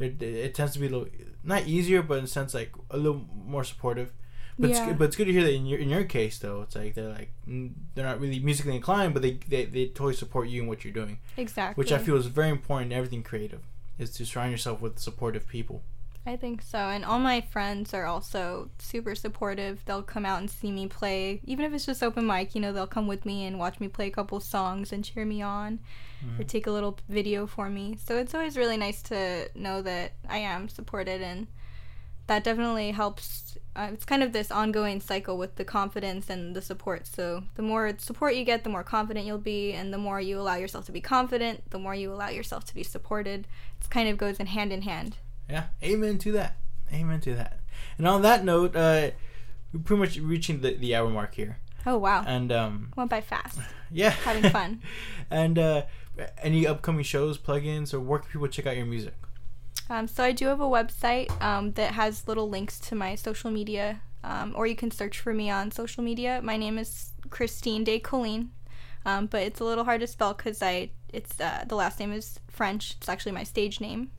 they're- 0.08 0.44
it 0.46 0.54
tends 0.54 0.72
to 0.72 0.78
be 0.78 0.86
a 0.86 0.90
little 0.90 1.08
not 1.44 1.66
easier, 1.66 2.02
but 2.02 2.18
in 2.18 2.24
a 2.24 2.26
sense 2.28 2.54
like 2.54 2.72
a 2.90 2.96
little 2.96 3.24
more 3.46 3.64
supportive. 3.64 4.12
But 4.58 4.70
Yeah. 4.70 4.76
it's, 4.76 4.86
good- 4.86 4.98
but 4.98 5.04
it's 5.04 5.16
good 5.16 5.24
to 5.26 5.32
hear 5.32 5.42
that 5.44 5.54
in 5.54 5.64
your 5.66 5.78
in 5.78 5.88
your 5.88 6.04
case 6.04 6.38
though, 6.38 6.62
it's 6.62 6.74
like 6.76 6.94
they're 6.94 7.08
like 7.08 7.30
they're 7.46 8.04
not 8.04 8.20
really 8.20 8.40
musically 8.40 8.74
inclined, 8.76 9.14
but 9.14 9.22
they, 9.22 9.38
they 9.48 9.64
they 9.64 9.86
totally 9.86 10.14
support 10.14 10.48
you 10.48 10.62
in 10.62 10.68
what 10.68 10.84
you're 10.84 10.92
doing, 10.92 11.18
Exactly. 11.36 11.80
which 11.80 11.92
I 11.92 11.98
feel 11.98 12.16
is 12.16 12.26
very 12.26 12.50
important 12.50 12.92
in 12.92 12.98
everything 12.98 13.22
creative, 13.22 13.60
is 13.98 14.10
to 14.16 14.26
surround 14.26 14.50
yourself 14.52 14.80
with 14.82 14.98
supportive 14.98 15.48
people. 15.48 15.82
I 16.26 16.36
think 16.36 16.60
so. 16.60 16.78
And 16.78 17.04
all 17.04 17.18
my 17.18 17.40
friends 17.40 17.94
are 17.94 18.04
also 18.04 18.70
super 18.78 19.14
supportive. 19.14 19.82
They'll 19.84 20.02
come 20.02 20.26
out 20.26 20.40
and 20.40 20.50
see 20.50 20.70
me 20.70 20.86
play, 20.86 21.40
even 21.44 21.64
if 21.64 21.72
it's 21.72 21.86
just 21.86 22.02
open 22.02 22.26
mic, 22.26 22.54
you 22.54 22.60
know, 22.60 22.72
they'll 22.72 22.86
come 22.86 23.06
with 23.06 23.24
me 23.24 23.46
and 23.46 23.58
watch 23.58 23.80
me 23.80 23.88
play 23.88 24.08
a 24.08 24.10
couple 24.10 24.38
songs 24.38 24.92
and 24.92 25.04
cheer 25.04 25.24
me 25.24 25.40
on 25.40 25.80
or 26.38 26.44
take 26.44 26.66
a 26.66 26.70
little 26.70 26.98
video 27.08 27.46
for 27.46 27.70
me. 27.70 27.96
So 28.04 28.18
it's 28.18 28.34
always 28.34 28.58
really 28.58 28.76
nice 28.76 29.00
to 29.04 29.48
know 29.54 29.80
that 29.82 30.12
I 30.28 30.38
am 30.38 30.68
supported 30.68 31.22
and 31.22 31.46
that 32.26 32.44
definitely 32.44 32.90
helps. 32.92 33.56
Uh, 33.74 33.88
it's 33.92 34.04
kind 34.04 34.22
of 34.22 34.32
this 34.32 34.52
ongoing 34.52 35.00
cycle 35.00 35.38
with 35.38 35.56
the 35.56 35.64
confidence 35.64 36.28
and 36.28 36.54
the 36.54 36.62
support. 36.62 37.06
So 37.06 37.44
the 37.54 37.62
more 37.62 37.92
support 37.98 38.34
you 38.34 38.44
get, 38.44 38.62
the 38.62 38.70
more 38.70 38.84
confident 38.84 39.26
you'll 39.26 39.38
be, 39.38 39.72
and 39.72 39.92
the 39.92 39.98
more 39.98 40.20
you 40.20 40.38
allow 40.38 40.56
yourself 40.56 40.84
to 40.86 40.92
be 40.92 41.00
confident, 41.00 41.70
the 41.70 41.78
more 41.78 41.94
you 41.94 42.12
allow 42.12 42.28
yourself 42.28 42.64
to 42.66 42.74
be 42.74 42.82
supported. 42.82 43.48
It 43.80 43.90
kind 43.90 44.08
of 44.08 44.18
goes 44.18 44.38
in 44.38 44.46
hand 44.46 44.72
in 44.72 44.82
hand. 44.82 45.16
Yeah, 45.50 45.64
amen 45.82 46.18
to 46.18 46.32
that. 46.32 46.56
Amen 46.92 47.20
to 47.22 47.34
that. 47.34 47.60
And 47.98 48.06
on 48.06 48.22
that 48.22 48.44
note, 48.44 48.76
uh, 48.76 49.10
we're 49.72 49.80
pretty 49.84 50.00
much 50.00 50.18
reaching 50.18 50.60
the, 50.60 50.74
the 50.74 50.94
hour 50.94 51.08
mark 51.08 51.34
here. 51.34 51.58
Oh 51.86 51.96
wow, 51.96 52.24
And 52.26 52.52
um, 52.52 52.92
went 52.96 53.08
by 53.10 53.20
fast. 53.20 53.58
yeah, 53.90 54.10
Having 54.24 54.50
fun. 54.50 54.82
and 55.30 55.58
uh, 55.58 55.82
any 56.42 56.66
upcoming 56.66 57.04
shows, 57.04 57.38
plugins, 57.38 57.94
or 57.94 58.00
where 58.00 58.18
can 58.18 58.30
people 58.30 58.48
check 58.48 58.66
out 58.66 58.76
your 58.76 58.86
music? 58.86 59.14
Um, 59.88 60.06
so 60.06 60.22
I 60.22 60.32
do 60.32 60.46
have 60.46 60.60
a 60.60 60.64
website 60.68 61.30
um, 61.42 61.72
that 61.72 61.92
has 61.92 62.28
little 62.28 62.48
links 62.48 62.78
to 62.80 62.94
my 62.94 63.14
social 63.14 63.50
media, 63.50 64.02
um, 64.22 64.52
or 64.56 64.66
you 64.66 64.76
can 64.76 64.90
search 64.90 65.18
for 65.18 65.32
me 65.32 65.50
on 65.50 65.70
social 65.70 66.04
media. 66.04 66.40
My 66.42 66.56
name 66.56 66.78
is 66.78 67.12
Christine 67.30 67.82
Des 67.82 67.98
Collines, 67.98 68.48
um, 69.06 69.26
but 69.26 69.42
it's 69.42 69.58
a 69.60 69.64
little 69.64 69.84
hard 69.84 70.00
to 70.02 70.06
spell 70.06 70.34
because 70.34 70.62
I 70.62 70.90
it's 71.12 71.40
uh, 71.40 71.64
the 71.66 71.74
last 71.76 71.98
name 71.98 72.12
is 72.12 72.38
French. 72.48 72.94
It's 72.98 73.08
actually 73.08 73.32
my 73.32 73.42
stage 73.42 73.80
name. 73.80 74.10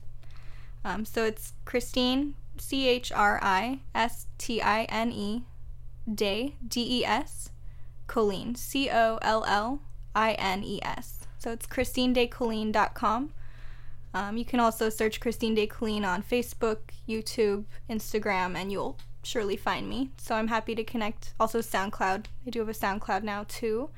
Um, 0.84 1.04
so 1.04 1.24
it's 1.24 1.52
Christine 1.64 2.34
C 2.58 2.88
H 2.88 3.12
R 3.12 3.38
I 3.42 3.80
S 3.94 4.26
T 4.38 4.60
I 4.60 4.84
N 4.84 5.12
E 5.12 5.44
Des 6.12 6.52
D 6.66 7.00
E 7.00 7.04
S 7.04 7.50
Collines 8.06 8.60
C 8.60 8.90
O 8.90 9.18
L 9.22 9.44
L 9.46 9.80
I 10.14 10.32
N 10.32 10.62
E 10.64 10.80
S. 10.82 11.20
So 11.38 11.50
it's 11.50 11.66
ChristineDesCollines.com. 11.66 13.32
Um, 14.14 14.36
you 14.36 14.44
can 14.44 14.60
also 14.60 14.90
search 14.90 15.20
Christine 15.20 15.54
Des 15.54 15.66
Collines 15.66 16.04
on 16.04 16.22
Facebook, 16.22 16.78
YouTube, 17.08 17.64
Instagram, 17.88 18.56
and 18.56 18.70
you'll 18.70 18.98
surely 19.22 19.56
find 19.56 19.88
me. 19.88 20.10
So 20.18 20.34
I'm 20.34 20.48
happy 20.48 20.74
to 20.74 20.84
connect. 20.84 21.34
Also, 21.40 21.60
SoundCloud. 21.60 22.26
I 22.46 22.50
do 22.50 22.60
have 22.60 22.68
a 22.68 22.72
SoundCloud 22.72 23.22
now 23.22 23.44
too. 23.48 23.90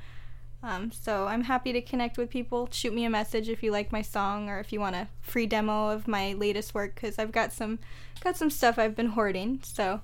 Um, 0.64 0.90
so 0.92 1.26
I'm 1.26 1.44
happy 1.44 1.74
to 1.74 1.82
connect 1.82 2.16
with 2.16 2.30
people. 2.30 2.68
Shoot 2.72 2.94
me 2.94 3.04
a 3.04 3.10
message 3.10 3.50
if 3.50 3.62
you 3.62 3.70
like 3.70 3.92
my 3.92 4.00
song 4.00 4.48
or 4.48 4.60
if 4.60 4.72
you 4.72 4.80
want 4.80 4.96
a 4.96 5.08
free 5.20 5.46
demo 5.46 5.90
of 5.90 6.08
my 6.08 6.32
latest 6.32 6.72
work 6.72 6.94
because 6.94 7.18
I've 7.18 7.32
got 7.32 7.52
some 7.52 7.78
got 8.22 8.38
some 8.38 8.48
stuff 8.48 8.78
I've 8.78 8.96
been 8.96 9.08
hoarding. 9.08 9.60
So 9.62 10.00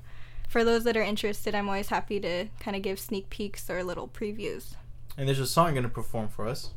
for 0.51 0.63
those 0.63 0.85
that 0.85 0.99
are 0.99 1.03
interested, 1.03 1.55
I'm 1.55 1.67
always 1.67 1.89
happy 1.89 2.21
to 2.21 2.49
kind 2.61 2.77
of 2.77 2.83
give 2.83 3.01
sneak 3.01 3.31
peeks 3.31 3.71
or 3.71 3.83
little 3.83 4.07
previews. 4.07 4.75
And 5.17 5.27
there's 5.27 5.39
a 5.39 5.47
song 5.47 5.69
you're 5.69 5.77
gonna 5.83 5.89
perform 5.89 6.29
for 6.29 6.47
us. 6.47 6.71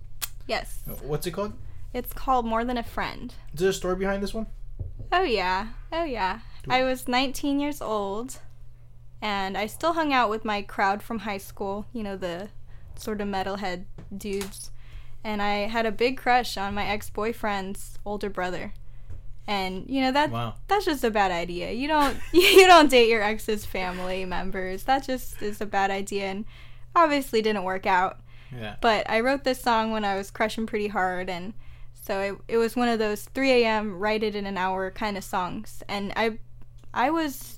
Yes, 0.48 0.82
What's 1.02 1.28
it 1.28 1.32
called? 1.32 1.54
it's 1.94 2.14
called 2.14 2.46
More 2.46 2.64
Than 2.64 2.78
a 2.78 2.84
Friend. 2.84 3.34
Is 3.54 3.60
there 3.60 3.70
a 3.70 3.74
story 3.74 3.98
behind 3.98 4.24
this 4.24 4.34
one? 4.34 4.48
Oh 5.12 5.24
yeah. 5.24 5.68
Oh 5.92 6.06
yeah. 6.06 6.40
I 6.70 6.84
was 6.84 7.10
19 7.10 7.60
years 7.60 7.82
old 7.82 8.40
and 9.22 9.58
I 9.58 9.68
still 9.68 9.94
hung 9.94 10.14
out 10.14 10.30
with 10.30 10.46
my 10.46 10.62
crowd 10.62 11.04
from 11.04 11.20
high 11.20 11.38
school, 11.38 11.86
you 11.92 12.02
know, 12.04 12.16
the 12.16 12.48
sort 12.96 13.22
of 13.22 13.28
metalhead 13.28 13.86
dudes. 14.16 14.72
And 15.24 15.42
I 15.42 15.68
had 15.68 15.86
a 15.86 15.92
big 15.92 16.18
crush 16.18 16.58
on 16.58 16.74
my 16.74 16.86
ex-boyfriend's 16.86 17.98
older 18.06 18.30
brother. 18.30 18.74
And 19.48 19.90
you 19.90 20.02
know 20.02 20.12
that 20.14 20.32
Wow. 20.32 20.56
that's 20.68 20.86
just 20.86 21.04
a 21.04 21.12
bad 21.12 21.32
idea. 21.32 21.72
You 21.72 21.88
don't 21.88 22.18
you 22.34 22.66
don't 22.68 22.90
date 22.90 23.10
your 23.10 23.22
ex's 23.22 23.66
family 23.66 24.24
members. 24.26 24.84
That 24.84 25.06
just 25.06 25.42
is 25.42 25.60
a 25.62 25.66
bad 25.66 25.92
idea 25.92 26.26
and 26.26 26.46
obviously 26.96 27.42
didn't 27.42 27.64
work 27.64 27.86
out. 27.86 28.20
Yeah. 28.56 28.76
But 28.82 29.10
I 29.10 29.20
wrote 29.20 29.44
this 29.44 29.62
song 29.62 29.92
when 29.92 30.06
I 30.06 30.16
was 30.16 30.30
crushing 30.32 30.66
pretty 30.68 30.88
hard, 30.90 31.30
and 31.30 31.54
so 31.94 32.20
it, 32.22 32.36
it 32.48 32.58
was 32.58 32.76
one 32.76 32.88
of 32.88 33.00
those 33.00 33.24
3 33.26 33.52
a.m. 33.64 33.98
write 33.98 34.24
it 34.24 34.36
in 34.36 34.46
an 34.46 34.58
hour 34.58 34.92
kind 34.92 35.18
of 35.18 35.24
songs. 35.24 35.82
And 35.90 36.14
I, 36.16 36.38
I 36.94 37.10
was 37.10 37.58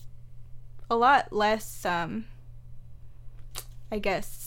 a 0.90 0.96
lot 0.96 1.34
less, 1.34 1.84
um, 1.86 2.26
I 3.92 4.00
guess, 4.00 4.45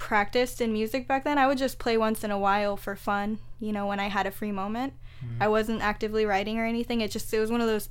practiced 0.00 0.62
in 0.62 0.72
music 0.72 1.06
back 1.06 1.24
then. 1.24 1.36
I 1.36 1.46
would 1.46 1.58
just 1.58 1.78
play 1.78 1.98
once 1.98 2.24
in 2.24 2.30
a 2.30 2.38
while 2.38 2.76
for 2.76 2.96
fun, 2.96 3.38
you 3.60 3.70
know, 3.70 3.86
when 3.86 4.00
I 4.00 4.08
had 4.08 4.26
a 4.26 4.30
free 4.30 4.50
moment. 4.50 4.94
Mm-hmm. 5.22 5.42
I 5.42 5.48
wasn't 5.48 5.82
actively 5.82 6.24
writing 6.24 6.58
or 6.58 6.64
anything. 6.64 7.02
It 7.02 7.10
just 7.10 7.32
it 7.32 7.38
was 7.38 7.50
one 7.50 7.60
of 7.60 7.66
those 7.66 7.90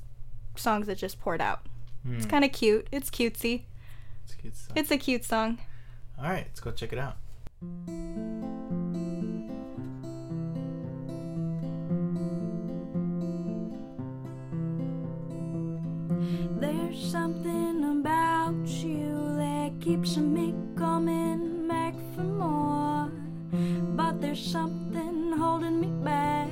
songs 0.56 0.88
that 0.88 0.98
just 0.98 1.20
poured 1.20 1.40
out. 1.40 1.60
It's 2.10 2.26
mm. 2.26 2.30
kind 2.30 2.44
of 2.44 2.50
cute. 2.50 2.88
It's 2.90 3.10
cutesy. 3.10 3.62
It's 4.24 4.34
a 4.34 4.42
good 4.42 4.56
song. 4.56 4.72
It's 4.76 4.90
a 4.90 4.98
cute 4.98 5.24
song. 5.24 5.58
All 6.18 6.24
right, 6.24 6.46
let's 6.48 6.60
go 6.60 6.72
check 6.72 6.92
it 6.92 6.98
out. 6.98 7.16
There's 16.20 17.00
something 17.00 17.82
about 18.00 18.66
you 18.66 19.36
that 19.36 19.72
keeps 19.80 20.18
me 20.18 20.54
coming 20.76 21.66
back 21.66 21.94
for 22.14 22.22
more. 22.22 23.10
But 23.96 24.20
there's 24.20 24.44
something 24.44 25.32
holding 25.32 25.80
me 25.80 25.88
back. 26.04 26.50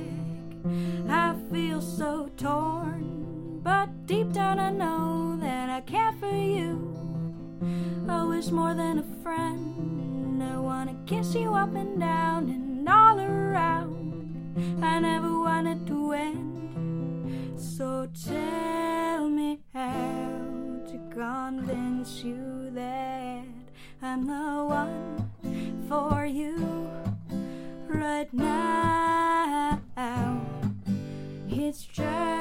I 1.07 1.35
feel 1.51 1.81
so 1.81 2.31
torn. 2.35 3.61
But 3.61 4.07
deep 4.07 4.31
down, 4.33 4.57
I 4.59 4.71
know 4.71 5.37
that 5.39 5.69
I 5.69 5.81
care 5.81 6.13
for 6.19 6.35
you. 6.35 6.95
Oh, 8.09 8.31
it's 8.31 8.49
more 8.49 8.73
than 8.73 8.97
a 8.97 9.23
friend. 9.23 10.41
I 10.41 10.57
wanna 10.57 10.95
kiss 11.05 11.35
you 11.35 11.53
up 11.53 11.75
and 11.75 11.99
down 11.99 12.49
and 12.49 12.89
all 12.89 13.19
around. 13.19 14.79
I 14.81 14.99
never 14.99 15.39
wanted 15.39 15.85
to 15.87 16.13
end. 16.13 16.58
So 17.59 18.07
tell 18.25 19.27
me 19.27 19.59
how 19.73 20.79
to 20.87 20.99
convince 21.13 22.23
you 22.23 22.71
that 22.73 23.43
I'm 24.01 24.27
the 24.27 24.63
one 24.63 25.29
for 25.89 26.25
you 26.25 26.89
right 27.89 28.33
now. 28.33 29.81
It's 31.49 31.83
just 31.83 32.38